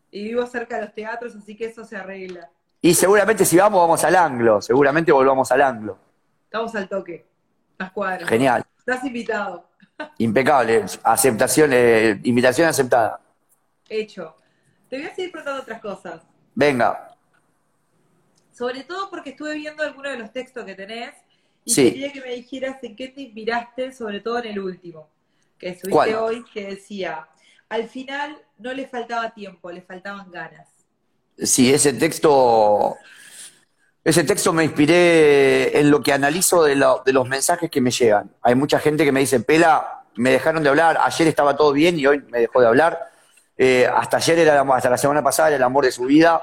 Y 0.09 0.23
vivo 0.23 0.45
cerca 0.47 0.77
de 0.77 0.85
los 0.85 0.93
teatros, 0.93 1.35
así 1.35 1.55
que 1.55 1.65
eso 1.65 1.85
se 1.85 1.95
arregla. 1.95 2.49
Y 2.81 2.95
seguramente 2.95 3.45
si 3.45 3.57
vamos, 3.57 3.79
vamos 3.79 4.03
al 4.03 4.15
anglo. 4.15 4.61
Seguramente 4.61 5.11
volvamos 5.11 5.51
al 5.51 5.61
anglo. 5.61 5.97
Estamos 6.45 6.73
al 6.75 6.89
toque. 6.89 7.27
Las 7.77 7.91
cuadras. 7.91 8.27
Genial. 8.27 8.65
Estás 8.79 9.03
invitado. 9.03 9.69
Impecable. 10.17 10.83
Aceptación, 11.03 11.69
eh, 11.73 12.19
invitación 12.23 12.67
aceptada. 12.67 13.21
Hecho. 13.87 14.35
Te 14.89 14.97
voy 14.97 15.05
a 15.05 15.15
seguir 15.15 15.31
preguntando 15.31 15.61
otras 15.61 15.79
cosas. 15.79 16.21
Venga 16.55 17.11
sobre 18.51 18.83
todo 18.83 19.09
porque 19.09 19.31
estuve 19.31 19.55
viendo 19.55 19.81
algunos 19.81 20.11
de 20.11 20.19
los 20.19 20.31
textos 20.31 20.63
que 20.65 20.75
tenés 20.75 21.15
y 21.65 21.75
quería 21.75 22.11
que 22.11 22.21
me 22.21 22.35
dijeras 22.35 22.83
en 22.83 22.95
qué 22.95 23.09
te 23.09 23.21
inspiraste, 23.21 23.93
sobre 23.93 24.19
todo 24.19 24.39
en 24.39 24.47
el 24.47 24.59
último, 24.59 25.09
que 25.57 25.77
subiste 25.79 26.15
hoy, 26.15 26.43
que 26.53 26.67
decía, 26.67 27.27
al 27.69 27.87
final 27.87 28.37
no 28.57 28.73
le 28.73 28.87
faltaba 28.87 29.33
tiempo, 29.33 29.71
le 29.71 29.81
faltaban 29.81 30.31
ganas. 30.31 30.67
Sí, 31.37 31.73
ese 31.73 31.93
texto, 31.93 32.97
ese 34.03 34.23
texto 34.23 34.53
me 34.53 34.63
inspiré 34.63 35.79
en 35.79 35.91
lo 35.91 36.01
que 36.01 36.13
analizo 36.13 36.63
de, 36.63 36.75
los 36.75 37.27
mensajes 37.27 37.69
que 37.69 37.81
me 37.81 37.91
llegan. 37.91 38.31
Hay 38.41 38.55
mucha 38.55 38.79
gente 38.79 39.05
que 39.05 39.11
me 39.11 39.19
dice, 39.19 39.39
Pela, 39.39 40.05
me 40.15 40.31
dejaron 40.31 40.63
de 40.63 40.69
hablar, 40.69 40.97
ayer 41.01 41.27
estaba 41.27 41.55
todo 41.55 41.71
bien 41.71 41.99
y 41.99 42.05
hoy 42.07 42.23
me 42.29 42.39
dejó 42.39 42.61
de 42.61 42.67
hablar. 42.67 43.11
Eh, 43.57 43.87
hasta 43.93 44.17
ayer 44.17 44.39
era 44.39 44.61
hasta 44.61 44.89
la 44.89 44.97
semana 44.97 45.23
pasada 45.23 45.49
era 45.49 45.57
el 45.57 45.63
amor 45.63 45.85
de 45.85 45.91
su 45.91 46.05
vida 46.05 46.41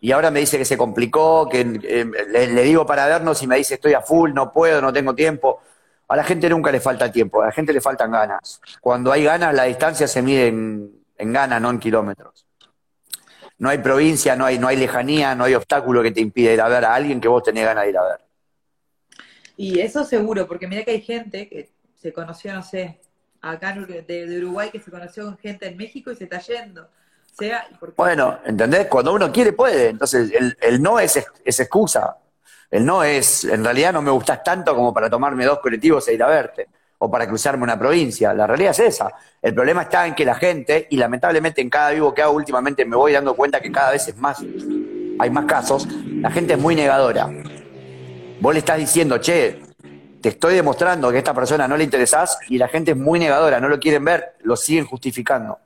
y 0.00 0.12
ahora 0.12 0.30
me 0.30 0.40
dice 0.40 0.58
que 0.58 0.64
se 0.64 0.76
complicó, 0.76 1.48
que 1.48 1.60
eh, 1.60 2.04
le, 2.28 2.62
digo 2.62 2.86
para 2.86 3.06
vernos 3.06 3.42
y 3.42 3.46
me 3.46 3.56
dice 3.56 3.74
estoy 3.74 3.94
a 3.94 4.00
full, 4.00 4.32
no 4.32 4.52
puedo, 4.52 4.80
no 4.80 4.92
tengo 4.92 5.14
tiempo. 5.14 5.60
A 6.06 6.16
la 6.16 6.24
gente 6.24 6.48
nunca 6.48 6.70
le 6.70 6.80
falta 6.80 7.10
tiempo, 7.10 7.42
a 7.42 7.46
la 7.46 7.52
gente 7.52 7.72
le 7.72 7.80
faltan 7.80 8.10
ganas. 8.12 8.60
Cuando 8.80 9.12
hay 9.12 9.24
ganas, 9.24 9.54
la 9.54 9.64
distancia 9.64 10.06
se 10.06 10.22
mide 10.22 10.46
en, 10.48 11.32
ganas, 11.32 11.60
no 11.60 11.70
en 11.70 11.78
kilómetros. 11.78 12.46
No 13.58 13.68
hay 13.68 13.78
provincia, 13.78 14.36
no 14.36 14.46
hay, 14.46 14.58
no 14.58 14.68
hay 14.68 14.76
lejanía, 14.76 15.34
no 15.34 15.44
hay 15.44 15.54
obstáculo 15.54 16.00
que 16.02 16.12
te 16.12 16.20
impida 16.20 16.52
ir 16.52 16.60
a 16.60 16.68
ver 16.68 16.84
a 16.84 16.94
alguien 16.94 17.20
que 17.20 17.26
vos 17.26 17.42
tenés 17.42 17.64
ganas 17.64 17.84
de 17.84 17.90
ir 17.90 17.98
a 17.98 18.04
ver. 18.04 18.20
Y 19.56 19.80
eso 19.80 20.04
seguro, 20.04 20.46
porque 20.46 20.68
mira 20.68 20.84
que 20.84 20.92
hay 20.92 21.00
gente 21.00 21.48
que 21.48 21.68
se 21.96 22.12
conoció, 22.12 22.54
no 22.54 22.62
sé, 22.62 23.00
acá 23.40 23.72
de 23.72 24.38
Uruguay, 24.38 24.70
que 24.70 24.78
se 24.78 24.92
conoció 24.92 25.24
con 25.24 25.36
gente 25.38 25.66
en 25.66 25.76
México 25.76 26.12
y 26.12 26.16
se 26.16 26.24
está 26.24 26.38
yendo 26.38 26.88
bueno, 27.96 28.38
¿entendés? 28.44 28.86
Cuando 28.86 29.12
uno 29.12 29.30
quiere, 29.30 29.52
puede. 29.52 29.90
Entonces, 29.90 30.32
el, 30.60 30.82
no 30.82 30.98
es, 30.98 31.24
es, 31.44 31.60
excusa. 31.60 32.16
El 32.70 32.84
no 32.84 33.04
es, 33.04 33.44
en 33.44 33.64
realidad 33.64 33.92
no 33.92 34.02
me 34.02 34.10
gustas 34.10 34.42
tanto 34.42 34.74
como 34.74 34.92
para 34.92 35.08
tomarme 35.08 35.44
dos 35.44 35.60
colectivos 35.60 36.06
e 36.08 36.14
ir 36.14 36.22
a 36.22 36.26
verte, 36.26 36.68
o 36.98 37.10
para 37.10 37.26
cruzarme 37.26 37.62
una 37.62 37.78
provincia. 37.78 38.34
La 38.34 38.46
realidad 38.46 38.72
es 38.72 38.80
esa. 38.80 39.10
El 39.40 39.54
problema 39.54 39.82
está 39.82 40.06
en 40.06 40.14
que 40.14 40.24
la 40.24 40.34
gente, 40.34 40.86
y 40.90 40.96
lamentablemente 40.96 41.60
en 41.60 41.70
cada 41.70 41.90
vivo 41.90 42.12
que 42.12 42.22
hago 42.22 42.32
últimamente 42.32 42.84
me 42.84 42.96
voy 42.96 43.12
dando 43.12 43.34
cuenta 43.34 43.60
que 43.60 43.70
cada 43.70 43.92
vez 43.92 44.08
es 44.08 44.16
más, 44.16 44.40
hay 44.40 45.30
más 45.30 45.44
casos, 45.46 45.86
la 46.20 46.30
gente 46.30 46.54
es 46.54 46.58
muy 46.58 46.74
negadora. 46.74 47.30
Vos 48.40 48.52
le 48.52 48.58
estás 48.58 48.78
diciendo, 48.78 49.18
che, 49.18 49.62
te 50.20 50.30
estoy 50.30 50.54
demostrando 50.54 51.10
que 51.10 51.16
a 51.16 51.18
esta 51.18 51.34
persona 51.34 51.68
no 51.68 51.76
le 51.76 51.84
interesás, 51.84 52.38
y 52.48 52.58
la 52.58 52.68
gente 52.68 52.90
es 52.90 52.96
muy 52.96 53.18
negadora, 53.18 53.60
no 53.60 53.68
lo 53.68 53.78
quieren 53.78 54.04
ver, 54.04 54.34
lo 54.42 54.56
siguen 54.56 54.84
justificando. 54.84 55.58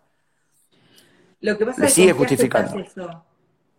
Lo 1.42 1.59
que 1.59 1.66
pasa 1.66 1.85
es 1.85 1.92
sigue 1.92 2.09
que 2.09 2.14
justificando. 2.14 2.78
Eso. 2.78 3.24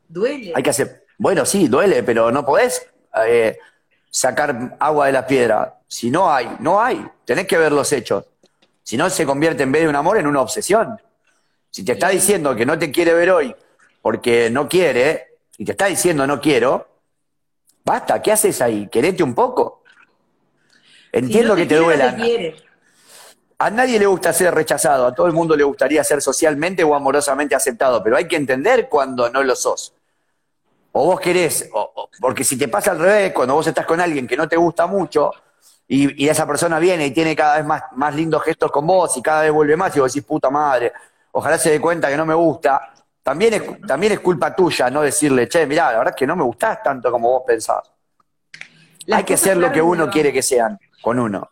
Duele. 0.08 0.54
Hay 0.56 0.62
que 0.62 0.70
hacer, 0.70 1.06
bueno, 1.18 1.46
sí, 1.46 1.68
duele, 1.68 2.04
pero 2.04 2.32
no 2.32 2.46
podés 2.46 2.86
eh, 3.26 3.58
sacar 4.10 4.78
agua 4.80 5.08
de 5.08 5.14
la 5.14 5.26
piedra. 5.26 5.80
Si 5.88 6.12
no 6.12 6.32
hay, 6.32 6.56
no 6.60 6.82
hay. 6.82 7.06
Tenés 7.26 7.48
que 7.48 7.58
ver 7.58 7.72
los 7.72 7.92
hechos. 7.92 8.26
Si 8.84 8.98
no, 8.98 9.10
se 9.10 9.26
convierte 9.26 9.64
en 9.64 9.72
vez 9.72 9.84
de 9.84 9.88
un 9.88 9.96
amor 9.96 10.18
en 10.18 10.28
una 10.28 10.42
obsesión. 10.42 11.00
Si 11.70 11.84
te 11.84 11.94
está 11.94 12.10
diciendo 12.10 12.56
que 12.56 12.66
no 12.66 12.78
te 12.78 12.92
quiere 12.92 13.14
ver 13.14 13.32
hoy 13.32 13.56
porque 14.02 14.50
no 14.50 14.68
quiere, 14.68 15.38
y 15.58 15.64
te 15.64 15.72
está 15.72 15.86
diciendo 15.86 16.28
no 16.28 16.42
quiero, 16.42 16.88
basta, 17.86 18.22
¿qué 18.22 18.34
haces 18.34 18.62
ahí? 18.62 18.90
Querete 18.90 19.24
un 19.24 19.34
poco. 19.34 19.84
Entiendo 21.12 21.56
que 21.56 21.66
te 21.66 21.76
duela. 21.76 22.16
A 23.58 23.70
nadie 23.70 24.00
le 24.00 24.06
gusta 24.06 24.34
ser 24.34 24.54
rechazado, 24.54 25.08
a 25.08 25.14
todo 25.14 25.28
el 25.28 25.34
mundo 25.34 25.56
le 25.56 25.64
gustaría 25.64 26.04
ser 26.04 26.22
socialmente 26.22 26.84
o 26.84 26.96
amorosamente 26.96 27.56
aceptado, 27.56 28.04
pero 28.04 28.18
hay 28.18 28.28
que 28.28 28.36
entender 28.36 28.90
cuando 28.90 29.30
no 29.30 29.44
lo 29.44 29.56
sos. 29.56 29.94
O 30.92 31.06
vos 31.06 31.20
querés, 31.20 31.70
porque 32.20 32.44
si 32.44 32.58
te 32.58 32.68
pasa 32.68 32.92
al 32.92 33.00
revés, 33.00 33.34
cuando 33.34 33.56
vos 33.56 33.66
estás 33.66 33.86
con 33.86 34.00
alguien 34.00 34.28
que 34.28 34.38
no 34.38 34.48
te 34.48 34.58
gusta 34.58 34.86
mucho, 34.86 35.32
y, 35.88 36.28
esa 36.28 36.48
persona 36.48 36.80
viene 36.80 37.08
y 37.08 37.12
tiene 37.12 37.36
cada 37.36 37.58
vez 37.58 37.66
más, 37.66 37.84
más 37.94 38.16
lindos 38.16 38.44
gestos 38.44 38.72
con 38.72 38.88
vos 38.88 39.16
y 39.18 39.22
cada 39.22 39.42
vez 39.42 39.52
vuelve 39.52 39.76
más 39.76 39.96
y 39.96 40.00
vos 40.00 40.14
decís, 40.14 40.28
puta 40.28 40.50
madre, 40.50 40.94
ojalá 41.32 41.58
se 41.58 41.72
dé 41.72 41.82
cuenta 41.82 42.10
que 42.10 42.18
no 42.18 42.26
me 42.26 42.34
gusta, 42.34 42.94
también 43.22 43.54
es, 43.54 43.88
también 43.88 44.14
es 44.14 44.20
culpa 44.20 44.56
tuya 44.56 44.90
no 44.90 45.02
decirle, 45.02 45.48
che, 45.48 45.66
mirá, 45.66 45.92
la 45.92 46.00
verdad 46.00 46.14
es 46.14 46.20
que 46.20 46.28
no 46.28 46.36
me 46.36 46.44
gustás 46.44 46.84
tanto 46.84 47.12
como 47.12 47.30
vos 47.30 47.44
pensás. 47.46 47.92
Hay 49.12 49.24
que 49.24 49.38
ser 49.38 49.58
lo 49.58 49.72
que 49.72 49.82
uno 49.82 50.10
quiere 50.10 50.32
que 50.32 50.42
sean 50.42 50.80
con 51.02 51.20
uno. 51.20 51.50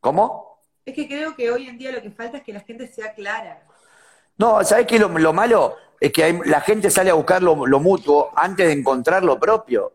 ¿Cómo? 0.00 0.47
Es 0.88 0.94
que 0.94 1.06
creo 1.06 1.36
que 1.36 1.50
hoy 1.50 1.68
en 1.68 1.76
día 1.76 1.92
lo 1.92 2.00
que 2.00 2.10
falta 2.10 2.38
es 2.38 2.42
que 2.42 2.50
la 2.50 2.60
gente 2.60 2.86
sea 2.86 3.12
clara. 3.12 3.60
No, 4.38 4.64
¿sabés 4.64 4.86
qué? 4.86 4.98
Lo, 4.98 5.10
lo 5.10 5.34
malo 5.34 5.76
es 6.00 6.10
que 6.10 6.40
la 6.46 6.62
gente 6.62 6.88
sale 6.88 7.10
a 7.10 7.14
buscar 7.14 7.42
lo, 7.42 7.56
mutuo 7.56 8.32
antes 8.34 8.66
de 8.66 8.72
encontrar 8.72 9.22
lo 9.22 9.38
propio. 9.38 9.92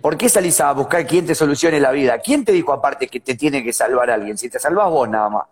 ¿Por 0.00 0.16
qué 0.16 0.30
salís 0.30 0.58
a 0.62 0.72
buscar 0.72 1.06
quién 1.06 1.26
te 1.26 1.34
solucione 1.34 1.78
la 1.80 1.90
vida? 1.90 2.18
¿Quién 2.18 2.46
te 2.46 2.52
dijo 2.52 2.72
aparte 2.72 3.08
que 3.08 3.20
te 3.20 3.34
tiene 3.34 3.62
que 3.62 3.74
salvar 3.74 4.10
alguien? 4.10 4.38
Si 4.38 4.48
te 4.48 4.58
salvas 4.58 4.88
vos 4.88 5.06
nada 5.06 5.28
más. 5.28 5.44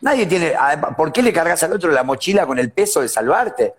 Nadie 0.00 0.26
tiene. 0.26 0.54
¿Por 0.96 1.12
qué 1.12 1.22
le 1.22 1.32
cargas 1.32 1.62
al 1.62 1.74
otro 1.74 1.92
la 1.92 2.02
mochila 2.02 2.44
con 2.44 2.58
el 2.58 2.72
peso 2.72 3.02
de 3.02 3.08
salvarte? 3.08 3.72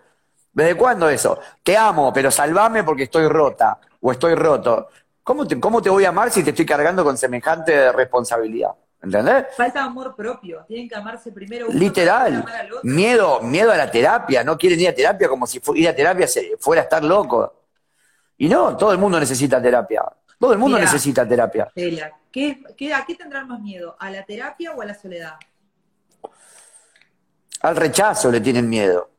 ¿Desde 0.54 0.74
cuándo 0.74 1.10
eso? 1.10 1.38
Te 1.62 1.76
amo, 1.76 2.14
pero 2.14 2.30
salvame 2.30 2.82
porque 2.82 3.02
estoy 3.02 3.28
rota 3.28 3.78
o 4.00 4.10
estoy 4.10 4.34
roto. 4.36 4.88
¿Cómo 5.22 5.44
¿Cómo 5.60 5.82
te 5.82 5.90
voy 5.90 6.06
a 6.06 6.08
amar 6.08 6.30
si 6.30 6.42
te 6.42 6.48
estoy 6.48 6.64
cargando 6.64 7.04
con 7.04 7.18
semejante 7.18 7.92
responsabilidad? 7.92 8.70
¿Entendés? 9.02 9.46
Falta 9.56 9.82
amor 9.82 10.14
propio. 10.14 10.64
Tienen 10.68 10.88
que 10.88 10.94
amarse 10.94 11.32
primero. 11.32 11.68
Uno 11.68 11.78
Literal. 11.78 12.44
Miedo, 12.82 13.40
miedo 13.40 13.72
a 13.72 13.76
la 13.76 13.90
terapia. 13.90 14.44
No 14.44 14.58
quieren 14.58 14.78
ir 14.80 14.88
a 14.88 14.94
terapia 14.94 15.28
como 15.28 15.46
si 15.46 15.60
ir 15.74 15.88
a 15.88 15.94
terapia 15.94 16.26
fuera 16.58 16.82
a 16.82 16.84
estar 16.84 17.02
loco. 17.02 17.54
Y 18.36 18.48
no, 18.48 18.76
todo 18.76 18.92
el 18.92 18.98
mundo 18.98 19.18
necesita 19.18 19.60
terapia. 19.60 20.02
Todo 20.38 20.52
el 20.52 20.58
mundo 20.58 20.78
necesita 20.78 21.28
terapia. 21.28 21.70
¿qué, 22.32 22.94
a 22.94 23.04
qué 23.04 23.14
tendrán 23.14 23.48
más 23.48 23.60
miedo? 23.60 23.96
¿A 23.98 24.10
la 24.10 24.24
terapia 24.24 24.72
o 24.72 24.80
a 24.80 24.86
la 24.86 24.94
soledad? 24.94 25.34
Al 27.60 27.76
rechazo 27.76 28.30
le 28.30 28.40
tienen 28.40 28.68
miedo. 28.68 29.10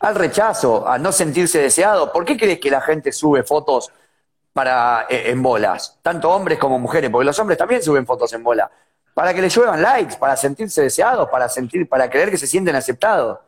Al 0.00 0.14
rechazo, 0.14 0.86
a 0.86 0.98
no 0.98 1.10
sentirse 1.10 1.60
deseado. 1.60 2.12
¿Por 2.12 2.24
qué 2.24 2.36
crees 2.36 2.60
que 2.60 2.70
la 2.70 2.80
gente 2.80 3.10
sube 3.10 3.42
fotos 3.42 3.90
para, 4.52 5.06
eh, 5.08 5.30
en 5.30 5.42
bolas? 5.42 5.98
Tanto 6.02 6.30
hombres 6.30 6.58
como 6.58 6.78
mujeres, 6.78 7.10
porque 7.10 7.24
los 7.24 7.38
hombres 7.38 7.58
también 7.58 7.82
suben 7.82 8.06
fotos 8.06 8.32
en 8.32 8.44
bola. 8.44 8.70
Para 9.14 9.32
que 9.32 9.40
le 9.40 9.48
lluevan 9.48 9.80
likes, 9.80 10.16
para 10.16 10.36
sentirse 10.36 10.82
deseados, 10.82 11.28
para 11.30 11.48
sentir, 11.48 11.88
para 11.88 12.10
creer 12.10 12.30
que 12.30 12.36
se 12.36 12.48
sienten 12.48 12.74
aceptados. 12.74 13.38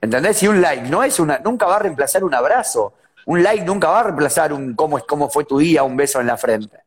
¿Entendés? 0.00 0.40
Y 0.44 0.48
un 0.48 0.60
like 0.60 0.88
no 0.88 1.02
es 1.02 1.18
una, 1.18 1.38
nunca 1.38 1.66
va 1.66 1.76
a 1.76 1.78
reemplazar 1.80 2.22
un 2.22 2.32
abrazo. 2.32 2.94
Un 3.26 3.42
like 3.42 3.64
nunca 3.64 3.88
va 3.88 4.00
a 4.00 4.02
reemplazar 4.04 4.52
un 4.52 4.74
cómo, 4.74 5.00
cómo 5.00 5.28
fue 5.28 5.44
tu 5.44 5.58
día, 5.58 5.82
un 5.82 5.96
beso 5.96 6.20
en 6.20 6.28
la 6.28 6.36
frente. 6.36 6.78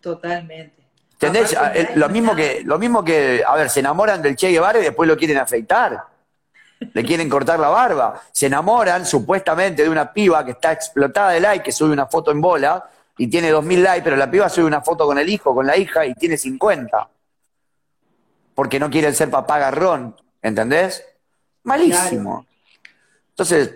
Totalmente. 0.00 0.82
¿Entendés? 1.14 1.56
Ah, 1.56 1.72
lo 1.94 2.08
mismo 2.08 2.34
que, 2.34 2.62
lo 2.64 2.78
mismo 2.78 3.02
que, 3.02 3.42
a 3.46 3.54
ver, 3.56 3.70
se 3.70 3.80
enamoran 3.80 4.20
del 4.20 4.36
Che 4.36 4.50
Guevara 4.50 4.80
y 4.80 4.82
después 4.82 5.08
lo 5.08 5.16
quieren 5.16 5.38
afeitar. 5.38 6.04
Le 6.92 7.04
quieren 7.04 7.28
cortar 7.28 7.60
la 7.60 7.68
barba. 7.68 8.20
Se 8.32 8.46
enamoran 8.46 9.06
supuestamente 9.06 9.84
de 9.84 9.88
una 9.88 10.12
piba 10.12 10.44
que 10.44 10.50
está 10.50 10.72
explotada 10.72 11.30
de 11.30 11.40
like, 11.40 11.64
que 11.64 11.72
sube 11.72 11.92
una 11.92 12.06
foto 12.06 12.32
en 12.32 12.40
bola 12.40 12.84
y 13.18 13.28
tiene 13.28 13.50
2000 13.50 13.82
likes, 13.82 14.02
pero 14.02 14.16
la 14.16 14.30
piba 14.30 14.48
sube 14.48 14.64
una 14.64 14.80
foto 14.80 15.06
con 15.06 15.18
el 15.18 15.28
hijo, 15.28 15.54
con 15.54 15.66
la 15.66 15.76
hija 15.76 16.06
y 16.06 16.14
tiene 16.14 16.36
50. 16.36 17.08
Porque 18.54 18.78
no 18.78 18.90
quieren 18.90 19.14
ser 19.14 19.30
papá 19.30 19.58
garrón. 19.58 20.16
¿Entendés? 20.40 21.04
Malísimo. 21.62 22.46
Entonces, 23.30 23.72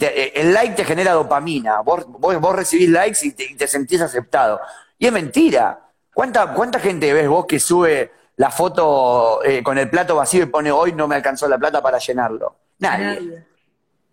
eh, 0.00 0.32
el 0.36 0.52
like 0.52 0.74
te 0.74 0.84
genera 0.84 1.12
dopamina, 1.12 1.80
vos, 1.80 2.06
vos, 2.06 2.56
recibís 2.56 2.88
likes 2.88 3.18
y 3.22 3.32
te, 3.32 3.66
sentís 3.66 4.00
aceptado. 4.00 4.60
Y 4.98 5.06
es 5.06 5.12
mentira. 5.12 5.80
¿Cuánta, 6.12 6.54
¿Cuánta 6.54 6.78
gente 6.78 7.12
ves 7.12 7.28
vos 7.28 7.46
que 7.46 7.58
sube 7.58 8.12
la 8.36 8.50
foto 8.50 9.42
eh, 9.44 9.62
con 9.62 9.78
el 9.78 9.90
plato 9.90 10.16
vacío 10.16 10.44
y 10.44 10.46
pone 10.46 10.70
hoy 10.70 10.92
no 10.92 11.08
me 11.08 11.16
alcanzó 11.16 11.48
la 11.48 11.58
plata 11.58 11.82
para 11.82 11.98
llenarlo? 11.98 12.56
Nadie. 12.78 13.44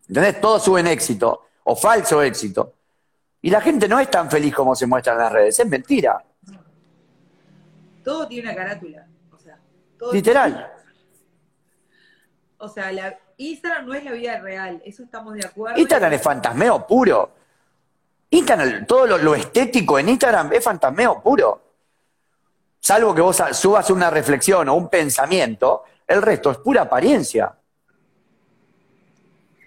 ¿Entendés? 0.08 0.42
Todos 0.42 0.64
suben 0.64 0.88
éxito 0.88 1.46
o 1.64 1.76
falso 1.76 2.22
éxito. 2.24 2.74
Y 3.42 3.50
la 3.50 3.62
gente 3.62 3.88
no 3.88 4.00
es 4.00 4.10
tan 4.10 4.30
feliz 4.30 4.54
como 4.54 4.76
se 4.76 4.86
muestra 4.86 5.14
en 5.14 5.20
las 5.20 5.32
redes, 5.32 5.60
es 5.60 5.68
mentira. 5.68 6.24
Todo 8.04 8.28
tiene 8.28 8.50
una 8.50 8.56
carátula. 8.56 9.08
O 9.32 9.38
sea, 9.38 9.60
Literal. 10.12 10.74
O 12.58 12.68
sea, 12.68 12.92
la, 12.92 13.18
Instagram 13.38 13.88
no 13.88 13.94
es 13.96 14.04
la 14.04 14.12
vida 14.12 14.40
real, 14.40 14.82
eso 14.86 15.04
estamos 15.04 15.34
de 15.34 15.46
acuerdo. 15.46 15.80
Instagram 15.80 16.14
es 16.14 16.22
fantasmeo 16.22 16.86
puro. 16.86 17.32
Instagram, 18.30 18.86
todo 18.86 19.18
lo, 19.18 19.36
estético 19.36 19.98
en 19.98 20.10
Instagram 20.10 20.54
es 20.54 20.64
fantasmeo 20.64 21.22
puro. 21.22 21.62
Salvo 22.80 23.14
que 23.14 23.22
vos 23.22 23.42
subas 23.54 23.90
una 23.90 24.10
reflexión 24.10 24.70
o 24.70 24.76
un 24.76 24.90
pensamiento, 24.90 25.84
el 26.08 26.22
resto 26.22 26.52
es 26.52 26.58
pura 26.60 26.84
apariencia. 26.84 27.54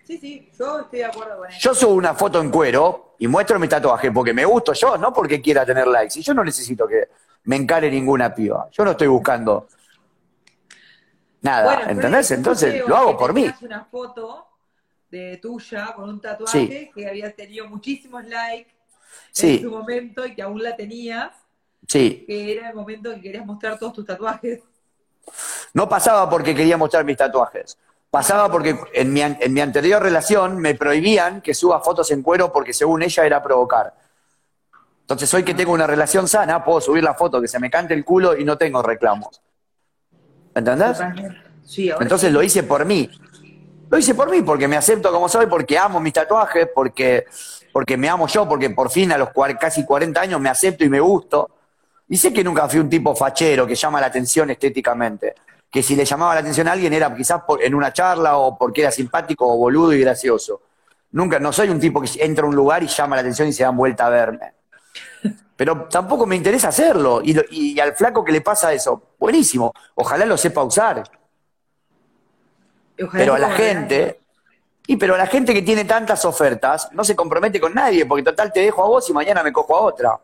Sí, 0.07 0.19
sí, 0.19 0.51
yo 0.59 0.81
estoy 0.81 0.99
de 0.99 1.05
acuerdo 1.07 1.39
con 1.39 1.49
eso. 1.49 1.59
Yo 1.61 1.75
subo 1.75 1.95
una 1.95 2.15
foto 2.15 2.41
en 2.41 2.51
cuero 2.51 3.15
y 3.19 3.27
muestro 3.27 3.59
mi 3.59 3.69
tatuaje 3.69 4.13
porque 4.13 4.33
me 4.33 4.45
gusto 4.45 4.73
yo, 4.73 4.99
no 4.99 5.13
porque 5.13 5.41
quiera 5.41 5.65
tener 5.65 5.87
likes. 5.87 6.19
Y 6.19 6.23
yo 6.23 6.35
no 6.35 6.45
necesito 6.45 6.87
que 6.87 7.09
me 7.45 7.57
encare 7.57 7.91
ninguna 7.91 8.35
piba. 8.35 8.69
Yo 8.71 8.85
no 8.85 8.91
estoy 8.93 9.09
buscando 9.09 9.69
Nada, 11.45 11.91
¿entendés? 11.91 12.31
Entonces 12.31 12.89
lo 12.89 12.97
hago 12.97 13.19
por 13.19 13.35
mí. 13.35 13.47
una 13.61 13.85
foto 13.85 14.47
de 15.11 15.37
tuya 15.37 15.93
con 15.95 16.09
un 16.09 16.21
tatuaje 16.21 16.91
que 16.93 17.07
habías 17.07 17.37
tenido 17.37 17.69
muchísimos 17.69 18.25
likes 18.25 18.73
en 19.37 19.61
su 19.61 19.71
momento 19.71 20.27
y 20.27 20.35
que 20.35 20.41
aún 20.41 20.63
la 20.63 20.75
tenías. 20.75 21.33
Sí. 21.87 22.25
Que 22.27 22.53
era 22.57 22.71
el 22.71 22.75
momento 22.75 23.15
que 23.15 23.21
querías 23.21 23.45
mostrar 23.45 23.79
todos 23.79 23.93
tus 23.93 24.07
tatuajes. 24.07 24.63
No 25.75 25.87
pasaba 25.87 26.31
porque 26.31 26.55
quería 26.55 26.79
mostrar 26.79 27.05
mis 27.05 27.19
tatuajes. 27.19 27.77
Pasaba 28.15 28.49
porque 28.49 28.79
en 28.93 29.13
mi, 29.13 29.23
en 29.23 29.53
mi 29.53 29.61
anterior 29.61 30.01
relación 30.01 30.59
me 30.59 30.77
prohibían 30.77 31.41
que 31.41 31.53
suba 31.53 31.81
fotos 31.81 32.13
en 32.13 32.23
cuero 32.23 32.53
porque 32.53 32.73
según 32.73 33.03
ella 33.03 33.27
era 33.27 33.43
provocar. 33.43 33.93
Entonces 35.01 35.35
hoy 35.35 35.43
que 35.43 35.53
tengo 35.53 35.73
una 35.73 35.89
relación 35.89 36.29
sana, 36.29 36.65
puedo 36.65 36.81
subir 36.81 37.03
la 37.03 37.15
foto 37.15 37.41
que 37.41 37.49
se 37.49 37.59
me 37.59 37.69
cante 37.69 37.93
el 37.93 38.05
culo 38.05 38.39
y 38.39 38.45
no 38.45 38.57
tengo 38.57 38.85
reclamos. 38.85 39.43
¿Entendés? 40.55 40.97
Sí, 41.65 41.91
Entonces 41.99 42.33
lo 42.33 42.41
hice 42.41 42.63
por 42.63 42.85
mí. 42.85 43.11
Lo 43.91 43.99
hice 43.99 44.15
por 44.15 44.31
mí, 44.31 44.43
porque 44.43 44.69
me 44.69 44.77
acepto 44.77 45.11
como 45.11 45.29
soy, 45.29 45.47
porque 45.47 45.77
amo 45.77 45.99
mis 45.99 46.13
tatuajes, 46.13 46.69
porque, 46.73 47.25
porque 47.73 47.97
me 47.97 48.09
amo 48.09 48.29
yo, 48.29 48.49
porque 48.49 48.71
por 48.71 48.91
fin 48.91 49.11
a 49.11 49.19
los 49.19 49.31
casi 49.59 49.85
40 49.85 50.21
años 50.21 50.41
me 50.41 50.51
acepto 50.51 50.85
y 50.85 50.89
me 50.89 51.01
gusto. 51.01 51.51
Y 52.09 52.17
sé 52.17 52.33
que 52.33 52.45
nunca 52.45 52.69
fui 52.69 52.79
un 52.79 52.89
tipo 52.89 53.13
fachero 53.17 53.67
que 53.67 53.75
llama 53.75 54.01
la 54.01 54.07
atención 54.07 54.51
estéticamente. 54.51 55.35
Que 55.75 55.83
si 55.83 55.97
le 55.97 56.05
llamaba 56.05 56.35
la 56.35 56.41
atención 56.41 56.69
a 56.69 56.73
alguien 56.73 56.93
era 56.93 57.13
quizás 57.13 57.43
en 57.61 57.75
una 57.75 57.93
charla 57.93 58.37
o 58.37 58.57
porque 58.57 58.83
era 58.83 58.93
simpático 58.93 59.53
o 59.53 59.57
boludo 59.57 59.93
y 59.93 59.99
gracioso. 59.99 60.63
Nunca, 61.11 61.41
no 61.41 61.53
soy 61.53 61.69
un 61.69 61.81
tipo 61.81 62.01
que 62.01 62.09
entra 62.25 62.45
a 62.45 62.49
un 62.49 62.55
lugar 62.55 62.85
y 62.85 62.87
llama 62.87 63.17
la 63.17 63.23
atención 63.23 63.49
y 63.49 63.53
se 63.53 63.65
dan 63.65 63.77
vuelta 63.77 64.07
a 64.07 64.11
verme. 64.11 64.55
Pero 65.57 65.89
tampoco 65.89 66.27
me 66.27 66.37
interesa 66.37 66.69
hacerlo. 66.69 67.23
Y, 67.25 67.81
al 67.81 67.97
flaco 67.97 68.25
que 68.25 68.31
le 68.31 68.41
pasa 68.41 68.73
eso, 68.73 69.15
buenísimo. 69.19 69.73
Ojalá 69.97 70.25
lo 70.27 70.37
sepa 70.37 70.63
usar. 70.63 71.03
pero 73.11 73.35
a 73.35 73.39
la 73.41 73.51
gente, 73.51 74.21
y 74.87 74.97
pero 74.97 75.17
a 75.17 75.19
la 75.19 75.27
gente 75.27 75.53
que 75.53 75.63
tiene 75.63 75.85
tantas 75.85 76.25
ofertas, 76.25 76.89
no 76.93 77.03
se 77.03 77.17
compromete 77.17 77.59
con 77.59 77.75
nadie, 77.75 78.07
porque 78.07 78.23
total 78.23 78.53
te 78.53 78.61
dejo 78.61 78.85
a 78.85 78.87
vos 78.87 79.11
y 79.11 79.13
mañana 79.13 79.43
me 79.43 79.53
cojo 79.53 79.77
a 79.77 79.81
otra. 79.81 80.21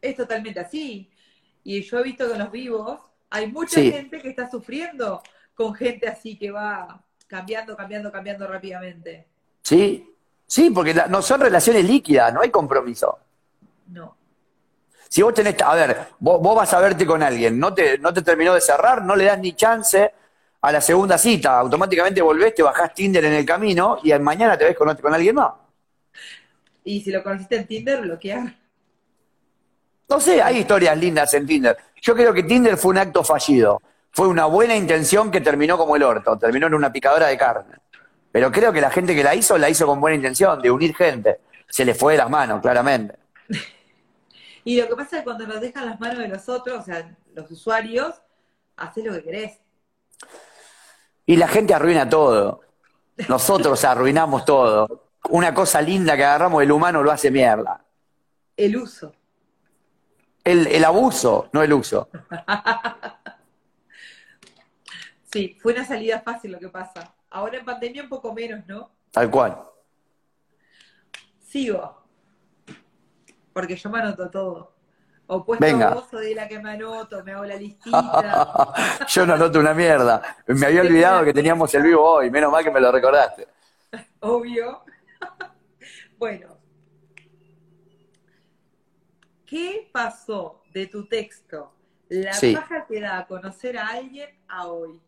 Es 0.00 0.14
totalmente 0.14 0.60
así. 0.60 1.10
Y 1.64 1.82
yo 1.82 1.98
he 1.98 2.02
visto 2.04 2.32
en 2.32 2.38
los 2.38 2.52
vivos 2.52 3.09
hay 3.30 3.46
mucha 3.46 3.80
gente 3.80 4.20
que 4.20 4.28
está 4.28 4.50
sufriendo 4.50 5.22
con 5.54 5.74
gente 5.74 6.08
así 6.08 6.36
que 6.36 6.50
va 6.50 7.02
cambiando, 7.26 7.76
cambiando, 7.76 8.10
cambiando 8.10 8.46
rápidamente. 8.46 9.28
Sí, 9.62 10.14
sí, 10.46 10.70
porque 10.70 10.94
no 11.08 11.22
son 11.22 11.40
relaciones 11.40 11.84
líquidas, 11.84 12.34
no 12.34 12.40
hay 12.40 12.50
compromiso. 12.50 13.18
No. 13.88 14.16
Si 15.08 15.22
vos 15.22 15.34
tenés, 15.34 15.60
a 15.62 15.74
ver, 15.74 16.06
vos, 16.18 16.56
vas 16.56 16.72
a 16.72 16.80
verte 16.80 17.06
con 17.06 17.22
alguien, 17.22 17.58
no 17.58 17.72
te, 17.72 17.98
no 17.98 18.12
te 18.12 18.22
terminó 18.22 18.54
de 18.54 18.60
cerrar, 18.60 19.02
no 19.02 19.16
le 19.16 19.24
das 19.24 19.38
ni 19.38 19.54
chance 19.54 20.12
a 20.60 20.72
la 20.72 20.80
segunda 20.80 21.18
cita, 21.18 21.58
automáticamente 21.58 22.20
volvés, 22.20 22.54
te 22.54 22.62
bajás 22.62 22.94
Tinder 22.94 23.24
en 23.24 23.32
el 23.32 23.46
camino 23.46 23.98
y 24.02 24.12
mañana 24.18 24.58
te 24.58 24.64
ves 24.64 24.76
con, 24.76 24.94
con 24.96 25.14
alguien 25.14 25.36
más. 25.36 25.52
Y 26.84 27.00
si 27.00 27.10
lo 27.10 27.22
conociste 27.22 27.56
en 27.56 27.66
Tinder, 27.66 28.00
bloquear. 28.02 28.54
No 30.08 30.20
sé, 30.20 30.42
hay 30.42 30.58
historias 30.58 30.98
lindas 30.98 31.32
en 31.34 31.46
Tinder. 31.46 31.76
Yo 32.02 32.14
creo 32.14 32.32
que 32.32 32.42
Tinder 32.42 32.76
fue 32.76 32.90
un 32.90 32.98
acto 32.98 33.22
fallido. 33.22 33.80
Fue 34.10 34.26
una 34.26 34.46
buena 34.46 34.74
intención 34.74 35.30
que 35.30 35.40
terminó 35.40 35.78
como 35.78 35.96
el 35.96 36.02
orto, 36.02 36.36
terminó 36.36 36.66
en 36.66 36.74
una 36.74 36.92
picadora 36.92 37.28
de 37.28 37.38
carne. 37.38 37.76
Pero 38.32 38.50
creo 38.50 38.72
que 38.72 38.80
la 38.80 38.90
gente 38.90 39.14
que 39.14 39.22
la 39.22 39.34
hizo, 39.34 39.56
la 39.58 39.68
hizo 39.68 39.86
con 39.86 40.00
buena 40.00 40.16
intención, 40.16 40.60
de 40.60 40.70
unir 40.70 40.94
gente. 40.94 41.40
Se 41.68 41.84
le 41.84 41.94
fue 41.94 42.14
de 42.14 42.18
las 42.18 42.30
manos, 42.30 42.60
claramente. 42.60 43.16
Y 44.62 44.78
lo 44.78 44.86
que 44.88 44.94
pasa 44.94 45.16
es 45.16 45.20
que 45.20 45.24
cuando 45.24 45.46
nos 45.46 45.58
dejan 45.58 45.86
las 45.86 45.98
manos 45.98 46.18
de 46.18 46.28
los 46.28 46.46
otros, 46.46 46.80
o 46.80 46.84
sea, 46.84 47.16
los 47.34 47.50
usuarios, 47.50 48.20
haces 48.76 49.04
lo 49.04 49.14
que 49.14 49.22
querés. 49.22 49.58
Y 51.24 51.36
la 51.36 51.48
gente 51.48 51.72
arruina 51.72 52.06
todo. 52.08 52.60
Nosotros 53.26 53.82
arruinamos 53.86 54.44
todo. 54.44 55.08
Una 55.30 55.54
cosa 55.54 55.80
linda 55.80 56.14
que 56.14 56.24
agarramos, 56.24 56.62
el 56.62 56.72
humano 56.72 57.02
lo 57.02 57.10
hace 57.10 57.30
mierda. 57.30 57.82
El 58.54 58.76
uso. 58.76 59.14
El, 60.44 60.66
el 60.66 60.84
abuso, 60.84 61.48
no 61.52 61.62
el 61.62 61.72
uso. 61.72 62.08
Sí, 65.32 65.56
fue 65.62 65.72
una 65.72 65.84
salida 65.84 66.20
fácil 66.20 66.52
lo 66.52 66.58
que 66.58 66.68
pasa. 66.68 67.14
Ahora 67.30 67.58
en 67.58 67.64
pandemia 67.64 68.02
un 68.02 68.08
poco 68.08 68.34
menos, 68.34 68.66
¿no? 68.66 68.90
Tal 69.12 69.30
cual. 69.30 69.56
Sigo. 71.46 72.02
Porque 73.52 73.76
yo 73.76 73.90
me 73.90 74.00
anoto 74.00 74.28
todo. 74.28 74.74
Opuesto 75.28 75.64
Venga. 75.64 75.92
a 75.92 75.94
vos, 75.94 76.08
soy 76.10 76.34
la 76.34 76.48
que 76.48 76.58
me 76.58 76.72
anoto, 76.72 77.22
me 77.22 77.32
hago 77.32 77.44
la 77.44 77.54
listita. 77.54 78.74
Yo 79.08 79.24
no 79.24 79.36
noto 79.36 79.60
una 79.60 79.72
mierda. 79.72 80.20
Me 80.48 80.66
había 80.66 80.80
olvidado 80.80 81.24
que 81.24 81.32
teníamos 81.32 81.72
el 81.74 81.84
vivo 81.84 82.02
hoy. 82.02 82.32
Menos 82.32 82.50
mal 82.50 82.64
que 82.64 82.70
me 82.72 82.80
lo 82.80 82.90
recordaste. 82.90 83.46
Obvio. 84.20 84.82
bueno. 86.18 86.49
¿Qué 89.50 89.90
pasó 89.92 90.62
de 90.72 90.86
tu 90.86 91.06
texto? 91.06 91.72
La 92.08 92.32
Sí. 92.32 92.54
paja 92.54 92.86
que 92.86 93.00
da 93.00 93.18
a 93.18 93.26
conocer 93.26 93.76
a 93.76 93.88
alguien 93.88 94.30
a 94.48 94.68
hoy. 94.68 95.00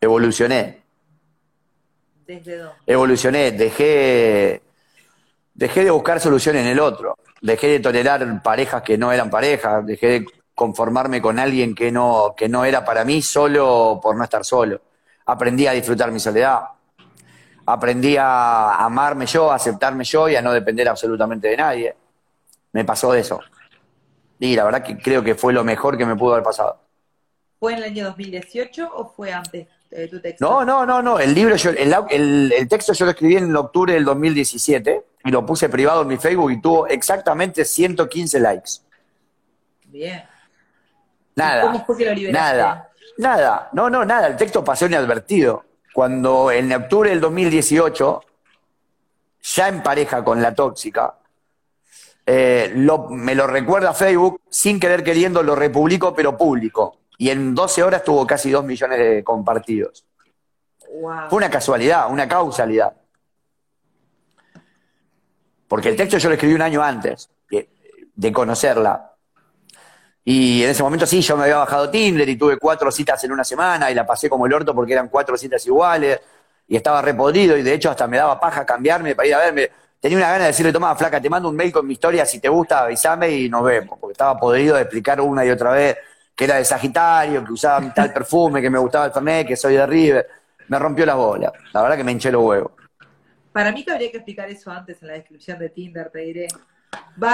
Evolucioné. 0.00 0.82
¿Desde 2.26 2.58
dónde? 2.58 2.74
Evolucioné. 2.86 3.52
Dejé, 3.52 4.62
dejé 5.54 5.84
de 5.84 5.90
buscar 5.90 6.20
solución 6.20 6.56
en 6.56 6.66
el 6.66 6.80
otro. 6.80 7.16
Dejé 7.40 7.68
de 7.68 7.80
tolerar 7.80 8.42
parejas 8.42 8.82
que 8.82 8.98
no 8.98 9.10
eran 9.10 9.30
parejas. 9.30 9.84
Dejé 9.86 10.06
de 10.06 10.26
conformarme 10.54 11.22
con 11.22 11.38
alguien 11.38 11.74
que 11.74 11.90
no, 11.90 12.34
que 12.36 12.48
no 12.48 12.64
era 12.66 12.84
para 12.84 13.04
mí 13.04 13.22
solo 13.22 13.98
por 14.02 14.16
no 14.16 14.24
estar 14.24 14.44
solo. 14.44 14.80
Aprendí 15.26 15.66
a 15.66 15.72
disfrutar 15.72 16.10
mi 16.12 16.20
soledad. 16.20 16.60
Aprendí 17.66 18.16
a 18.16 18.76
amarme 18.84 19.26
yo, 19.26 19.50
a 19.50 19.56
aceptarme 19.56 20.04
yo 20.04 20.28
y 20.28 20.36
a 20.36 20.42
no 20.42 20.52
depender 20.52 20.88
absolutamente 20.88 21.48
de 21.48 21.56
nadie. 21.56 21.96
Me 22.72 22.84
pasó 22.84 23.12
eso. 23.14 23.40
Y 24.38 24.54
la 24.54 24.64
verdad 24.64 24.82
que 24.84 24.96
creo 24.98 25.22
que 25.22 25.34
fue 25.34 25.52
lo 25.52 25.64
mejor 25.64 25.96
que 25.98 26.06
me 26.06 26.14
pudo 26.14 26.32
haber 26.34 26.44
pasado. 26.44 26.78
¿Fue 27.58 27.72
en 27.72 27.78
el 27.78 27.84
año 27.84 28.04
2018 28.04 28.90
o 28.94 29.06
fue 29.08 29.32
antes 29.32 29.66
de 29.90 30.08
tu 30.08 30.20
texto? 30.20 30.44
No, 30.46 30.64
no, 30.64 30.84
no, 30.86 31.02
no. 31.02 31.18
El 31.18 31.34
libro, 31.34 31.56
yo, 31.56 31.70
el, 31.70 31.94
el- 32.10 32.52
el 32.52 32.68
texto 32.68 32.92
yo 32.92 33.06
lo 33.06 33.12
escribí 33.12 33.36
en 33.36 33.54
octubre 33.56 33.94
del 33.94 34.04
2017 34.04 35.04
y 35.24 35.30
lo 35.30 35.44
puse 35.44 35.68
privado 35.68 36.02
en 36.02 36.08
mi 36.08 36.18
Facebook 36.18 36.52
y 36.52 36.60
tuvo 36.60 36.86
exactamente 36.86 37.64
115 37.64 38.38
likes. 38.40 38.70
Bien. 39.86 40.22
Nada. 41.34 41.62
¿Cómo 41.62 41.84
fue 41.84 41.96
que 41.96 42.04
lo 42.04 42.14
liberaste? 42.14 42.56
Nada. 42.56 42.90
Nada. 43.18 43.68
No, 43.72 43.88
no, 43.90 44.04
nada. 44.04 44.26
El 44.28 44.36
texto 44.36 44.62
pasó 44.62 44.86
inadvertido. 44.86 45.64
Cuando 45.96 46.50
en 46.50 46.70
octubre 46.74 47.08
del 47.08 47.22
2018, 47.22 48.22
ya 49.40 49.68
en 49.68 49.82
pareja 49.82 50.22
con 50.22 50.42
la 50.42 50.54
tóxica, 50.54 51.14
eh, 52.26 52.70
lo- 52.76 53.08
me 53.08 53.34
lo 53.34 53.46
recuerda 53.46 53.94
Facebook, 53.94 54.42
sin 54.50 54.78
querer 54.78 55.02
queriendo 55.02 55.42
lo 55.42 55.54
republico, 55.56 56.14
pero 56.14 56.36
público. 56.36 56.98
Y 57.16 57.30
en 57.30 57.54
12 57.54 57.82
horas 57.82 58.04
tuvo 58.04 58.26
casi 58.26 58.50
2 58.50 58.62
millones 58.62 58.98
de 58.98 59.24
compartidos. 59.24 60.04
Wow. 61.00 61.30
Fue 61.30 61.38
una 61.38 61.48
casualidad, 61.48 62.10
una 62.12 62.28
causalidad. 62.28 62.92
Porque 65.66 65.88
el 65.88 65.96
texto 65.96 66.18
yo 66.18 66.28
lo 66.28 66.34
escribí 66.34 66.52
un 66.52 66.60
año 66.60 66.82
antes 66.82 67.30
de, 67.50 67.70
de 68.14 68.32
conocerla. 68.32 69.14
Y 70.28 70.64
en 70.64 70.70
ese 70.70 70.82
momento 70.82 71.06
sí, 71.06 71.20
yo 71.20 71.36
me 71.36 71.44
había 71.44 71.58
bajado 71.58 71.88
Tinder 71.88 72.28
y 72.28 72.34
tuve 72.34 72.56
cuatro 72.56 72.90
citas 72.90 73.22
en 73.22 73.30
una 73.30 73.44
semana 73.44 73.92
y 73.92 73.94
la 73.94 74.04
pasé 74.04 74.28
como 74.28 74.44
el 74.44 74.52
orto 74.52 74.74
porque 74.74 74.92
eran 74.92 75.06
cuatro 75.08 75.38
citas 75.38 75.64
iguales 75.64 76.20
y 76.66 76.74
estaba 76.74 77.00
repodrido 77.00 77.56
y 77.56 77.62
de 77.62 77.74
hecho 77.74 77.92
hasta 77.92 78.08
me 78.08 78.16
daba 78.16 78.40
paja 78.40 78.66
cambiarme 78.66 79.14
para 79.14 79.28
ir 79.28 79.34
a 79.36 79.38
verme. 79.38 79.70
Tenía 80.00 80.18
una 80.18 80.26
gana 80.26 80.40
de 80.40 80.46
decirle, 80.48 80.72
toma, 80.72 80.96
flaca, 80.96 81.20
te 81.20 81.30
mando 81.30 81.48
un 81.48 81.54
mail 81.54 81.70
con 81.70 81.86
mi 81.86 81.92
historia, 81.92 82.26
si 82.26 82.40
te 82.40 82.48
gusta 82.48 82.80
avísame 82.80 83.30
y 83.30 83.48
nos 83.48 83.62
vemos. 83.62 84.00
Porque 84.00 84.14
estaba 84.14 84.36
podrido 84.36 84.74
de 84.74 84.82
explicar 84.82 85.20
una 85.20 85.44
y 85.44 85.50
otra 85.50 85.70
vez 85.70 85.96
que 86.34 86.44
era 86.44 86.56
de 86.56 86.64
Sagitario, 86.64 87.44
que 87.44 87.52
usaba 87.52 87.94
tal 87.94 88.12
perfume, 88.12 88.60
que 88.60 88.68
me 88.68 88.80
gustaba 88.80 89.06
el 89.06 89.12
Fernet, 89.12 89.46
que 89.46 89.54
soy 89.54 89.74
de 89.74 89.86
River. 89.86 90.28
Me 90.66 90.78
rompió 90.80 91.06
la 91.06 91.14
bola. 91.14 91.52
La 91.72 91.82
verdad 91.82 91.96
que 91.96 92.02
me 92.02 92.10
hinché 92.10 92.32
los 92.32 92.42
huevos. 92.42 92.72
Para 93.52 93.70
mí 93.70 93.84
que 93.84 93.92
habría 93.92 94.10
que 94.10 94.16
explicar 94.16 94.50
eso 94.50 94.72
antes 94.72 95.00
en 95.02 95.06
la 95.06 95.14
descripción 95.14 95.56
de 95.60 95.68
Tinder, 95.68 96.10
te 96.10 96.18
diré. 96.18 96.48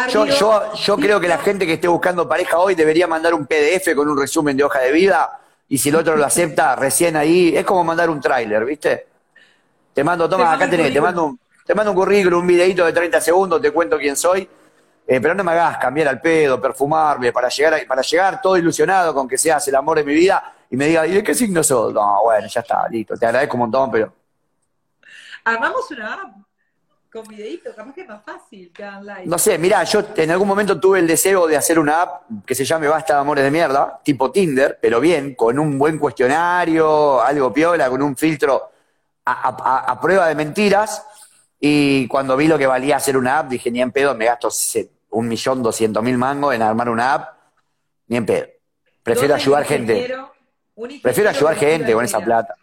Yo, 0.06 0.20
Barrio, 0.20 0.34
yo, 0.34 0.74
yo 0.74 0.96
creo 0.96 1.20
que 1.20 1.28
la 1.28 1.38
gente 1.38 1.66
que 1.66 1.74
esté 1.74 1.88
buscando 1.88 2.28
pareja 2.28 2.58
hoy 2.58 2.74
debería 2.74 3.06
mandar 3.06 3.34
un 3.34 3.46
PDF 3.46 3.94
con 3.94 4.08
un 4.08 4.18
resumen 4.18 4.56
de 4.56 4.64
hoja 4.64 4.80
de 4.80 4.92
vida 4.92 5.40
y 5.68 5.78
si 5.78 5.88
el 5.88 5.96
otro 5.96 6.16
lo 6.16 6.24
acepta, 6.24 6.76
recién 6.76 7.16
ahí, 7.16 7.56
es 7.56 7.64
como 7.64 7.82
mandar 7.82 8.10
un 8.10 8.20
tráiler, 8.20 8.64
¿viste? 8.64 9.06
Te 9.94 10.04
mando, 10.04 10.28
toma, 10.28 10.52
acá 10.52 10.68
tenés, 10.68 10.92
te 10.92 11.00
mando, 11.00 11.24
un, 11.24 11.40
te 11.64 11.74
mando 11.74 11.92
un 11.92 11.96
currículum, 11.96 12.40
un 12.40 12.46
videito 12.46 12.84
de 12.84 12.92
30 12.92 13.20
segundos, 13.20 13.60
te 13.60 13.70
cuento 13.70 13.98
quién 13.98 14.16
soy, 14.16 14.42
eh, 15.06 15.20
pero 15.20 15.34
no 15.34 15.42
me 15.44 15.52
hagas 15.52 15.78
cambiar 15.78 16.08
al 16.08 16.20
pedo, 16.20 16.60
perfumarme, 16.60 17.32
para 17.32 17.48
llegar, 17.48 17.74
a- 17.74 17.86
para 17.86 18.02
llegar 18.02 18.40
todo 18.42 18.56
ilusionado 18.56 19.14
con 19.14 19.26
que 19.28 19.38
seas 19.38 19.66
el 19.68 19.74
amor 19.76 19.98
de 19.98 20.04
mi 20.04 20.14
vida 20.14 20.54
y 20.70 20.76
me 20.76 20.86
diga, 20.86 21.06
¿y 21.06 21.12
de 21.12 21.22
qué 21.22 21.34
signo 21.34 21.62
sos? 21.62 21.92
No, 21.92 22.20
bueno, 22.24 22.46
ya 22.48 22.60
está, 22.60 22.88
listo, 22.88 23.16
te 23.16 23.26
agradezco 23.26 23.56
un 23.56 23.60
montón, 23.60 23.90
pero... 23.90 24.12
Armamos 25.44 25.90
una 25.90 26.14
app 26.14 26.36
con 27.12 27.26
videíto, 27.26 27.74
capaz 27.76 27.94
que 27.94 28.00
es 28.02 28.08
más 28.08 28.22
fácil 28.24 28.72
que. 28.72 28.84
No 29.26 29.38
sé, 29.38 29.58
mirá, 29.58 29.84
yo 29.84 30.02
en 30.16 30.30
algún 30.30 30.48
momento 30.48 30.80
tuve 30.80 30.98
el 30.98 31.06
deseo 31.06 31.46
de 31.46 31.56
hacer 31.56 31.78
una 31.78 32.00
app 32.02 32.22
que 32.46 32.54
se 32.54 32.64
llame 32.64 32.88
Basta 32.88 33.14
de 33.14 33.20
Amores 33.20 33.44
de 33.44 33.50
Mierda, 33.50 34.00
tipo 34.02 34.30
Tinder, 34.32 34.78
pero 34.80 34.98
bien, 34.98 35.34
con 35.34 35.58
un 35.58 35.78
buen 35.78 35.98
cuestionario, 35.98 37.20
algo 37.20 37.52
piola, 37.52 37.90
con 37.90 38.00
un 38.02 38.16
filtro 38.16 38.70
a, 39.26 39.48
a- 39.92 40.00
prueba 40.00 40.26
de 40.28 40.34
mentiras. 40.34 41.04
Y 41.60 42.08
cuando 42.08 42.36
vi 42.36 42.48
lo 42.48 42.56
que 42.58 42.66
valía 42.66 42.96
hacer 42.96 43.16
una 43.16 43.40
app, 43.40 43.48
dije, 43.48 43.70
ni 43.70 43.80
en 43.82 43.92
pedo, 43.92 44.14
me 44.14 44.24
gasto 44.24 44.48
un 45.10 45.28
millón 45.28 45.62
doscientos 45.62 46.02
mil 46.02 46.16
mangos 46.16 46.54
en 46.54 46.62
armar 46.62 46.88
una 46.88 47.12
app, 47.14 47.38
ni 48.08 48.16
en 48.16 48.26
pedo. 48.26 48.46
Prefiero 49.02 49.34
¿Dónde 49.34 49.34
hay 49.34 49.40
ayudar 49.42 49.64
gente. 49.64 50.14
Prefiero 51.02 51.30
ayudar 51.30 51.56
gente 51.56 51.92
con 51.92 52.04
esa 52.04 52.20
plata. 52.20 52.54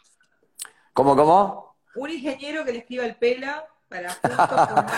¿Cómo, 0.91 1.15
cómo? 1.15 1.75
Un 1.95 2.09
ingeniero 2.09 2.65
que 2.65 2.71
le 2.73 2.79
escriba 2.79 3.05
el 3.05 3.15
pela 3.15 3.65
para 3.89 4.15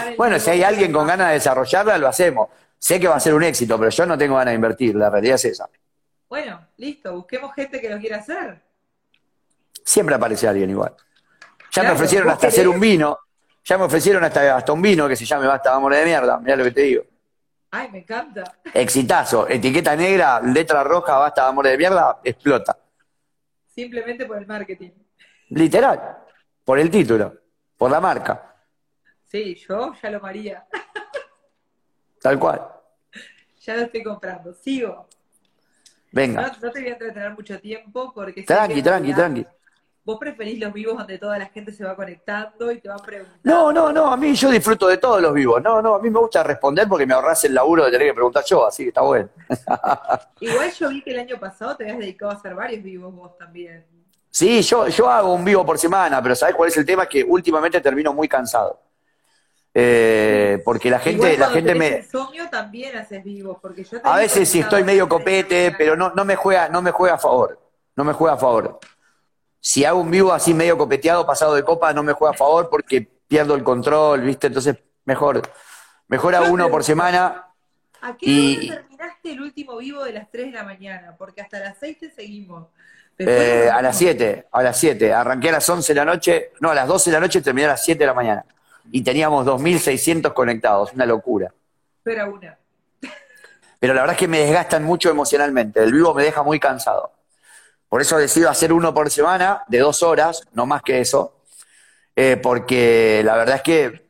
el 0.08 0.16
Bueno, 0.18 0.38
si 0.38 0.50
hay 0.50 0.64
alguien 0.64 0.92
con 0.92 1.08
ganas 1.08 1.30
de 1.30 1.34
desarrollarla, 1.36 1.98
lo 1.98 2.08
hacemos. 2.08 2.50
Sé 2.78 3.00
que 3.00 3.08
va 3.08 3.16
a 3.16 3.20
ser 3.20 3.34
un 3.34 3.44
éxito, 3.44 3.78
pero 3.78 3.90
yo 3.90 4.06
no 4.06 4.18
tengo 4.18 4.36
ganas 4.36 4.52
de 4.52 4.56
invertir, 4.56 4.96
la 4.96 5.10
realidad 5.10 5.36
es 5.36 5.46
esa. 5.46 5.70
Bueno, 6.28 6.68
listo, 6.78 7.14
busquemos 7.14 7.54
gente 7.54 7.80
que 7.80 7.90
lo 7.90 8.00
quiera 8.00 8.18
hacer. 8.18 8.62
Siempre 9.84 10.16
aparece 10.16 10.48
alguien 10.48 10.70
igual. 10.70 10.96
Ya 11.72 11.84
me 11.84 11.92
ofrecieron 11.92 12.30
hasta 12.30 12.48
hacer 12.48 12.68
un 12.68 12.80
vino. 12.80 13.18
Ya 13.64 13.78
me 13.78 13.84
ofrecieron 13.84 14.24
hasta, 14.24 14.56
hasta 14.56 14.74
un 14.74 14.82
vino 14.82 15.08
que 15.08 15.16
se 15.16 15.26
llame 15.26 15.48
Basta 15.48 15.70
de 15.70 15.76
Amores 15.76 16.00
de 16.00 16.06
Mierda. 16.06 16.40
Mirá 16.40 16.56
lo 16.56 16.64
que 16.64 16.72
te 16.72 16.82
digo. 16.82 17.04
Ay, 17.72 17.90
me 17.92 18.00
encanta. 18.00 18.44
Exitazo. 18.74 19.48
Etiqueta 19.48 19.96
negra, 19.96 20.42
letra 20.42 20.84
roja, 20.84 21.18
Basta 21.18 21.44
de 21.44 21.50
Amores 21.50 21.72
de 21.74 21.78
Mierda, 21.78 22.20
explota. 22.24 22.78
Simplemente 23.68 24.26
por 24.26 24.38
el 24.38 24.48
marketing. 24.48 24.92
Literal. 25.50 26.18
Por 26.66 26.80
el 26.80 26.90
título. 26.90 27.34
Por 27.78 27.92
la 27.92 28.02
marca. 28.02 28.51
Sí, 29.32 29.56
yo 29.56 29.94
ya 29.94 30.12
lo 30.12 30.20
maría. 30.20 30.66
Tal 32.22 32.38
cual. 32.38 32.68
Ya 33.62 33.76
lo 33.78 33.84
estoy 33.84 34.04
comprando. 34.04 34.54
Sigo. 34.54 35.08
Venga. 36.12 36.52
no 36.62 36.70
te 36.70 36.82
voy 36.82 36.90
a 36.90 36.92
entretener 36.92 37.32
mucho 37.32 37.58
tiempo 37.62 38.12
porque 38.14 38.42
sé 38.42 38.48
Tranqui, 38.48 38.76
que 38.76 38.84
tranqui, 38.84 39.14
tranqui. 39.14 39.48
Vos 40.04 40.18
preferís 40.20 40.60
los 40.60 40.74
vivos 40.74 40.98
donde 40.98 41.18
toda 41.18 41.38
la 41.38 41.46
gente 41.46 41.72
se 41.72 41.86
va 41.86 41.96
conectando 41.96 42.74
y 42.74 42.82
te 42.82 42.90
va 42.90 42.98
preguntando. 42.98 43.40
No, 43.44 43.72
no, 43.72 43.94
no. 43.94 44.12
A 44.12 44.18
mí 44.18 44.34
yo 44.34 44.50
disfruto 44.50 44.90
de 44.90 44.98
todos 44.98 45.22
los 45.22 45.34
vivos. 45.34 45.64
No, 45.64 45.82
no. 45.82 45.96
A 45.96 46.02
mí 46.02 46.10
me 46.10 46.20
gusta 46.20 46.44
responder 46.44 46.90
porque 46.90 47.06
me 47.06 47.14
ahorras 47.14 47.42
el 47.46 47.54
laburo 47.54 47.86
de 47.86 47.92
tener 47.92 48.08
que 48.08 48.14
preguntar 48.14 48.44
yo. 48.44 48.68
Así 48.68 48.84
que 48.84 48.90
está 48.90 49.02
bueno. 49.02 49.30
Igual 50.42 50.74
yo 50.74 50.90
vi 50.90 51.02
que 51.04 51.12
el 51.12 51.20
año 51.20 51.40
pasado 51.40 51.78
te 51.78 51.86
habías 51.86 52.00
dedicado 52.00 52.32
a 52.32 52.36
hacer 52.36 52.54
varios 52.54 52.84
vivos 52.84 53.16
vos 53.16 53.38
también. 53.38 53.86
Sí, 54.30 54.62
yo, 54.62 54.90
yo 54.90 55.10
hago 55.10 55.34
un 55.34 55.46
vivo 55.46 55.66
por 55.66 55.78
semana, 55.78 56.22
pero 56.22 56.36
¿sabes 56.36 56.54
cuál 56.56 56.68
es 56.68 56.76
el 56.76 56.86
tema? 56.86 57.06
Que 57.06 57.24
últimamente 57.24 57.80
termino 57.80 58.12
muy 58.12 58.28
cansado. 58.28 58.91
Eh, 59.74 60.62
porque 60.66 60.90
la 60.90 61.00
gente, 61.00 61.34
Igual 61.34 61.40
la 61.40 61.50
gente 61.50 61.76
me. 61.76 61.88
insomnio 62.00 62.50
también 62.50 62.98
haces 62.98 63.24
vivos, 63.24 63.58
porque 63.62 63.84
yo 63.86 64.02
te 64.02 64.08
A 64.08 64.18
veces 64.18 64.50
conectado 64.50 64.64
estoy 64.64 64.84
medio 64.84 65.08
copete, 65.08 65.74
pero 65.78 65.96
no, 65.96 66.12
no 66.14 66.26
me 66.26 66.36
juega, 66.36 66.68
no 66.70 66.82
me 66.82 66.92
juega 66.92 67.16
a 67.16 67.20
favor. 67.20 67.58
No 67.96 68.04
me 68.04 68.14
juega 68.14 68.34
a 68.34 68.38
favor. 68.38 68.80
Si 69.60 69.86
hago 69.86 70.00
un 70.02 70.12
vivo 70.12 70.34
así 70.34 70.54
medio 70.54 70.78
copeteado, 70.78 71.26
pasado 71.26 71.56
de 71.56 71.64
copa, 71.64 71.94
no 71.94 72.04
me 72.04 72.14
juega 72.14 72.34
a 72.34 72.38
favor 72.38 72.70
porque 72.70 73.02
pierdo 73.28 73.56
el 73.56 73.64
control, 73.64 74.22
¿viste? 74.22 74.48
Entonces, 74.48 74.76
mejor, 75.06 75.42
mejor 76.08 76.36
hago 76.36 76.52
uno 76.52 76.70
por 76.70 76.84
semana 76.84 77.48
¿A 78.04 78.18
qué 78.18 78.26
Y- 78.28 78.70
hora 78.72 78.82
terminaste 78.82 79.32
el 79.32 79.42
último 79.42 79.78
vivo 79.78 80.04
de 80.04 80.12
las 80.14 80.30
3 80.32 80.48
de 80.48 80.52
la 80.54 80.64
mañana? 80.64 81.16
Porque 81.20 81.40
hasta 81.42 81.60
las 81.60 81.78
6 81.80 82.00
te 82.00 82.10
seguimos. 82.10 82.68
Eh, 83.20 83.70
a 83.72 83.76
las 83.84 84.00
vemos. 84.00 84.16
7, 84.18 84.48
a 84.52 84.64
las 84.64 84.78
7. 84.80 85.14
Arranqué 85.14 85.50
a 85.50 85.52
las 85.52 85.70
11 85.70 85.94
de 85.94 86.00
la 86.00 86.06
noche, 86.06 86.52
no, 86.62 86.72
a 86.72 86.76
las 86.76 86.88
12 86.88 87.12
de 87.12 87.14
la 87.18 87.20
noche 87.20 87.42
terminé 87.42 87.66
a 87.68 87.72
las 87.72 87.84
7 87.86 88.00
de 88.00 88.08
la 88.08 88.16
mañana. 88.16 88.44
Y 88.92 89.02
teníamos 89.04 89.46
2.600 89.46 90.34
conectados, 90.34 90.92
una 90.94 91.06
locura. 91.06 91.54
Espera 91.98 92.26
una. 92.28 92.58
Pero 93.80 93.94
la 93.94 94.02
verdad 94.02 94.14
es 94.16 94.20
que 94.20 94.28
me 94.28 94.40
desgastan 94.40 94.84
mucho 94.84 95.10
emocionalmente. 95.10 95.82
El 95.82 95.92
vivo 95.94 96.14
me 96.14 96.24
deja 96.24 96.44
muy 96.44 96.60
cansado. 96.60 97.12
Por 97.90 98.02
eso 98.02 98.18
decido 98.18 98.50
hacer 98.50 98.72
uno 98.72 98.94
por 98.94 99.10
semana, 99.10 99.64
de 99.68 99.80
dos 99.80 100.04
horas, 100.04 100.44
no 100.54 100.66
más 100.66 100.82
que 100.82 101.00
eso. 101.02 101.38
eh, 102.16 102.38
porque 102.42 103.22
la 103.24 103.36
verdad 103.38 103.56
es 103.58 103.62
que 103.62 104.10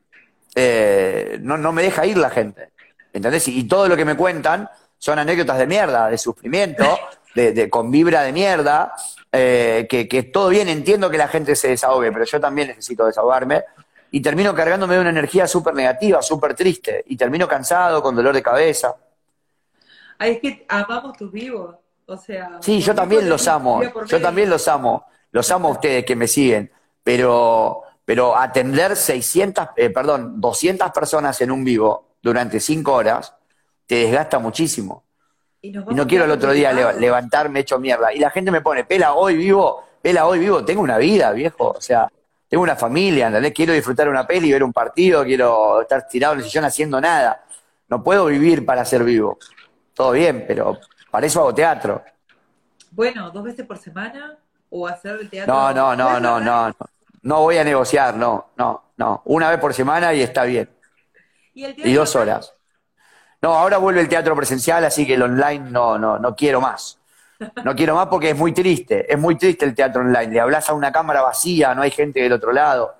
eh, 0.55 1.37
no, 1.41 1.57
no 1.57 1.71
me 1.71 1.83
deja 1.83 2.05
ir 2.05 2.17
la 2.17 2.29
gente. 2.29 2.71
¿Entendés? 3.13 3.47
Y, 3.47 3.59
y 3.59 3.63
todo 3.67 3.87
lo 3.87 3.95
que 3.95 4.05
me 4.05 4.15
cuentan 4.17 4.69
son 4.97 5.19
anécdotas 5.19 5.57
de 5.57 5.67
mierda, 5.67 6.09
de 6.09 6.17
sufrimiento, 6.17 6.83
de, 7.35 7.51
de- 7.53 7.69
con 7.69 7.89
vibra 7.91 8.23
de 8.23 8.31
mierda. 8.33 8.93
eh, 9.31 9.87
que, 9.89 10.07
que 10.07 10.23
todo 10.23 10.49
bien, 10.49 10.67
entiendo 10.67 11.09
que 11.09 11.17
la 11.17 11.27
gente 11.27 11.55
se 11.55 11.69
desahogue, 11.69 12.11
pero 12.11 12.25
yo 12.25 12.39
también 12.41 12.67
necesito 12.69 13.05
desahogarme. 13.05 13.63
Y 14.11 14.21
termino 14.21 14.53
cargándome 14.53 14.95
de 14.95 15.01
una 15.01 15.09
energía 15.09 15.47
súper 15.47 15.73
negativa, 15.73 16.21
súper 16.21 16.53
triste. 16.53 17.03
Y 17.07 17.15
termino 17.15 17.47
cansado, 17.47 18.03
con 18.03 18.15
dolor 18.15 18.35
de 18.35 18.43
cabeza. 18.43 18.95
Ay, 20.19 20.33
es 20.33 20.39
que 20.39 20.65
amamos 20.67 21.17
tus 21.17 21.31
vivos. 21.31 21.75
O 22.05 22.17
sea. 22.17 22.57
Sí, 22.59 22.81
yo 22.81 22.93
también 22.93 23.29
los 23.29 23.47
amo, 23.47 23.81
yo 24.05 24.21
también 24.21 24.49
los 24.49 24.67
amo, 24.67 25.05
los 25.31 25.49
amo 25.49 25.69
a 25.69 25.71
ustedes 25.71 26.03
que 26.03 26.15
me 26.15 26.27
siguen, 26.27 26.69
pero, 27.01 27.83
pero 28.03 28.35
atender 28.35 28.97
600, 28.97 29.69
eh, 29.77 29.89
perdón, 29.89 30.41
200 30.41 30.91
personas 30.91 31.39
en 31.39 31.51
un 31.51 31.63
vivo 31.63 32.15
durante 32.21 32.59
5 32.59 32.91
horas 32.91 33.33
te 33.85 33.95
desgasta 33.95 34.39
muchísimo. 34.39 35.05
Y, 35.61 35.71
no 35.71 36.05
quiero 36.05 36.25
el 36.25 36.31
otro 36.31 36.51
día 36.51 36.73
levantarme 36.73 37.61
hecho 37.61 37.79
mierda. 37.79 38.13
Y 38.13 38.19
la 38.19 38.29
gente 38.29 38.51
me 38.51 38.61
pone, 38.61 38.83
pela 38.83 39.13
hoy 39.13 39.37
vivo, 39.37 39.83
pela 40.01 40.25
hoy 40.25 40.39
vivo, 40.39 40.65
tengo 40.65 40.81
una 40.81 40.97
vida, 40.97 41.31
viejo, 41.31 41.71
o 41.77 41.81
sea, 41.81 42.11
tengo 42.51 42.63
una 42.63 42.75
familia, 42.75 43.27
¿entendés? 43.27 43.53
Quiero 43.53 43.71
disfrutar 43.71 44.09
una 44.09 44.27
peli, 44.27 44.51
ver 44.51 44.61
un 44.61 44.73
partido, 44.73 45.23
quiero 45.23 45.83
estar 45.83 46.05
tirado 46.05 46.33
en 46.33 46.39
el 46.39 46.45
sillón 46.45 46.65
haciendo 46.65 46.99
nada. 46.99 47.45
No 47.87 48.03
puedo 48.03 48.25
vivir 48.25 48.65
para 48.65 48.83
ser 48.83 49.05
vivo. 49.05 49.39
Todo 49.93 50.11
bien, 50.11 50.43
pero 50.45 50.77
para 51.09 51.27
eso 51.27 51.39
hago 51.39 51.55
teatro. 51.55 52.03
Bueno, 52.91 53.31
dos 53.31 53.45
veces 53.45 53.65
por 53.65 53.77
semana 53.77 54.37
o 54.69 54.85
hacer 54.85 55.21
el 55.21 55.29
teatro. 55.29 55.53
No, 55.53 55.73
no, 55.73 55.95
no, 55.95 56.07
¿Puedes 56.07 56.21
no, 56.23 56.39
no, 56.41 56.67
no. 56.67 56.75
No 57.21 57.39
voy 57.39 57.57
a 57.57 57.63
negociar, 57.63 58.17
no, 58.17 58.49
no, 58.57 58.83
no. 58.97 59.21
Una 59.27 59.49
vez 59.49 59.57
por 59.57 59.73
semana 59.73 60.13
y 60.13 60.19
está 60.19 60.43
bien. 60.43 60.69
Y, 61.53 61.63
el 61.63 61.87
Y 61.87 61.93
dos 61.93 62.17
horas. 62.17 62.53
No, 63.41 63.53
ahora 63.53 63.77
vuelve 63.77 64.01
el 64.01 64.09
teatro 64.09 64.35
presencial, 64.35 64.83
así 64.83 65.07
que 65.07 65.13
el 65.13 65.21
online 65.21 65.71
no, 65.71 65.97
no, 65.97 66.19
no 66.19 66.35
quiero 66.35 66.59
más. 66.59 66.99
No 67.63 67.75
quiero 67.75 67.95
más 67.95 68.07
porque 68.07 68.29
es 68.31 68.37
muy 68.37 68.53
triste, 68.53 69.11
es 69.11 69.19
muy 69.19 69.35
triste 69.37 69.65
el 69.65 69.75
teatro 69.75 70.01
online. 70.01 70.27
Le 70.33 70.39
hablas 70.39 70.69
a 70.69 70.73
una 70.73 70.91
cámara 70.91 71.21
vacía, 71.21 71.73
no 71.75 71.81
hay 71.81 71.91
gente 71.91 72.21
del 72.21 72.33
otro 72.33 72.51
lado. 72.51 72.95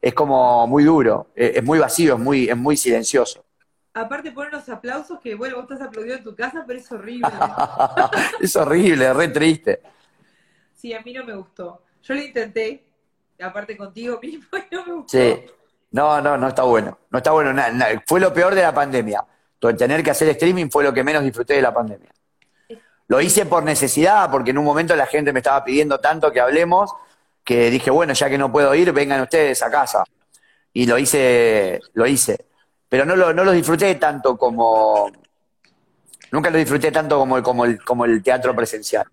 Es 0.00 0.14
como 0.14 0.66
muy 0.66 0.84
duro, 0.84 1.28
es, 1.34 1.56
es 1.56 1.64
muy 1.64 1.78
vacío, 1.78 2.14
es 2.14 2.20
muy, 2.20 2.48
es 2.48 2.56
muy 2.56 2.76
silencioso. 2.76 3.44
Aparte 3.92 4.30
ponen 4.32 4.52
los 4.52 4.68
aplausos 4.68 5.18
que, 5.20 5.34
bueno, 5.34 5.56
vos 5.56 5.64
estás 5.64 5.80
aplaudiendo 5.88 6.18
en 6.18 6.24
tu 6.24 6.34
casa, 6.36 6.64
pero 6.66 6.78
es 6.78 6.90
horrible. 6.92 7.28
es 8.40 8.56
horrible, 8.56 9.06
es 9.10 9.16
re 9.16 9.28
triste. 9.28 9.80
Sí, 10.74 10.94
a 10.94 11.00
mí 11.02 11.12
no 11.12 11.24
me 11.24 11.34
gustó. 11.34 11.82
Yo 12.02 12.14
lo 12.14 12.22
intenté, 12.22 12.84
aparte 13.40 13.76
contigo 13.76 14.18
mismo, 14.22 14.46
y 14.70 14.74
no 14.74 14.86
me 14.86 14.92
gustó. 14.94 15.08
Sí. 15.18 15.44
No, 15.92 16.20
no, 16.20 16.36
no 16.36 16.48
está 16.48 16.62
bueno. 16.62 16.98
No 17.10 17.18
está 17.18 17.32
bueno. 17.32 17.52
na- 17.52 17.70
na- 17.70 17.86
fue 18.06 18.20
lo 18.20 18.32
peor 18.32 18.54
de 18.54 18.62
la 18.62 18.72
pandemia. 18.72 19.24
Tener 19.58 20.02
que 20.02 20.10
hacer 20.10 20.28
streaming 20.30 20.70
fue 20.70 20.84
lo 20.84 20.92
que 20.92 21.04
menos 21.04 21.22
disfruté 21.22 21.54
de 21.54 21.62
la 21.62 21.74
pandemia. 21.74 22.10
Lo 23.10 23.20
hice 23.20 23.44
por 23.44 23.64
necesidad, 23.64 24.30
porque 24.30 24.52
en 24.52 24.58
un 24.58 24.64
momento 24.64 24.94
la 24.94 25.04
gente 25.04 25.32
me 25.32 25.40
estaba 25.40 25.64
pidiendo 25.64 25.98
tanto 25.98 26.30
que 26.30 26.38
hablemos, 26.38 26.94
que 27.42 27.68
dije, 27.68 27.90
bueno, 27.90 28.12
ya 28.12 28.30
que 28.30 28.38
no 28.38 28.52
puedo 28.52 28.72
ir, 28.72 28.92
vengan 28.92 29.20
ustedes 29.20 29.60
a 29.64 29.68
casa. 29.68 30.04
Y 30.72 30.86
lo 30.86 30.96
hice, 30.96 31.80
lo 31.94 32.06
hice. 32.06 32.46
Pero 32.88 33.04
no 33.04 33.16
lo, 33.16 33.32
no 33.32 33.42
lo 33.42 33.50
disfruté 33.50 33.96
tanto 33.96 34.38
como. 34.38 35.10
Nunca 36.30 36.50
lo 36.50 36.58
disfruté 36.58 36.92
tanto 36.92 37.18
como 37.18 37.36
el, 37.36 37.42
como 37.42 37.64
el, 37.64 37.82
como 37.82 38.04
el 38.04 38.22
teatro 38.22 38.54
presencial. 38.54 39.04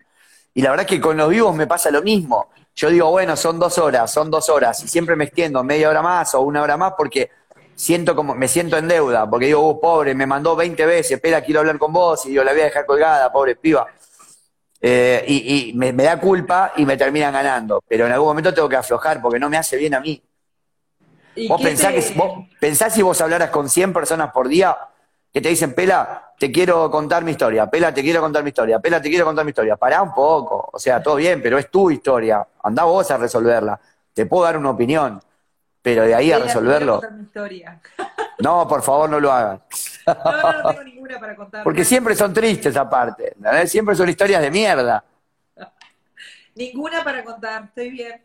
Y 0.54 0.62
la 0.62 0.70
verdad 0.70 0.86
es 0.86 0.92
que 0.92 1.02
con 1.02 1.18
los 1.18 1.30
vivos 1.30 1.56
me 1.56 1.66
pasa 1.66 1.90
lo 1.90 2.04
mismo. 2.04 2.52
Yo 2.76 2.92
digo, 2.92 3.10
bueno, 3.10 3.36
son 3.36 3.58
dos 3.58 3.80
horas, 3.80 4.14
son 4.14 4.30
dos 4.30 4.48
horas, 4.50 4.84
y 4.84 4.88
siempre 4.88 5.16
me 5.16 5.24
extiendo 5.24 5.64
media 5.64 5.90
hora 5.90 6.04
más 6.04 6.36
o 6.36 6.42
una 6.42 6.62
hora 6.62 6.78
más 6.78 6.94
porque 6.96 7.32
siento 7.78 8.16
como, 8.16 8.34
me 8.36 8.48
siento 8.48 8.76
en 8.78 8.88
deuda, 8.88 9.30
porque 9.30 9.46
digo, 9.48 9.70
uh, 9.70 9.80
pobre, 9.80 10.16
me 10.16 10.26
mandó 10.26 10.56
20 10.56 10.86
veces, 10.86 11.12
espera, 11.14 11.42
quiero 11.42 11.62
hablar 11.62 11.78
con 11.78 11.94
vos, 11.94 12.26
y 12.26 12.30
digo, 12.32 12.44
la 12.44 12.52
voy 12.52 12.62
a 12.62 12.66
dejar 12.66 12.86
colgada, 12.88 13.32
pobre 13.32 13.56
piba. 13.56 13.88
Eh, 14.82 15.24
y 15.28 15.70
y 15.70 15.74
me, 15.74 15.94
me 15.94 16.04
da 16.04 16.20
culpa 16.20 16.74
y 16.78 16.86
me 16.86 16.98
terminan 16.98 17.34
ganando, 17.34 17.82
pero 17.88 18.06
en 18.06 18.12
algún 18.12 18.30
momento 18.30 18.54
tengo 18.54 18.70
que 18.70 18.76
aflojar 18.76 19.22
porque 19.22 19.40
no 19.40 19.50
me 19.50 19.58
hace 19.58 19.78
bien 19.78 19.94
a 19.96 20.00
mí. 20.00 20.22
¿Y 21.36 21.48
Vos 21.48 21.62
pensás, 21.62 21.90
te- 21.90 21.96
que, 21.96 22.02
si- 22.02 22.14
vos 22.16 22.46
pensás 22.60 22.94
si 22.94 23.02
vos 23.02 23.20
hablaras 23.22 23.50
con 23.52 23.70
100 23.70 23.94
personas 23.94 24.32
por 24.32 24.48
día 24.48 24.76
que 25.34 25.42
te 25.42 25.50
dicen, 25.50 25.74
Pela, 25.76 26.34
te 26.40 26.52
quiero 26.52 26.90
contar 26.90 27.24
mi 27.24 27.32
historia, 27.32 27.68
Pela, 27.70 27.94
te 27.94 28.02
quiero 28.02 28.22
contar 28.22 28.44
mi 28.44 28.50
historia, 28.50 28.80
Pela, 28.80 29.02
te 29.02 29.10
quiero 29.10 29.26
contar 29.26 29.46
mi 29.46 29.50
historia. 29.50 29.76
Pará 29.78 30.02
un 30.02 30.14
poco, 30.14 30.70
o 30.72 30.80
sea, 30.80 31.02
todo 31.02 31.16
bien, 31.16 31.42
pero 31.42 31.58
es 31.60 31.70
tu 31.70 31.92
historia. 31.92 32.48
Andá 32.64 32.84
vos 32.86 33.10
a 33.12 33.18
resolverla. 33.18 33.80
Te 34.14 34.26
puedo 34.26 34.46
dar 34.46 34.58
una 34.58 34.72
opinión, 34.72 35.22
pero 35.88 36.04
de 36.04 36.14
ahí 36.14 36.34
a 36.34 36.40
resolverlo, 36.40 36.96
contar 36.96 37.14
mi 37.14 37.24
historia. 37.24 37.80
no, 38.40 38.68
por 38.68 38.84
favor, 38.84 39.10
no 39.10 39.22
lo 39.22 39.32
hagan. 39.32 39.62
No, 40.06 40.14
no, 40.16 40.52
no 40.52 40.70
tengo 40.70 40.84
ninguna 40.84 41.18
para 41.18 41.34
contar. 41.34 41.64
Porque 41.64 41.86
siempre 41.86 42.14
son 42.14 42.34
tristes 42.34 42.76
aparte, 42.76 43.32
¿entendés? 43.38 43.72
siempre 43.72 43.96
son 43.96 44.10
historias 44.10 44.42
de 44.42 44.52
mierda, 44.52 45.02
Ninguna 46.56 47.06
para 47.06 47.24
contar, 47.24 47.64
estoy 47.64 47.90
bien. 47.92 48.22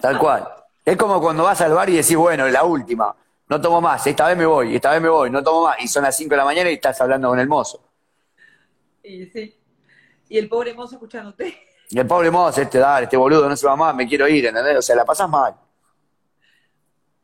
tal 0.00 0.16
cual. 0.16 0.48
Es 0.84 0.96
como 0.96 1.20
cuando 1.20 1.42
vas 1.42 1.60
al 1.60 1.72
bar 1.72 1.90
y 1.90 1.96
decís, 1.96 2.14
bueno, 2.14 2.46
la 2.46 2.62
última, 2.62 3.12
no 3.48 3.60
tomo 3.60 3.80
más, 3.80 4.06
esta 4.06 4.28
vez 4.28 4.36
me 4.36 4.46
voy, 4.46 4.76
esta 4.76 4.92
vez 4.92 5.02
me 5.02 5.08
voy, 5.08 5.28
no 5.28 5.42
tomo 5.42 5.66
más, 5.66 5.80
y 5.80 5.88
son 5.88 6.04
las 6.04 6.16
5 6.16 6.30
de 6.30 6.36
la 6.36 6.44
mañana 6.44 6.70
y 6.70 6.74
estás 6.74 7.00
hablando 7.00 7.30
con 7.30 7.40
el 7.40 7.48
mozo. 7.48 7.82
Y 9.02 9.26
sí. 9.26 9.58
Y 10.28 10.38
el 10.38 10.48
pobre 10.48 10.72
mozo 10.72 10.94
escuchándote. 10.94 11.66
Y 11.90 11.98
el 11.98 12.06
pobre 12.06 12.30
mozo, 12.30 12.62
este, 12.62 12.78
dale, 12.78 13.04
este 13.04 13.16
boludo 13.16 13.48
no 13.48 13.56
se 13.56 13.66
va 13.66 13.74
más, 13.74 13.92
me 13.92 14.06
quiero 14.06 14.28
ir, 14.28 14.46
¿entendés? 14.46 14.76
O 14.76 14.82
sea, 14.82 14.94
la 14.94 15.04
pasas 15.04 15.28
mal. 15.28 15.52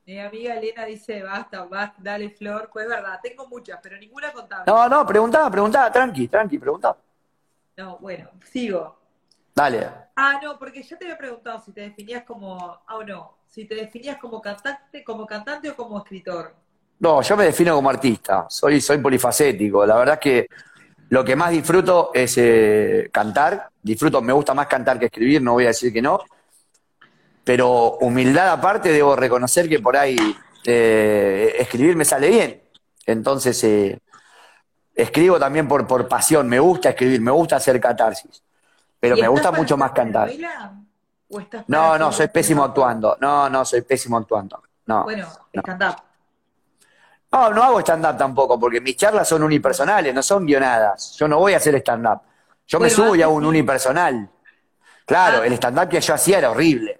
Mi 0.08 0.18
amiga 0.18 0.54
Elena 0.54 0.86
dice, 0.86 1.22
basta, 1.22 1.66
basta, 1.66 1.96
dale 1.98 2.30
flor. 2.30 2.70
Pues 2.72 2.86
es 2.86 2.90
verdad, 2.90 3.20
tengo 3.22 3.46
muchas, 3.46 3.78
pero 3.82 3.98
ninguna 3.98 4.32
contable. 4.32 4.64
No, 4.66 4.88
no, 4.88 5.06
preguntá, 5.06 5.50
preguntá, 5.50 5.92
tranqui, 5.92 6.28
tranqui, 6.28 6.58
preguntá. 6.58 6.96
No, 7.76 7.98
bueno, 7.98 8.30
sigo. 8.50 8.98
Dale. 9.54 9.86
Ah, 10.16 10.40
no, 10.42 10.58
porque 10.58 10.82
ya 10.82 10.96
te 10.96 11.04
había 11.04 11.18
preguntado 11.18 11.60
si 11.62 11.72
te 11.72 11.82
definías 11.82 12.24
como, 12.24 12.56
ah 12.86 12.96
o 12.96 13.04
no, 13.04 13.34
si 13.46 13.66
te 13.66 13.74
definías 13.74 14.16
como 14.16 14.40
cantante, 14.40 15.04
como 15.04 15.26
cantante 15.26 15.68
o 15.68 15.76
como 15.76 15.98
escritor. 15.98 16.54
No, 17.00 17.20
yo 17.20 17.36
me 17.36 17.44
defino 17.44 17.74
como 17.74 17.90
artista, 17.90 18.46
soy, 18.48 18.80
soy 18.80 18.96
polifacético. 18.96 19.84
La 19.84 19.96
verdad 19.98 20.14
es 20.14 20.20
que 20.20 20.48
lo 21.10 21.22
que 21.22 21.36
más 21.36 21.50
disfruto 21.50 22.12
es 22.14 22.34
eh, 22.38 23.10
cantar. 23.12 23.68
Disfruto, 23.82 24.22
me 24.22 24.32
gusta 24.32 24.54
más 24.54 24.68
cantar 24.68 24.98
que 24.98 25.04
escribir, 25.04 25.42
no 25.42 25.52
voy 25.52 25.64
a 25.64 25.68
decir 25.68 25.92
que 25.92 26.00
no. 26.00 26.18
Pero 27.48 27.92
humildad 28.02 28.50
aparte, 28.50 28.92
debo 28.92 29.16
reconocer 29.16 29.70
que 29.70 29.78
por 29.78 29.96
ahí 29.96 30.18
eh, 30.66 31.56
escribir 31.58 31.96
me 31.96 32.04
sale 32.04 32.28
bien. 32.28 32.62
Entonces, 33.06 33.64
eh, 33.64 33.98
escribo 34.94 35.38
también 35.38 35.66
por, 35.66 35.86
por 35.86 36.06
pasión. 36.06 36.46
Me 36.46 36.60
gusta 36.60 36.90
escribir, 36.90 37.22
me 37.22 37.30
gusta 37.30 37.56
hacer 37.56 37.80
catarsis. 37.80 38.42
Pero 39.00 39.16
¿Y 39.16 39.22
me 39.22 39.28
gusta 39.28 39.50
mucho 39.50 39.78
más 39.78 39.92
cantar. 39.92 40.28
telenovela? 40.28 40.74
¿O 41.30 41.40
estás 41.40 41.64
No, 41.68 41.96
no, 41.96 42.12
soy 42.12 42.28
pésimo 42.28 42.64
actuando. 42.64 43.16
No, 43.18 43.48
no, 43.48 43.64
soy 43.64 43.80
pésimo 43.80 44.18
actuando. 44.18 44.62
No. 44.84 45.04
Bueno, 45.04 45.26
no. 45.54 45.62
stand-up. 45.62 45.96
No, 47.32 47.50
no 47.50 47.62
hago 47.62 47.80
stand-up 47.80 48.18
tampoco, 48.18 48.60
porque 48.60 48.82
mis 48.82 48.94
charlas 48.98 49.26
son 49.26 49.42
unipersonales, 49.42 50.14
no 50.14 50.22
son 50.22 50.44
guionadas. 50.44 51.16
Yo 51.16 51.26
no 51.26 51.38
voy 51.38 51.54
a 51.54 51.56
hacer 51.56 51.74
stand-up. 51.76 52.20
Yo 52.66 52.78
me 52.78 52.90
subo 52.90 53.16
y 53.16 53.22
hago 53.22 53.32
un 53.32 53.46
unipersonal. 53.46 54.28
Claro, 55.06 55.40
Ah. 55.40 55.46
el 55.46 55.54
stand-up 55.54 55.88
que 55.88 55.98
yo 56.02 56.12
hacía 56.12 56.36
era 56.36 56.50
horrible, 56.50 56.98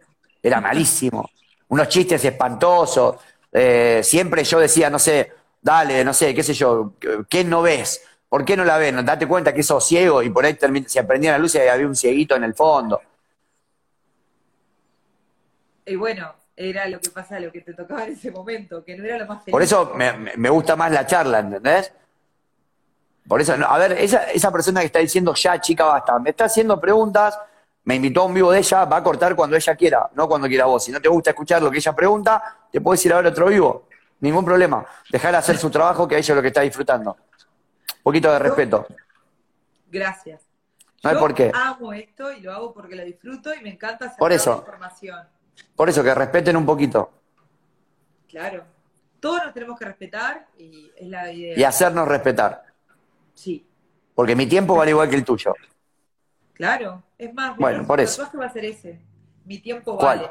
era 0.48 0.60
malísimo. 0.60 1.30
Unos 1.68 1.88
chistes 1.88 2.24
espantosos. 2.24 3.16
eh, 3.52 4.00
siempre 4.02 4.44
yo 4.44 4.58
decía, 4.58 4.90
no 4.90 4.98
sé, 4.98 5.32
dale, 5.62 6.04
no 6.04 6.12
sé, 6.12 6.34
qué 6.34 6.42
sé 6.42 6.52
yo, 6.54 6.92
¿qué 7.28 7.44
no 7.44 7.62
ves? 7.62 8.02
¿Por 8.28 8.44
qué 8.44 8.56
no 8.56 8.64
la 8.64 8.76
ves? 8.76 8.94
Date 9.04 9.26
cuenta 9.26 9.54
que 9.54 9.62
sos 9.62 9.86
ciego 9.86 10.22
y 10.22 10.30
por 10.30 10.44
ahí 10.44 10.58
se 10.86 10.98
aprendía 10.98 11.32
la 11.32 11.38
luz 11.38 11.54
y 11.54 11.58
había 11.60 11.86
un 11.86 11.96
cieguito 11.96 12.36
en 12.36 12.44
el 12.44 12.54
fondo. 12.54 13.00
Y 15.86 15.96
bueno, 15.96 16.34
era 16.54 16.86
lo 16.88 17.00
que 17.00 17.08
pasa, 17.08 17.40
lo 17.40 17.50
que 17.50 17.62
te 17.62 17.72
tocaba 17.72 18.04
en 18.04 18.12
ese 18.12 18.30
momento, 18.30 18.84
que 18.84 18.96
no 18.96 19.04
era 19.04 19.18
lo 19.18 19.26
más 19.26 19.44
feliz. 19.44 19.52
Por 19.52 19.62
eso 19.62 19.92
me 19.94 20.50
gusta 20.50 20.76
más 20.76 20.92
la 20.92 21.06
charla, 21.06 21.38
¿entendés? 21.38 21.92
Por 23.26 23.42
eso, 23.42 23.56
no, 23.56 23.66
a 23.66 23.76
ver, 23.78 23.92
esa, 23.92 24.24
esa 24.30 24.50
persona 24.50 24.80
que 24.80 24.86
está 24.86 25.00
diciendo 25.00 25.34
ya, 25.34 25.60
chica, 25.60 25.84
basta, 25.84 26.18
me 26.18 26.30
está 26.30 26.46
haciendo 26.46 26.80
preguntas, 26.80 27.38
me 27.88 27.94
invitó 27.94 28.20
a 28.20 28.24
un 28.26 28.34
vivo 28.34 28.52
de 28.52 28.58
ella, 28.58 28.84
va 28.84 28.98
a 28.98 29.02
cortar 29.02 29.34
cuando 29.34 29.56
ella 29.56 29.74
quiera, 29.74 30.10
no 30.12 30.28
cuando 30.28 30.46
quiera 30.46 30.66
vos. 30.66 30.84
Si 30.84 30.92
no 30.92 31.00
te 31.00 31.08
gusta 31.08 31.30
escuchar 31.30 31.62
lo 31.62 31.70
que 31.70 31.78
ella 31.78 31.94
pregunta, 31.96 32.42
te 32.70 32.82
puedes 32.82 33.02
ir 33.06 33.14
a 33.14 33.16
ver 33.16 33.28
otro 33.28 33.46
vivo, 33.46 33.88
ningún 34.20 34.44
problema. 34.44 34.84
Dejar 35.10 35.34
hacer 35.34 35.56
su 35.56 35.70
trabajo, 35.70 36.06
que 36.06 36.18
ella 36.18 36.32
es 36.32 36.36
lo 36.36 36.42
que 36.42 36.48
está 36.48 36.60
disfrutando. 36.60 37.16
poquito 38.02 38.30
de 38.30 38.38
respeto. 38.40 38.86
Gracias. 39.90 40.42
No 41.02 41.08
hay 41.08 41.16
Yo 41.16 41.20
por 41.20 41.34
qué. 41.34 41.50
amo 41.54 41.94
esto 41.94 42.30
y 42.30 42.40
lo 42.42 42.52
hago 42.52 42.74
porque 42.74 42.94
lo 42.94 43.04
disfruto 43.06 43.54
y 43.54 43.62
me 43.62 43.70
encanta 43.70 44.04
hacer 44.04 44.18
Por 44.18 44.32
eso. 44.32 44.56
información. 44.58 45.26
Por 45.74 45.88
eso 45.88 46.04
que 46.04 46.14
respeten 46.14 46.58
un 46.58 46.66
poquito 46.66 47.10
Claro. 48.28 48.64
Todos 49.18 49.44
nos 49.46 49.54
tenemos 49.54 49.78
que 49.78 49.86
respetar 49.86 50.46
y 50.58 50.92
es 50.94 51.08
la 51.08 51.32
idea. 51.32 51.58
y 51.58 51.64
hacernos 51.64 52.06
respetar. 52.06 52.64
Sí, 53.32 53.66
Porque 54.14 54.36
mi 54.36 54.46
tiempo 54.46 54.76
vale 54.76 54.90
igual 54.90 55.08
que 55.08 55.16
el 55.16 55.24
tuyo. 55.24 55.54
Claro. 56.58 57.02
Es 57.16 57.32
más, 57.32 57.56
Bueno, 57.56 57.86
por 57.86 57.98
eso. 58.00 58.16
tatuaje 58.22 58.36
va 58.38 58.46
a 58.46 58.52
ser 58.52 58.64
ese. 58.66 59.00
Mi 59.46 59.58
tiempo 59.60 59.96
¿Cuál? 59.96 60.18
vale. 60.18 60.30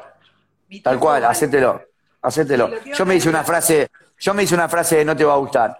Mi 0.68 0.80
Tal 0.80 0.92
tiempo 0.92 1.06
cual, 1.06 1.22
vale. 1.22 1.32
hacételo. 1.32 2.70
Sí, 2.84 2.90
Yo 2.96 3.04
me 3.06 3.16
hice 3.16 3.28
una 3.28 3.42
frase, 3.42 3.88
yo 4.18 4.34
me 4.34 4.42
hice 4.44 4.54
una 4.54 4.68
frase 4.68 4.98
de 4.98 5.04
no 5.04 5.16
te 5.16 5.24
va 5.24 5.34
a 5.34 5.38
gustar. 5.38 5.76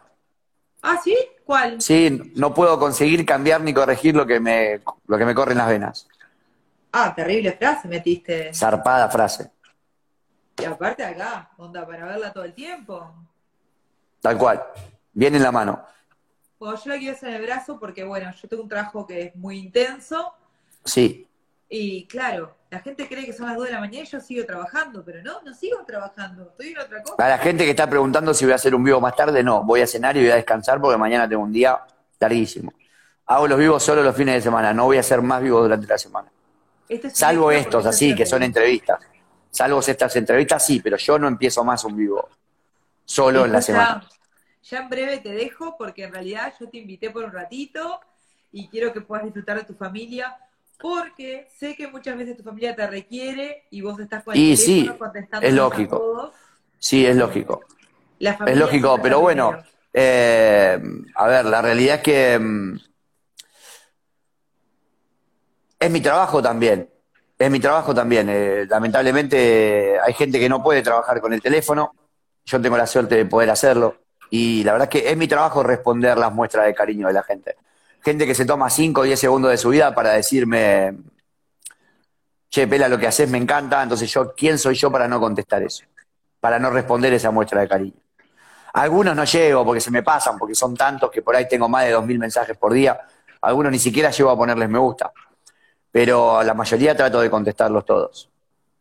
Ah, 0.83 0.99
¿sí? 1.03 1.17
¿Cuál? 1.45 1.81
Sí, 1.81 2.33
no 2.37 2.53
puedo 2.55 2.79
conseguir 2.79 3.25
cambiar 3.25 3.61
ni 3.61 3.73
corregir 3.75 4.15
lo 4.17 4.27
que 4.27 4.41
me, 4.41 4.81
lo 5.07 5.19
que 5.19 5.25
me 5.25 5.35
corre 5.35 5.53
en 5.53 5.59
las 5.59 5.69
venas. 5.69 6.09
Ah, 6.93 7.13
terrible 7.15 7.53
frase 7.53 7.87
metiste. 7.89 8.53
Zarpada 8.55 9.09
frase. 9.09 9.51
Y 10.59 10.65
aparte 10.65 11.05
acá, 11.05 11.51
onda, 11.59 11.87
para 11.87 12.05
verla 12.07 12.33
todo 12.33 12.45
el 12.45 12.55
tiempo. 12.55 13.15
Tal 14.21 14.37
cual. 14.39 14.63
Viene 15.13 15.37
en 15.37 15.43
la 15.43 15.53
mano. 15.53 15.85
Bueno, 16.59 16.77
yo 16.83 16.91
la 16.91 16.99
quiero 16.99 17.15
hacer 17.17 17.29
en 17.31 17.35
el 17.37 17.43
brazo 17.43 17.79
porque, 17.79 18.05
bueno, 18.05 18.31
yo 18.33 18.49
tengo 18.49 18.63
un 18.63 18.69
trabajo 18.69 19.07
que 19.07 19.23
es 19.23 19.37
muy 19.37 19.59
intenso 19.59 20.33
Sí. 20.85 21.27
y, 21.69 22.07
claro, 22.07 22.57
la 22.71 22.81
gente 22.81 23.09
cree 23.09 23.25
que 23.25 23.33
son 23.33 23.47
las 23.47 23.57
2 23.57 23.67
de 23.67 23.73
la 23.73 23.81
mañana 23.81 24.05
y 24.05 24.07
yo 24.07 24.21
sigo 24.21 24.45
trabajando, 24.45 25.03
pero 25.05 25.23
no, 25.23 25.41
no 25.43 25.55
sigo 25.55 25.79
trabajando, 25.87 26.49
estoy 26.51 26.69
en 26.69 26.79
otra 26.79 27.03
cosa. 27.03 27.25
A 27.25 27.29
la 27.29 27.39
gente 27.39 27.65
que 27.65 27.71
está 27.71 27.89
preguntando 27.89 28.35
si 28.35 28.45
voy 28.45 28.53
a 28.53 28.57
hacer 28.57 28.75
un 28.75 28.85
vivo 28.85 29.01
más 29.01 29.17
tarde, 29.17 29.43
no. 29.43 29.63
Voy 29.63 29.81
a 29.81 29.87
cenar 29.87 30.17
y 30.17 30.21
voy 30.21 30.31
a 30.31 30.37
descansar 30.37 30.81
porque 30.81 30.99
mañana 30.99 31.29
tengo 31.29 31.43
un 31.43 31.53
día 31.53 31.79
larguísimo. 32.21 32.73
Hago 33.27 33.47
los 33.47 33.59
vivos 33.59 33.83
solo 33.83 34.03
los 34.03 34.17
fines 34.17 34.35
de 34.37 34.41
semana. 34.43 34.73
No 34.73 34.85
voy 34.87 34.97
a 34.97 35.01
hacer 35.01 35.23
más 35.23 35.43
vivos 35.43 35.63
durante 35.63 35.87
la 35.87 35.99
semana. 35.99 36.29
Es 36.89 37.17
Salvo 37.17 37.53
estos, 37.53 37.85
así, 37.87 38.15
que 38.15 38.25
son 38.27 38.43
entrevistas. 38.43 39.01
Salvo 39.51 39.81
estas 39.81 40.15
entrevistas, 40.17 40.65
sí, 40.65 40.81
pero 40.81 40.97
yo 40.97 41.19
no 41.19 41.29
empiezo 41.29 41.63
más 41.63 41.85
un 41.85 41.97
vivo 41.97 42.29
solo 43.05 43.45
en 43.45 43.53
la 43.53 43.63
semana. 43.63 44.09
Ya 44.71 44.81
en 44.81 44.89
breve 44.89 45.19
te 45.19 45.31
dejo 45.31 45.77
porque 45.79 46.05
en 46.05 46.13
realidad 46.13 46.53
yo 46.61 46.69
te 46.69 46.79
invité 46.79 47.11
por 47.11 47.25
un 47.25 47.33
ratito 47.33 48.01
y 48.53 48.69
quiero 48.69 48.93
que 48.93 49.01
puedas 49.01 49.25
disfrutar 49.25 49.57
de 49.59 49.65
tu 49.65 49.75
familia 49.75 50.37
porque 50.81 51.49
sé 51.57 51.75
que 51.75 51.89
muchas 51.89 52.17
veces 52.17 52.37
tu 52.37 52.43
familia 52.43 52.77
te 52.77 52.87
requiere 52.87 53.65
y 53.71 53.81
vos 53.81 53.99
estás 53.99 54.23
con 54.23 54.35
el 54.35 54.41
Y 54.41 54.57
sí, 54.57 54.91
contestando 54.99 55.47
es 55.47 55.55
a 55.55 55.57
lógico. 55.57 55.99
todos. 55.99 56.35
Sí, 56.79 57.05
es 57.05 57.17
lógico. 57.17 57.63
La 58.19 58.33
Es 58.47 58.57
lógico, 58.57 58.99
pero 59.03 59.21
bueno, 59.21 59.59
eh, 59.93 60.79
a 61.15 61.27
ver, 61.27 61.45
la 61.47 61.63
realidad 61.63 61.97
es 61.97 62.03
que 62.03 62.39
mm, 62.39 62.79
es 65.81 65.91
mi 65.91 66.01
trabajo 66.01 66.43
también. 66.43 66.89
Es 67.39 67.51
mi 67.51 67.61
trabajo 67.61 67.95
también. 67.95 68.29
Eh, 68.29 68.67
lamentablemente 68.69 69.99
hay 70.01 70.13
gente 70.13 70.39
que 70.39 70.49
no 70.49 70.63
puede 70.63 70.83
trabajar 70.83 71.21
con 71.21 71.33
el 71.33 71.41
teléfono. 71.41 71.93
Yo 72.45 72.61
tengo 72.61 72.77
la 72.77 72.87
suerte 72.87 73.17
de 73.17 73.27
poder 73.27 73.51
hacerlo. 73.51 73.97
Y 74.31 74.63
la 74.65 74.73
verdad 74.73 74.89
es 74.93 75.01
que 75.03 75.11
es 75.11 75.17
mi 75.17 75.27
trabajo 75.27 75.63
responder 75.63 76.19
las 76.19 76.33
muestras 76.33 76.67
de 76.67 76.75
cariño 76.75 77.07
de 77.07 77.13
la 77.13 77.23
gente. 77.23 77.57
Gente 78.03 78.27
que 78.27 78.35
se 78.35 78.45
toma 78.45 78.71
5 78.71 79.01
o 79.01 79.05
10 79.05 79.19
segundos 79.19 79.51
de 79.51 79.57
su 79.57 79.71
vida 79.71 79.95
para 79.95 80.13
decirme, 80.13 80.97
che, 82.51 82.67
Pela, 82.67 82.89
lo 82.89 82.99
que 82.99 83.07
haces 83.07 83.29
me 83.29 83.39
encanta. 83.39 83.83
Entonces 83.83 84.11
yo, 84.13 84.35
¿quién 84.35 84.59
soy 84.59 84.75
yo 84.75 84.91
para 84.91 85.09
no 85.09 85.19
contestar 85.21 85.63
eso? 85.63 85.85
Para 86.41 86.59
no 86.59 86.71
responder 86.71 87.13
esa 87.13 87.31
muestra 87.31 87.61
de 87.61 87.69
cariño. 87.69 87.97
Algunos 88.75 89.17
no 89.17 89.25
llego 89.25 89.65
porque 89.65 89.81
se 89.81 89.91
me 89.91 90.03
pasan, 90.03 90.39
porque 90.39 90.55
son 90.55 90.77
tantos 90.77 91.11
que 91.11 91.23
por 91.23 91.35
ahí 91.35 91.49
tengo 91.49 91.69
más 91.69 91.85
de 91.85 91.97
2.000 91.97 92.19
mensajes 92.19 92.57
por 92.57 92.73
día. 92.73 93.01
Algunos 93.41 93.73
ni 93.73 93.79
siquiera 93.79 94.11
llego 94.11 94.31
a 94.31 94.37
ponerles 94.37 94.69
me 94.69 94.79
gusta. 94.79 95.11
Pero 95.91 96.43
la 96.43 96.55
mayoría 96.55 96.97
trato 96.97 97.21
de 97.21 97.31
contestarlos 97.31 97.85
todos. 97.85 98.29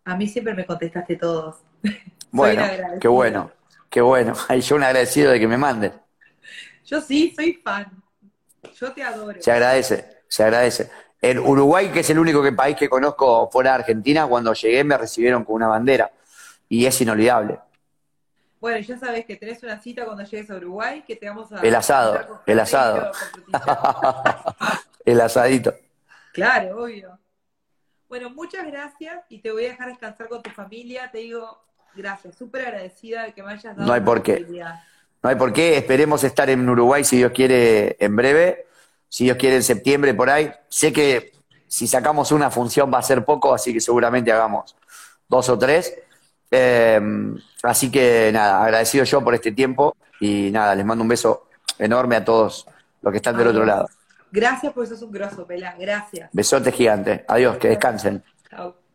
A 0.05 0.15
mí 0.15 0.27
siempre 0.27 0.53
me 0.53 0.65
contestaste 0.65 1.15
todos. 1.15 1.57
Bueno, 2.29 2.61
qué 2.99 3.07
bueno, 3.07 3.49
qué 3.89 4.01
bueno. 4.01 4.33
Ay, 4.47 4.61
yo 4.61 4.75
un 4.75 4.83
agradecido 4.83 5.31
de 5.31 5.39
que 5.39 5.47
me 5.47 5.57
manden. 5.57 5.93
Yo 6.85 7.01
sí, 7.01 7.33
soy 7.35 7.53
fan. 7.53 7.91
Yo 8.75 8.91
te 8.93 9.03
adoro. 9.03 9.41
Se 9.41 9.51
agradece, 9.51 10.23
se 10.27 10.43
agradece. 10.43 10.89
En 11.21 11.39
Uruguay, 11.39 11.89
que 11.91 12.01
es 12.01 12.09
el 12.09 12.19
único 12.19 12.43
país 12.55 12.77
que 12.77 12.87
conozco 12.87 13.49
fuera 13.51 13.71
de 13.71 13.75
Argentina, 13.77 14.27
cuando 14.27 14.53
llegué 14.53 14.83
me 14.83 14.97
recibieron 14.97 15.43
con 15.43 15.55
una 15.55 15.67
bandera. 15.67 16.11
Y 16.69 16.85
es 16.85 17.01
inolvidable. 17.01 17.59
Bueno, 18.59 18.79
ya 18.79 18.97
sabes 18.97 19.25
que 19.25 19.35
tenés 19.35 19.61
una 19.63 19.79
cita 19.79 20.05
cuando 20.05 20.23
llegues 20.23 20.49
a 20.49 20.55
Uruguay, 20.55 21.03
que 21.05 21.15
te 21.15 21.27
vamos 21.27 21.51
a... 21.51 21.61
El 21.61 21.75
asado, 21.75 22.41
el 22.45 22.59
asado. 22.59 23.11
El 25.05 25.21
asadito. 25.21 25.73
Claro, 26.33 26.83
obvio. 26.83 27.17
Bueno, 28.09 28.29
muchas 28.29 28.67
gracias 28.67 29.23
y 29.29 29.39
te 29.39 29.51
voy 29.51 29.65
a 29.65 29.69
dejar 29.69 29.87
descansar 29.87 30.27
con 30.27 30.41
tu 30.41 30.49
familia. 30.49 31.09
Te 31.09 31.19
digo 31.19 31.66
gracias, 31.97 32.35
súper 32.35 32.67
agradecida 32.67 33.23
de 33.23 33.33
que 33.33 33.43
me 33.43 33.51
hayas 33.51 33.75
dado 33.75 33.87
No 33.87 33.93
hay 33.93 34.01
por 34.01 34.23
qué. 34.23 34.45
No 35.23 35.29
hay 35.29 35.35
por 35.35 35.51
qué. 35.51 35.77
Esperemos 35.77 36.23
estar 36.23 36.49
en 36.49 36.67
Uruguay, 36.69 37.03
si 37.03 37.17
Dios 37.17 37.31
quiere, 37.33 37.97
en 37.99 38.15
breve. 38.15 38.67
Si 39.09 39.23
Dios 39.23 39.37
quiere, 39.37 39.57
en 39.57 39.63
septiembre, 39.63 40.13
por 40.13 40.29
ahí. 40.29 40.51
Sé 40.69 40.93
que 40.93 41.31
si 41.67 41.87
sacamos 41.87 42.31
una 42.31 42.49
función 42.49 42.93
va 42.93 42.99
a 42.99 43.03
ser 43.03 43.25
poco, 43.25 43.53
así 43.53 43.73
que 43.73 43.81
seguramente 43.81 44.31
hagamos 44.31 44.75
dos 45.27 45.49
o 45.49 45.57
tres. 45.57 45.93
Eh, 46.51 47.01
así 47.63 47.91
que 47.91 48.31
nada, 48.31 48.63
agradecido 48.63 49.03
yo 49.03 49.23
por 49.23 49.35
este 49.35 49.51
tiempo 49.51 49.95
y 50.19 50.49
nada, 50.51 50.75
les 50.75 50.85
mando 50.85 51.01
un 51.01 51.09
beso 51.09 51.47
enorme 51.77 52.15
a 52.15 52.23
todos 52.23 52.67
los 53.01 53.11
que 53.11 53.17
están 53.17 53.37
del 53.37 53.47
otro 53.47 53.65
lado. 53.65 53.87
Gracias 54.31 54.73
por 54.73 54.87
sos 54.87 55.01
un 55.01 55.11
grosso, 55.11 55.45
Pelá. 55.45 55.75
Gracias. 55.79 56.29
Besote 56.33 56.71
gigante. 56.71 57.25
Adiós, 57.27 57.57
que 57.57 57.69
descansen. 57.69 58.23
Chao. 58.49 58.86